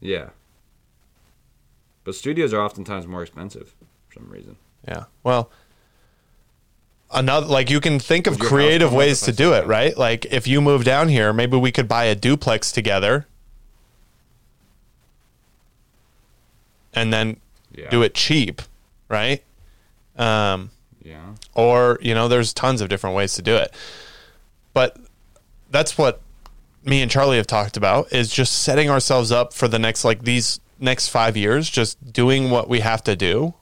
Yeah. 0.00 0.30
But 2.04 2.14
studios 2.14 2.52
are 2.54 2.60
oftentimes 2.60 3.06
more 3.06 3.22
expensive 3.22 3.74
for 4.08 4.20
some 4.20 4.28
reason. 4.30 4.56
Yeah. 4.86 5.04
Well, 5.22 5.50
another 7.12 7.46
like 7.46 7.70
you 7.70 7.80
can 7.80 7.98
think 7.98 8.26
of 8.26 8.34
Would 8.34 8.40
your 8.40 8.48
house 8.50 8.54
creative 8.56 8.88
come 8.88 8.96
up 8.96 8.98
ways 8.98 9.22
if 9.22 9.26
to 9.26 9.32
do 9.32 9.50
said 9.50 9.58
it, 9.58 9.60
that? 9.62 9.66
right? 9.68 9.96
Like 9.98 10.26
if 10.26 10.46
you 10.46 10.60
move 10.60 10.84
down 10.84 11.08
here, 11.08 11.32
maybe 11.32 11.56
we 11.56 11.72
could 11.72 11.88
buy 11.88 12.04
a 12.04 12.14
duplex 12.14 12.70
together, 12.72 13.26
and 16.92 17.12
then 17.12 17.38
Yeah. 17.74 17.90
do 17.90 18.02
it 18.02 18.14
cheap, 18.14 18.62
right? 19.08 19.42
Um, 20.16 20.70
Yeah. 21.02 21.34
or 21.54 21.98
you 22.02 22.14
know, 22.14 22.28
there's 22.28 22.52
tons 22.52 22.80
of 22.80 22.88
different 22.88 23.16
ways 23.16 23.34
to 23.34 23.42
do 23.42 23.56
it, 23.56 23.74
but 24.72 24.96
that's 25.74 25.98
what 25.98 26.20
me 26.84 27.02
and 27.02 27.10
Charlie 27.10 27.36
have 27.36 27.48
talked 27.48 27.76
about 27.76 28.12
is 28.12 28.30
just 28.30 28.62
setting 28.62 28.88
ourselves 28.88 29.32
up 29.32 29.52
for 29.52 29.66
the 29.66 29.78
next 29.78 30.04
like 30.04 30.22
these 30.22 30.60
next 30.78 31.08
five 31.08 31.36
years, 31.36 31.68
just 31.68 32.12
doing 32.12 32.48
what 32.48 32.68
we 32.68 32.80
have 32.80 33.02
to 33.04 33.16
do 33.16 33.54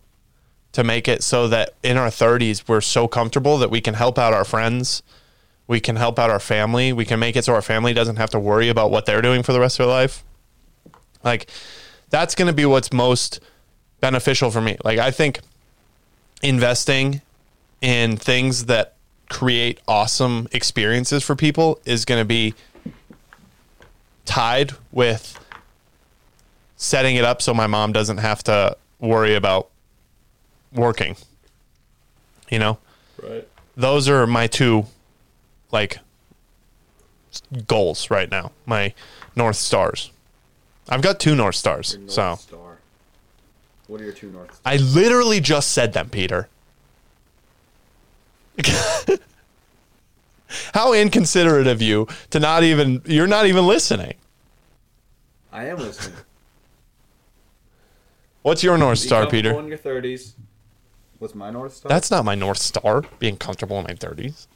to 0.72 0.84
make 0.84 1.08
it 1.08 1.22
so 1.22 1.48
that 1.48 1.74
in 1.82 1.96
our 1.96 2.08
30s 2.08 2.68
we're 2.68 2.82
so 2.82 3.08
comfortable 3.08 3.56
that 3.56 3.70
we 3.70 3.80
can 3.80 3.94
help 3.94 4.18
out 4.18 4.34
our 4.34 4.44
friends, 4.44 5.02
we 5.66 5.80
can 5.80 5.96
help 5.96 6.18
out 6.18 6.28
our 6.28 6.40
family, 6.40 6.92
we 6.92 7.06
can 7.06 7.18
make 7.18 7.34
it 7.34 7.46
so 7.46 7.54
our 7.54 7.62
family 7.62 7.94
doesn't 7.94 8.16
have 8.16 8.30
to 8.30 8.38
worry 8.38 8.68
about 8.68 8.90
what 8.90 9.06
they're 9.06 9.22
doing 9.22 9.42
for 9.42 9.54
the 9.54 9.60
rest 9.60 9.80
of 9.80 9.86
their 9.86 9.94
life. 9.94 10.22
Like 11.24 11.48
that's 12.10 12.34
going 12.34 12.48
to 12.48 12.52
be 12.52 12.66
what's 12.66 12.92
most 12.92 13.40
beneficial 14.00 14.50
for 14.50 14.60
me. 14.60 14.76
Like 14.84 14.98
I 14.98 15.10
think 15.10 15.40
investing 16.42 17.22
in 17.80 18.18
things 18.18 18.66
that 18.66 18.96
create 19.32 19.80
awesome 19.88 20.46
experiences 20.52 21.22
for 21.22 21.34
people 21.34 21.80
is 21.86 22.04
going 22.04 22.20
to 22.20 22.24
be 22.24 22.54
tied 24.26 24.72
with 24.92 25.38
setting 26.76 27.16
it 27.16 27.24
up 27.24 27.40
so 27.40 27.54
my 27.54 27.66
mom 27.66 27.92
doesn't 27.92 28.18
have 28.18 28.44
to 28.44 28.76
worry 29.00 29.34
about 29.34 29.68
working. 30.72 31.16
You 32.50 32.58
know, 32.58 32.78
Right. 33.22 33.48
those 33.74 34.06
are 34.08 34.26
my 34.26 34.46
two 34.46 34.84
like 35.70 35.98
goals 37.66 38.10
right 38.10 38.30
now. 38.30 38.52
My 38.66 38.92
north 39.34 39.56
stars. 39.56 40.10
I've 40.90 41.00
got 41.00 41.18
two 41.18 41.34
north 41.34 41.54
stars. 41.56 41.96
So 42.06 42.36
Star. 42.36 42.78
What 43.86 44.00
are 44.02 44.04
your 44.04 44.12
two 44.12 44.30
north 44.30 44.54
stars? 44.54 44.60
I 44.66 44.76
literally 44.76 45.40
just 45.40 45.70
said 45.72 45.94
them, 45.94 46.10
Peter. 46.10 46.48
How 50.74 50.92
inconsiderate 50.92 51.66
of 51.66 51.80
you 51.80 52.06
to 52.30 52.38
not 52.38 52.62
even 52.62 53.02
you're 53.04 53.26
not 53.26 53.46
even 53.46 53.66
listening. 53.66 54.14
I 55.50 55.66
am 55.66 55.78
listening. 55.78 56.18
What's 58.42 58.62
your 58.62 58.76
north 58.76 58.98
star, 58.98 59.26
Peter? 59.28 59.58
In 59.58 59.68
your 59.68 59.78
thirties. 59.78 60.34
What's 61.18 61.34
my 61.34 61.50
north 61.50 61.74
star? 61.74 61.88
That's 61.88 62.10
not 62.10 62.24
my 62.24 62.34
north 62.34 62.58
star. 62.58 63.04
Being 63.18 63.36
comfortable 63.36 63.78
in 63.78 63.84
my 63.84 63.94
thirties. 63.94 64.48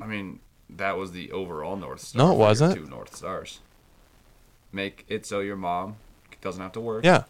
I 0.00 0.06
mean, 0.06 0.40
that 0.70 0.96
was 0.96 1.12
the 1.12 1.32
overall 1.32 1.76
north 1.76 2.00
star. 2.00 2.26
No, 2.26 2.32
it 2.32 2.38
wasn't. 2.38 2.76
Two 2.76 2.86
north 2.86 3.14
stars. 3.16 3.60
Make 4.72 5.04
it 5.08 5.26
so 5.26 5.40
your 5.40 5.56
mom 5.56 5.96
doesn't 6.40 6.62
have 6.62 6.72
to 6.72 6.80
work. 6.80 7.04
Yeah. 7.04 7.24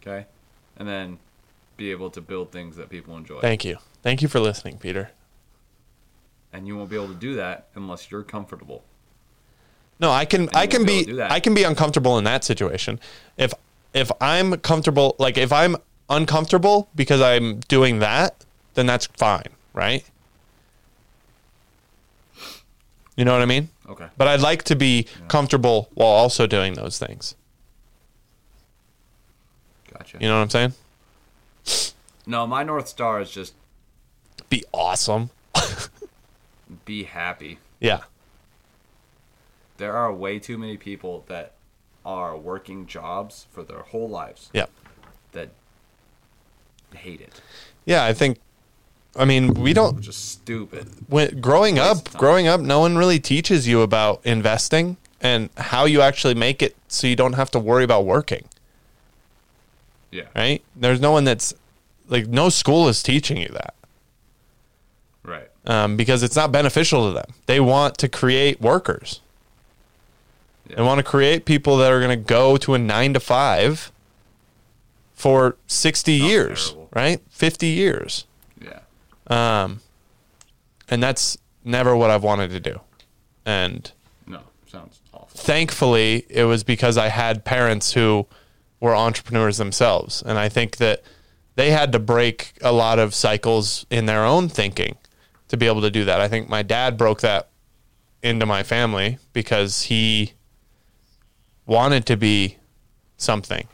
Okay. 0.00 0.26
And 0.76 0.88
then 0.88 1.18
be 1.82 1.90
able 1.90 2.10
to 2.10 2.20
build 2.20 2.52
things 2.52 2.76
that 2.76 2.88
people 2.88 3.16
enjoy. 3.16 3.40
Thank 3.40 3.64
you. 3.64 3.76
Thank 4.02 4.22
you 4.22 4.28
for 4.28 4.38
listening, 4.38 4.78
Peter. 4.78 5.10
and 6.52 6.66
you 6.66 6.76
won't 6.76 6.90
be 6.90 6.96
able 6.96 7.08
to 7.08 7.14
do 7.14 7.34
that 7.34 7.66
unless 7.74 8.10
you're 8.10 8.22
comfortable. 8.22 8.84
No, 9.98 10.10
I 10.10 10.24
can 10.24 10.48
I 10.54 10.66
can 10.66 10.82
be 10.82 10.86
be 10.86 10.92
able 10.94 11.04
to 11.04 11.10
do 11.10 11.16
that. 11.16 11.32
I 11.32 11.40
can 11.40 11.54
be 11.54 11.64
uncomfortable 11.64 12.18
in 12.18 12.24
that 12.24 12.44
situation. 12.44 13.00
If 13.36 13.52
if 13.94 14.10
I'm 14.20 14.56
comfortable 14.58 15.16
like 15.18 15.36
if 15.38 15.52
I'm 15.52 15.76
uncomfortable 16.08 16.88
because 16.94 17.20
I'm 17.20 17.60
doing 17.68 17.98
that, 18.00 18.44
then 18.74 18.86
that's 18.86 19.06
fine, 19.06 19.50
right? 19.72 20.04
You 23.16 23.24
know 23.24 23.32
what 23.32 23.42
I 23.42 23.46
mean? 23.46 23.68
Okay. 23.88 24.06
But 24.16 24.28
I'd 24.28 24.40
like 24.40 24.62
to 24.64 24.76
be 24.76 25.06
comfortable 25.28 25.88
while 25.94 26.08
also 26.08 26.46
doing 26.46 26.74
those 26.74 26.98
things. 26.98 27.34
Gotcha. 29.92 30.18
You 30.20 30.28
know 30.28 30.36
what 30.36 30.42
I'm 30.42 30.50
saying? 30.50 30.72
No, 32.26 32.46
my 32.46 32.62
north 32.62 32.88
star 32.88 33.20
is 33.20 33.30
just 33.30 33.54
Be 34.48 34.64
awesome. 34.72 35.30
be 36.84 37.04
happy. 37.04 37.58
Yeah. 37.80 38.00
there 39.78 39.94
are 39.96 40.12
way 40.12 40.38
too 40.38 40.56
many 40.58 40.76
people 40.76 41.24
that 41.28 41.52
are 42.04 42.36
working 42.36 42.86
jobs 42.86 43.46
for 43.52 43.62
their 43.64 43.80
whole 43.80 44.08
lives 44.08 44.50
Yeah. 44.52 44.66
that 45.32 45.50
hate 46.94 47.20
it. 47.20 47.40
Yeah, 47.84 48.04
I 48.04 48.12
think. 48.12 48.38
I 49.16 49.24
mean, 49.24 49.54
we 49.54 49.72
don't. 49.72 50.00
just 50.00 50.30
stupid. 50.30 50.88
When 51.08 51.40
growing 51.40 51.78
up, 51.78 52.12
growing 52.14 52.46
up, 52.48 52.60
no 52.60 52.80
one 52.80 52.96
really 52.96 53.18
teaches 53.20 53.66
you 53.68 53.82
about 53.82 54.20
investing 54.24 54.96
and 55.20 55.50
how 55.56 55.84
you 55.84 56.00
actually 56.00 56.34
make 56.34 56.62
it, 56.62 56.76
so 56.88 57.06
you 57.06 57.16
don't 57.16 57.34
have 57.34 57.50
to 57.52 57.58
worry 57.58 57.84
about 57.84 58.04
working. 58.04 58.46
Yeah. 60.12 60.24
Right? 60.36 60.62
There's 60.76 61.00
no 61.00 61.10
one 61.10 61.24
that's 61.24 61.52
like 62.08 62.28
no 62.28 62.48
school 62.50 62.86
is 62.88 63.02
teaching 63.02 63.38
you 63.38 63.48
that. 63.48 63.74
Right. 65.24 65.48
um, 65.66 65.96
because 65.96 66.22
it's 66.22 66.34
not 66.36 66.50
beneficial 66.52 67.06
to 67.08 67.12
them. 67.14 67.32
They 67.46 67.58
want 67.60 67.96
to 67.98 68.08
create 68.08 68.60
workers. 68.60 69.20
They 70.66 70.82
want 70.82 70.98
to 70.98 71.02
create 71.04 71.44
people 71.44 71.76
that 71.78 71.92
are 71.92 71.98
going 72.00 72.10
to 72.18 72.24
go 72.24 72.56
to 72.58 72.74
a 72.74 72.78
nine 72.78 73.12
to 73.14 73.20
five 73.20 73.92
for 75.14 75.56
60 75.66 76.18
Sounds 76.18 76.30
years, 76.30 76.64
terrible. 76.70 76.88
right? 76.94 77.20
50 77.30 77.66
years. 77.66 78.26
Yeah. 78.60 78.80
Um, 79.28 79.80
and 80.88 81.02
that's 81.02 81.36
never 81.64 81.94
what 81.96 82.10
I've 82.10 82.22
wanted 82.24 82.50
to 82.50 82.60
do. 82.60 82.80
And 83.46 83.90
No. 84.26 84.40
Sounds 84.66 85.00
awful. 85.12 85.28
thankfully, 85.34 86.26
it 86.28 86.44
was 86.44 86.64
because 86.64 86.96
I 86.96 87.08
had 87.08 87.44
parents 87.44 87.92
who 87.92 88.26
were 88.82 88.96
entrepreneurs 88.96 89.58
themselves. 89.58 90.22
And 90.26 90.36
I 90.36 90.48
think 90.48 90.78
that 90.78 91.02
they 91.54 91.70
had 91.70 91.92
to 91.92 92.00
break 92.00 92.52
a 92.62 92.72
lot 92.72 92.98
of 92.98 93.14
cycles 93.14 93.86
in 93.90 94.06
their 94.06 94.24
own 94.24 94.48
thinking 94.48 94.96
to 95.46 95.56
be 95.56 95.66
able 95.68 95.82
to 95.82 95.90
do 95.90 96.04
that. 96.04 96.20
I 96.20 96.26
think 96.26 96.48
my 96.48 96.62
dad 96.64 96.96
broke 96.98 97.20
that 97.20 97.48
into 98.24 98.44
my 98.44 98.64
family 98.64 99.18
because 99.32 99.82
he 99.82 100.32
wanted 101.64 102.06
to 102.06 102.16
be 102.16 102.56
something. 103.18 103.68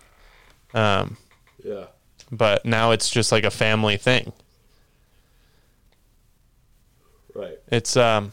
Um, 0.74 1.16
Yeah. 1.64 1.86
but 2.30 2.66
now 2.66 2.90
it's 2.90 3.09
just 3.09 3.32
like 3.32 3.44
a 3.44 3.50
family 3.50 3.96
thing. 3.96 4.34
Right. 7.34 7.59
It's 7.68 7.96
um 7.96 8.32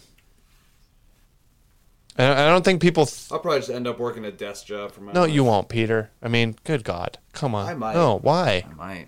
I 2.17 2.31
I 2.45 2.47
don't 2.49 2.63
think 2.63 2.81
people 2.81 3.05
th- 3.05 3.31
I'll 3.31 3.39
probably 3.39 3.59
just 3.59 3.69
end 3.71 3.87
up 3.87 3.99
working 3.99 4.23
a 4.25 4.31
desk 4.31 4.65
job 4.67 4.91
for 4.91 5.01
my 5.01 5.11
No, 5.11 5.21
life. 5.21 5.31
you 5.31 5.43
won't, 5.43 5.67
Peter. 5.69 6.11
I 6.21 6.27
mean, 6.29 6.55
good 6.63 6.83
God. 6.83 7.17
Come 7.33 7.53
on. 7.55 7.67
I 7.67 7.73
might. 7.73 7.93
No, 7.93 8.17
why? 8.19 8.63
I 8.69 8.73
might. 8.73 9.07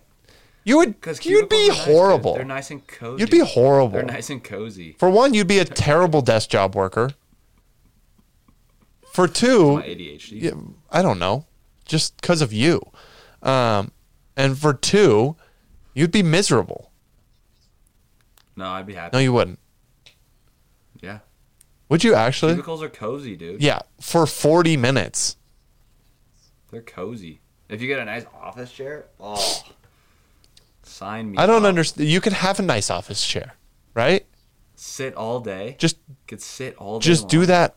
You 0.64 0.78
would 0.78 1.00
Because 1.00 1.26
you'd 1.26 1.48
be 1.48 1.70
horrible. 1.72 2.36
They're 2.36 2.44
nice 2.44 2.70
and 2.72 2.86
cozy. 2.86 3.22
You'd 3.22 3.30
be 3.32 3.40
horrible. 3.40 3.94
They're 3.94 4.04
nice 4.04 4.30
and 4.30 4.44
cozy. 4.44 4.96
For 5.00 5.10
one, 5.10 5.34
you'd 5.34 5.48
be 5.48 5.60
a 5.60 5.66
terrible 5.66 6.22
desk 6.22 6.50
job 6.50 6.76
worker. 6.76 7.12
For 9.14 9.28
two, 9.30 9.78
My 9.78 9.84
ADHD. 9.84 10.42
yeah, 10.42 10.52
I 10.92 11.02
don't 11.02 11.18
know, 11.20 11.46
just 11.86 12.20
because 12.22 12.42
of 12.42 12.52
you. 12.54 12.82
Um, 13.42 13.92
and 14.36 14.58
for 14.60 14.74
two, 14.74 15.36
you'd 15.94 16.12
be 16.12 16.22
miserable. 16.22 16.92
No, 18.56 18.66
I'd 18.68 18.86
be 18.86 18.94
happy. 18.94 19.16
No, 19.16 19.20
you 19.22 19.32
wouldn't. 19.34 19.60
Would 21.90 22.04
you 22.04 22.16
actually? 22.16 22.54
Cubicles 22.54 22.84
are 22.84 22.90
cozy, 22.90 23.36
dude. 23.36 23.62
Yeah, 23.62 23.80
for 24.02 24.26
40 24.26 24.78
minutes. 24.78 25.38
They're 26.72 26.82
cozy. 26.82 27.40
If 27.70 27.82
you 27.82 27.88
get 27.88 28.00
a 28.00 28.06
nice 28.06 28.26
office 28.42 28.72
chair, 28.72 29.06
oh, 29.20 29.64
sign 30.84 31.32
me. 31.32 31.38
I 31.38 31.46
don't 31.46 31.64
up. 31.64 31.70
understand. 31.70 32.08
You 32.08 32.22
could 32.22 32.34
have 32.34 32.60
a 32.60 32.64
nice 32.64 32.90
office 32.90 33.26
chair, 33.26 33.56
right? 33.94 34.26
Sit 34.76 35.16
all 35.16 35.40
day. 35.40 35.76
Just 35.80 35.98
could 36.28 36.42
sit 36.42 36.76
all 36.78 37.00
day. 37.00 37.06
just 37.06 37.28
do 37.28 37.46
that 37.46 37.76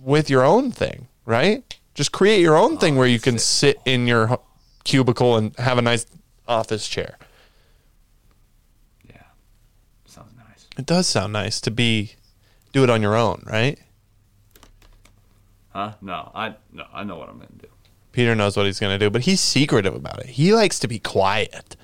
with 0.00 0.28
your 0.28 0.44
own 0.44 0.70
thing, 0.70 1.08
right? 1.24 1.62
Just 1.94 2.12
create 2.12 2.40
your 2.40 2.56
own 2.56 2.78
thing 2.78 2.96
oh, 2.96 3.00
where 3.00 3.08
you 3.08 3.20
can 3.20 3.38
sit. 3.38 3.76
sit 3.76 3.92
in 3.92 4.06
your 4.06 4.38
cubicle 4.84 5.36
and 5.36 5.56
have 5.56 5.78
a 5.78 5.82
nice 5.82 6.06
office 6.48 6.88
chair. 6.88 7.16
Yeah. 9.08 9.22
Sounds 10.06 10.32
nice. 10.36 10.66
It 10.76 10.86
does 10.86 11.06
sound 11.06 11.32
nice 11.32 11.60
to 11.62 11.70
be 11.70 12.14
do 12.72 12.84
it 12.84 12.90
on 12.90 13.02
your 13.02 13.14
own, 13.14 13.42
right? 13.46 13.78
Huh? 15.70 15.94
No, 16.00 16.30
I 16.34 16.54
no, 16.72 16.84
I 16.92 17.04
know 17.04 17.16
what 17.16 17.28
I'm 17.28 17.36
gonna 17.36 17.48
do. 17.60 17.68
Peter 18.12 18.34
knows 18.34 18.56
what 18.56 18.66
he's 18.66 18.78
going 18.78 18.92
to 18.92 18.98
do, 18.98 19.08
but 19.08 19.22
he's 19.22 19.40
secretive 19.40 19.94
about 19.94 20.18
it. 20.20 20.26
He 20.26 20.52
likes 20.52 20.78
to 20.80 20.88
be 20.88 20.98
quiet. 20.98 21.76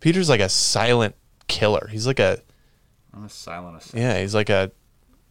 Peter's 0.00 0.28
like 0.28 0.40
a 0.40 0.50
silent 0.50 1.14
killer. 1.48 1.88
He's 1.90 2.06
like 2.06 2.20
a 2.20 2.42
I'm 3.14 3.24
a 3.24 3.28
silent 3.30 3.78
assassin. 3.78 4.00
yeah, 4.00 4.20
he's 4.20 4.34
like 4.34 4.50
a 4.50 4.70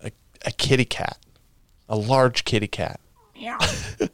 a, 0.03 0.11
a 0.45 0.51
kitty 0.51 0.85
cat. 0.85 1.17
A 1.89 1.95
large 1.95 2.43
kitty 2.43 2.67
cat. 2.67 2.99
Yeah. 3.35 3.57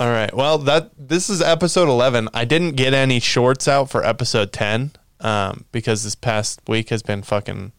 All 0.00 0.08
right. 0.10 0.34
Well, 0.34 0.58
that 0.58 0.90
this 0.96 1.28
is 1.28 1.42
episode 1.42 1.88
11. 1.88 2.28
I 2.32 2.44
didn't 2.44 2.72
get 2.72 2.94
any 2.94 3.20
shorts 3.20 3.68
out 3.68 3.90
for 3.90 4.04
episode 4.04 4.52
10 4.52 4.92
um, 5.20 5.64
because 5.72 6.04
this 6.04 6.14
past 6.14 6.60
week 6.66 6.90
has 6.90 7.02
been 7.02 7.22
fucking 7.22 7.72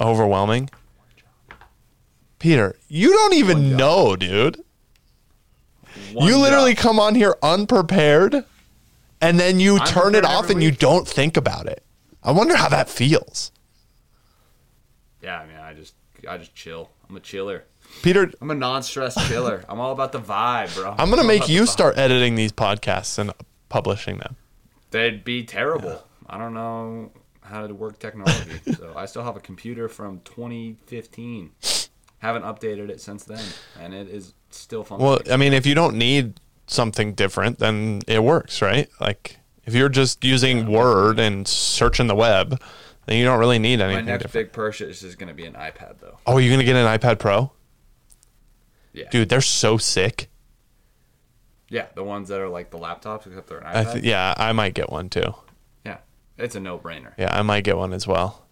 overwhelming. 0.00 0.70
Peter, 2.38 2.76
you 2.88 3.10
don't 3.10 3.34
even 3.34 3.76
know, 3.76 4.14
dude. 4.16 4.62
One 6.12 6.28
you 6.28 6.38
literally 6.38 6.74
job. 6.74 6.82
come 6.82 7.00
on 7.00 7.14
here 7.14 7.36
unprepared 7.42 8.44
and 9.20 9.38
then 9.38 9.60
you 9.60 9.78
I'm 9.78 9.86
turn 9.86 10.14
it 10.14 10.24
off 10.24 10.50
and 10.50 10.62
you 10.62 10.70
don't 10.70 11.06
think 11.06 11.36
about 11.36 11.66
it. 11.66 11.82
I 12.22 12.32
wonder 12.32 12.56
how 12.56 12.68
that 12.68 12.88
feels. 12.88 13.52
Yeah, 15.22 15.40
I 15.40 15.46
mean, 15.46 15.56
I 15.56 15.74
just 15.74 15.94
I 16.28 16.38
just 16.38 16.54
chill. 16.54 16.90
I'm 17.08 17.16
a 17.16 17.20
chiller. 17.20 17.64
Peter, 18.02 18.30
I'm 18.40 18.50
a 18.50 18.54
non-stress 18.54 19.28
chiller. 19.28 19.64
I'm 19.68 19.80
all 19.80 19.92
about 19.92 20.12
the 20.12 20.20
vibe, 20.20 20.74
bro. 20.74 20.94
I'm 20.98 21.08
going 21.08 21.22
to 21.22 21.26
make 21.26 21.48
you 21.48 21.66
start 21.66 21.96
editing 21.96 22.34
these 22.34 22.52
podcasts 22.52 23.18
and 23.18 23.32
publishing 23.70 24.18
them. 24.18 24.36
They'd 24.90 25.24
be 25.24 25.44
terrible. 25.44 26.04
I 26.26 26.38
don't 26.38 26.54
know 26.54 27.12
how 27.42 27.66
to 27.66 27.74
work 27.74 27.98
technology, 27.98 28.60
so 28.76 28.92
I 28.96 29.06
still 29.06 29.22
have 29.22 29.36
a 29.36 29.40
computer 29.40 29.88
from 29.88 30.20
2015. 30.24 31.50
Haven't 32.18 32.42
updated 32.42 32.88
it 32.90 33.00
since 33.00 33.24
then, 33.24 33.44
and 33.80 33.94
it 33.94 34.08
is 34.08 34.34
still 34.50 34.82
functioning. 34.82 35.10
Well, 35.10 35.20
I 35.32 35.36
mean, 35.36 35.52
if 35.52 35.66
you 35.66 35.74
don't 35.74 35.96
need 35.96 36.40
something 36.66 37.14
different, 37.14 37.58
then 37.58 38.02
it 38.08 38.22
works, 38.22 38.60
right? 38.60 38.88
Like 39.00 39.38
if 39.64 39.74
you're 39.74 39.88
just 39.88 40.24
using 40.24 40.70
Word 40.70 41.18
and 41.20 41.46
searching 41.46 42.06
the 42.06 42.14
web, 42.14 42.60
then 43.06 43.18
you 43.18 43.24
don't 43.24 43.38
really 43.38 43.58
need 43.58 43.80
anything. 43.80 44.06
My 44.06 44.12
next 44.12 44.24
different. 44.24 44.48
big 44.48 44.52
purchase 44.52 45.02
is 45.02 45.14
going 45.14 45.28
to 45.28 45.34
be 45.34 45.44
an 45.46 45.54
iPad, 45.54 45.98
though. 46.00 46.18
Oh, 46.26 46.38
you're 46.38 46.50
gonna 46.50 46.64
get 46.64 46.76
an 46.76 46.98
iPad 46.98 47.18
Pro, 47.18 47.52
Yeah, 48.92 49.08
dude? 49.10 49.28
They're 49.28 49.40
so 49.40 49.76
sick. 49.78 50.28
Yeah, 51.70 51.86
the 51.94 52.02
ones 52.04 52.28
that 52.28 52.40
are 52.40 52.48
like 52.48 52.70
the 52.70 52.78
laptops, 52.78 53.26
except 53.26 53.48
they're 53.48 53.58
an 53.58 53.66
I 53.66 53.84
iPad. 53.84 53.92
th- 53.94 54.04
yeah, 54.04 54.34
I 54.36 54.52
might 54.52 54.74
get 54.74 54.90
one 54.90 55.08
too. 55.10 55.34
yeah, 55.84 55.98
it's 56.38 56.54
a 56.54 56.60
no-brainer. 56.60 57.12
Yeah, 57.18 57.36
I 57.36 57.42
might 57.42 57.64
get 57.64 57.76
one 57.76 57.92
as 57.92 58.06
well. 58.06 58.46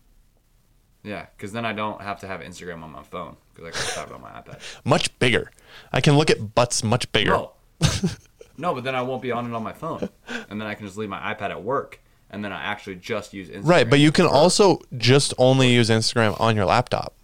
Yeah, 1.03 1.27
because 1.37 1.53
then 1.53 1.65
I 1.65 1.73
don't 1.73 2.01
have 2.03 2.21
to 2.21 2.27
have 2.27 2.41
Instagram 2.41 2.83
on 2.83 2.91
my 2.91 3.03
phone 3.05 3.37
because 3.55 3.69
I 3.69 3.71
can 3.79 4.01
have 4.01 4.11
it 4.11 4.15
on 4.15 4.21
my 4.21 4.31
iPad. 4.31 4.61
Much 4.85 5.17
bigger. 5.19 5.51
I 5.93 6.01
can 6.01 6.17
look 6.19 6.31
at 6.31 6.55
butts 6.55 6.83
much 6.83 7.11
bigger. 7.13 7.31
No, 7.31 7.53
no, 8.59 8.75
but 8.75 8.83
then 8.85 8.95
I 8.95 9.03
won't 9.03 9.23
be 9.23 9.31
on 9.31 9.47
it 9.47 9.55
on 9.55 9.63
my 9.63 9.73
phone, 9.73 10.09
and 10.51 10.61
then 10.61 10.69
I 10.69 10.75
can 10.75 10.85
just 10.87 10.99
leave 10.99 11.09
my 11.09 11.33
iPad 11.35 11.51
at 11.51 11.63
work, 11.63 12.01
and 12.31 12.45
then 12.45 12.53
I 12.53 12.63
actually 12.65 12.97
just 12.97 13.33
use 13.33 13.49
Instagram. 13.49 13.69
Right, 13.69 13.89
but 13.89 13.99
you 14.01 14.11
can 14.13 14.27
also 14.27 14.81
just 14.99 15.33
only 15.39 15.73
use 15.73 15.89
Instagram 15.91 16.39
on 16.41 16.57
your 16.57 16.65
laptop. 16.65 17.15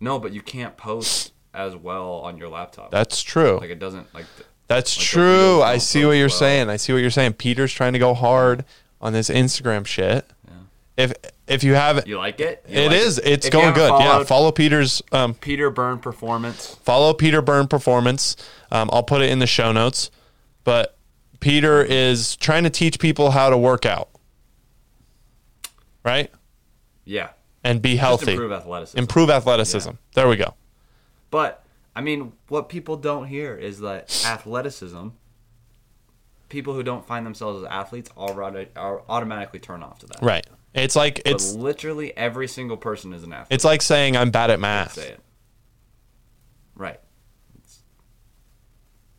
No, 0.00 0.18
but 0.18 0.32
you 0.32 0.40
can't 0.40 0.76
post 0.76 1.32
as 1.54 1.74
well 1.76 2.14
on 2.20 2.38
your 2.38 2.48
laptop. 2.48 2.90
That's 2.90 3.22
true. 3.22 3.58
like 3.60 3.70
it 3.70 3.78
doesn't 3.78 4.12
like. 4.14 4.26
The, 4.36 4.44
That's 4.68 4.96
like 4.96 5.06
true. 5.06 5.62
I 5.62 5.78
see 5.78 6.04
what 6.04 6.12
you're 6.12 6.28
well. 6.28 6.36
saying. 6.38 6.70
I 6.70 6.76
see 6.76 6.92
what 6.92 7.00
you're 7.02 7.10
saying. 7.10 7.34
Peter's 7.34 7.72
trying 7.72 7.92
to 7.94 7.98
go 7.98 8.14
hard 8.14 8.64
on 9.00 9.12
this 9.12 9.28
Instagram 9.28 9.86
shit. 9.86 10.26
If 10.96 11.12
if 11.46 11.64
you 11.64 11.74
have 11.74 12.06
You 12.06 12.18
like 12.18 12.40
it? 12.40 12.64
You 12.68 12.78
it 12.78 12.88
like 12.88 12.96
is 13.00 13.18
it's 13.18 13.46
If 13.46 13.52
going 13.52 13.72
good. 13.72 13.90
Yeah, 14.00 14.22
follow 14.24 14.52
Peter's 14.52 15.00
um 15.12 15.32
Peter 15.34 15.70
Burn 15.70 15.98
performance. 15.98 16.74
follow 16.82 17.14
Peter 17.14 17.40
Burn 17.40 17.68
performance. 17.68 18.36
Um, 18.70 18.90
I'll 18.92 19.02
put 19.02 19.22
it 19.22 19.30
in 19.30 19.38
the 19.38 19.46
show 19.46 19.72
notes. 19.72 20.10
But 20.62 20.96
Peter 21.40 21.82
is 21.82 22.36
trying 22.36 22.64
to 22.64 22.70
teach 22.70 22.98
people 22.98 23.30
how 23.30 23.48
to 23.48 23.56
work 23.56 23.86
out, 23.86 24.10
right? 26.04 26.30
Yeah, 27.04 27.30
And 27.64 27.80
be 27.80 27.92
just 27.92 28.00
healthy, 28.02 28.32
improve 28.32 28.52
athleticism. 28.52 28.98
improve 28.98 29.30
athleticism. 29.30 29.90
There 30.14 30.28
we 30.28 30.36
go. 30.36 30.54
But 31.30 31.64
I 31.94 32.00
mean, 32.00 32.32
what 32.48 32.68
people 32.68 32.96
don't 32.96 33.26
hear 33.26 33.56
is 33.56 33.80
that 33.80 34.24
athleticism. 34.26 35.08
People 36.48 36.74
who 36.74 36.82
don't 36.82 37.06
find 37.06 37.24
themselves 37.24 37.62
as 37.62 37.68
athletes 37.70 38.10
already 38.16 38.68
are 38.74 39.02
automatically 39.08 39.60
turn 39.60 39.82
off 39.84 40.00
to 40.00 40.06
that. 40.06 40.20
Right. 40.22 40.44
It's 40.74 40.96
like 40.96 41.22
But 41.24 41.32
it's 41.34 41.52
literally 41.54 42.16
every 42.16 42.48
single 42.48 42.76
person 42.76 43.12
is 43.12 43.22
an 43.22 43.32
athlete. 43.32 43.54
it's 43.54 43.64
like 43.64 43.82
saying 43.82 44.16
I'm 44.16 44.30
bad 44.30 44.50
at 44.50 44.58
math. 44.60 44.94
say 44.94 45.10
it. 45.10 45.20
Right. 46.74 46.98
It's- 47.54 47.82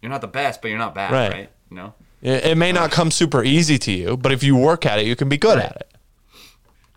you're 0.01 0.09
not 0.09 0.21
the 0.21 0.27
best, 0.27 0.61
but 0.61 0.69
you're 0.69 0.77
not 0.77 0.93
bad, 0.95 1.11
Right. 1.11 1.31
right? 1.31 1.49
You 1.69 1.77
know? 1.77 1.93
It, 2.21 2.45
it 2.45 2.57
may 2.57 2.71
not 2.71 2.91
come 2.91 3.11
super 3.11 3.43
easy 3.43 3.77
to 3.79 3.91
you, 3.91 4.17
but 4.17 4.31
if 4.31 4.43
you 4.43 4.55
work 4.55 4.85
at 4.85 4.99
it, 4.99 5.05
you 5.05 5.15
can 5.15 5.29
be 5.29 5.37
good 5.37 5.57
at 5.57 5.75
it. 5.77 5.93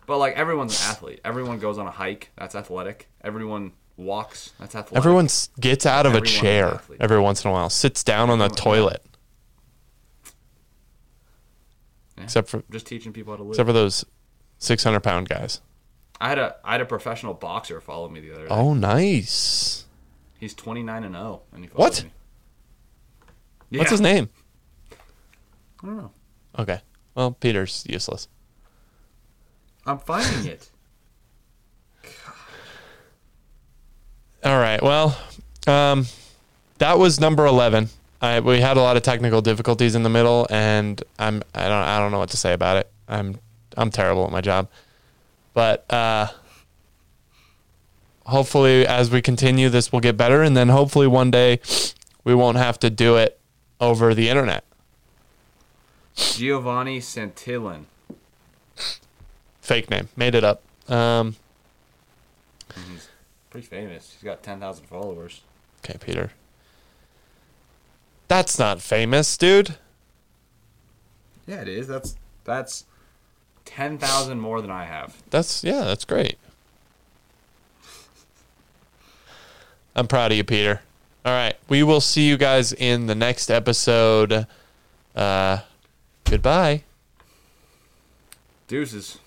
But 0.05 0.17
like 0.19 0.35
everyone's 0.35 0.79
an 0.83 0.89
athlete. 0.89 1.19
Everyone 1.25 1.59
goes 1.59 1.77
on 1.77 1.87
a 1.87 1.91
hike. 1.91 2.31
That's 2.37 2.55
athletic. 2.55 3.07
Everyone 3.23 3.71
walks. 3.97 4.51
That's 4.59 4.75
athletic. 4.75 4.97
Everyone 4.97 5.27
gets 5.59 5.85
out 5.85 6.05
of 6.05 6.13
a 6.15 6.21
chair 6.21 6.81
every 6.99 7.19
once 7.19 7.43
in 7.43 7.49
a 7.49 7.53
while, 7.53 7.69
sits 7.69 8.03
down 8.03 8.29
on 8.29 8.39
the 8.39 8.45
Everyone- 8.45 8.57
toilet. 8.63 9.05
Yeah. 12.17 12.23
Except 12.23 12.49
for 12.49 12.63
just 12.71 12.87
teaching 12.87 13.11
people 13.13 13.33
how 13.33 13.37
to 13.37 13.43
live. 13.43 13.51
except 13.51 13.67
for 13.67 13.73
those 13.73 14.05
six 14.57 14.83
hundred 14.83 15.01
pound 15.01 15.27
guys. 15.29 15.61
I 16.21 16.29
had 16.29 16.39
a 16.39 16.55
I 16.63 16.73
had 16.73 16.81
a 16.81 16.85
professional 16.85 17.33
boxer 17.33 17.81
follow 17.81 18.07
me 18.07 18.21
the 18.21 18.31
other 18.33 18.43
day. 18.47 18.53
Oh, 18.53 18.73
nice. 18.73 19.85
He's 20.39 20.53
29 20.53 21.03
and 21.03 21.15
0 21.15 21.41
and 21.53 21.63
he 21.65 21.69
What? 21.73 22.03
me. 23.69 23.79
What's 23.79 23.91
his 23.91 24.01
name? 24.01 24.29
I 25.81 25.85
don't 25.87 25.97
know. 25.97 26.11
Okay. 26.59 26.81
Well, 27.15 27.31
Peter's 27.31 27.85
useless. 27.89 28.27
I'm 29.85 29.99
finding 29.99 30.45
it. 30.51 30.69
All 34.45 34.59
right. 34.59 34.79
Well, 34.79 35.17
um, 35.65 36.05
that 36.77 36.99
was 36.99 37.19
number 37.19 37.47
eleven. 37.47 37.89
I, 38.21 38.41
we 38.41 38.61
had 38.61 38.77
a 38.77 38.81
lot 38.81 38.95
of 38.95 39.01
technical 39.01 39.41
difficulties 39.41 39.95
in 39.95 40.03
the 40.03 40.09
middle, 40.09 40.45
and 40.51 41.03
I'm 41.17 41.41
I 41.55 41.67
don't 41.67 41.71
I 41.71 41.97
don't 41.97 42.11
know 42.11 42.19
what 42.19 42.29
to 42.29 42.37
say 42.37 42.53
about 42.53 42.77
it. 42.77 42.91
I'm 43.07 43.39
I'm 43.75 43.89
terrible 43.89 44.23
at 44.23 44.31
my 44.31 44.41
job, 44.41 44.69
but 45.55 45.91
uh, 45.91 46.27
hopefully, 48.27 48.85
as 48.85 49.09
we 49.09 49.19
continue, 49.19 49.67
this 49.69 49.91
will 49.91 49.99
get 49.99 50.15
better, 50.15 50.43
and 50.43 50.55
then 50.55 50.69
hopefully 50.69 51.07
one 51.07 51.31
day 51.31 51.59
we 52.23 52.35
won't 52.35 52.57
have 52.57 52.77
to 52.79 52.91
do 52.91 53.15
it 53.15 53.39
over 53.81 54.13
the 54.13 54.29
internet. 54.29 54.63
Giovanni 56.15 56.99
Santillan. 56.99 57.85
Fake 59.59 59.89
name, 59.89 60.09
made 60.15 60.35
it 60.35 60.43
up. 60.43 60.61
Um, 60.87 61.35
pretty 63.55 63.67
famous. 63.67 64.11
He's 64.11 64.23
got 64.23 64.43
10,000 64.43 64.85
followers. 64.85 65.39
okay, 65.79 65.97
Peter. 65.97 66.31
That's 68.27 68.59
not 68.59 68.81
famous, 68.81 69.37
dude. 69.37 69.77
Yeah, 71.47 71.61
it 71.61 71.69
is. 71.69 71.87
That's 71.87 72.17
that's 72.43 72.83
10,000 73.63 74.41
more 74.41 74.61
than 74.61 74.71
I 74.71 74.83
have. 74.83 75.15
That's 75.29 75.63
yeah, 75.63 75.85
that's 75.85 76.03
great. 76.03 76.37
I'm 79.95 80.07
proud 80.07 80.33
of 80.33 80.37
you, 80.37 80.43
Peter. 80.43 80.81
All 81.23 81.31
right, 81.31 81.55
we 81.69 81.81
will 81.81 82.01
see 82.01 82.27
you 82.27 82.35
guys 82.35 82.73
in 82.73 83.07
the 83.07 83.15
next 83.15 83.49
episode. 83.49 84.47
Uh, 85.15 85.59
goodbye. 86.25 86.83
Deuces. 88.67 89.19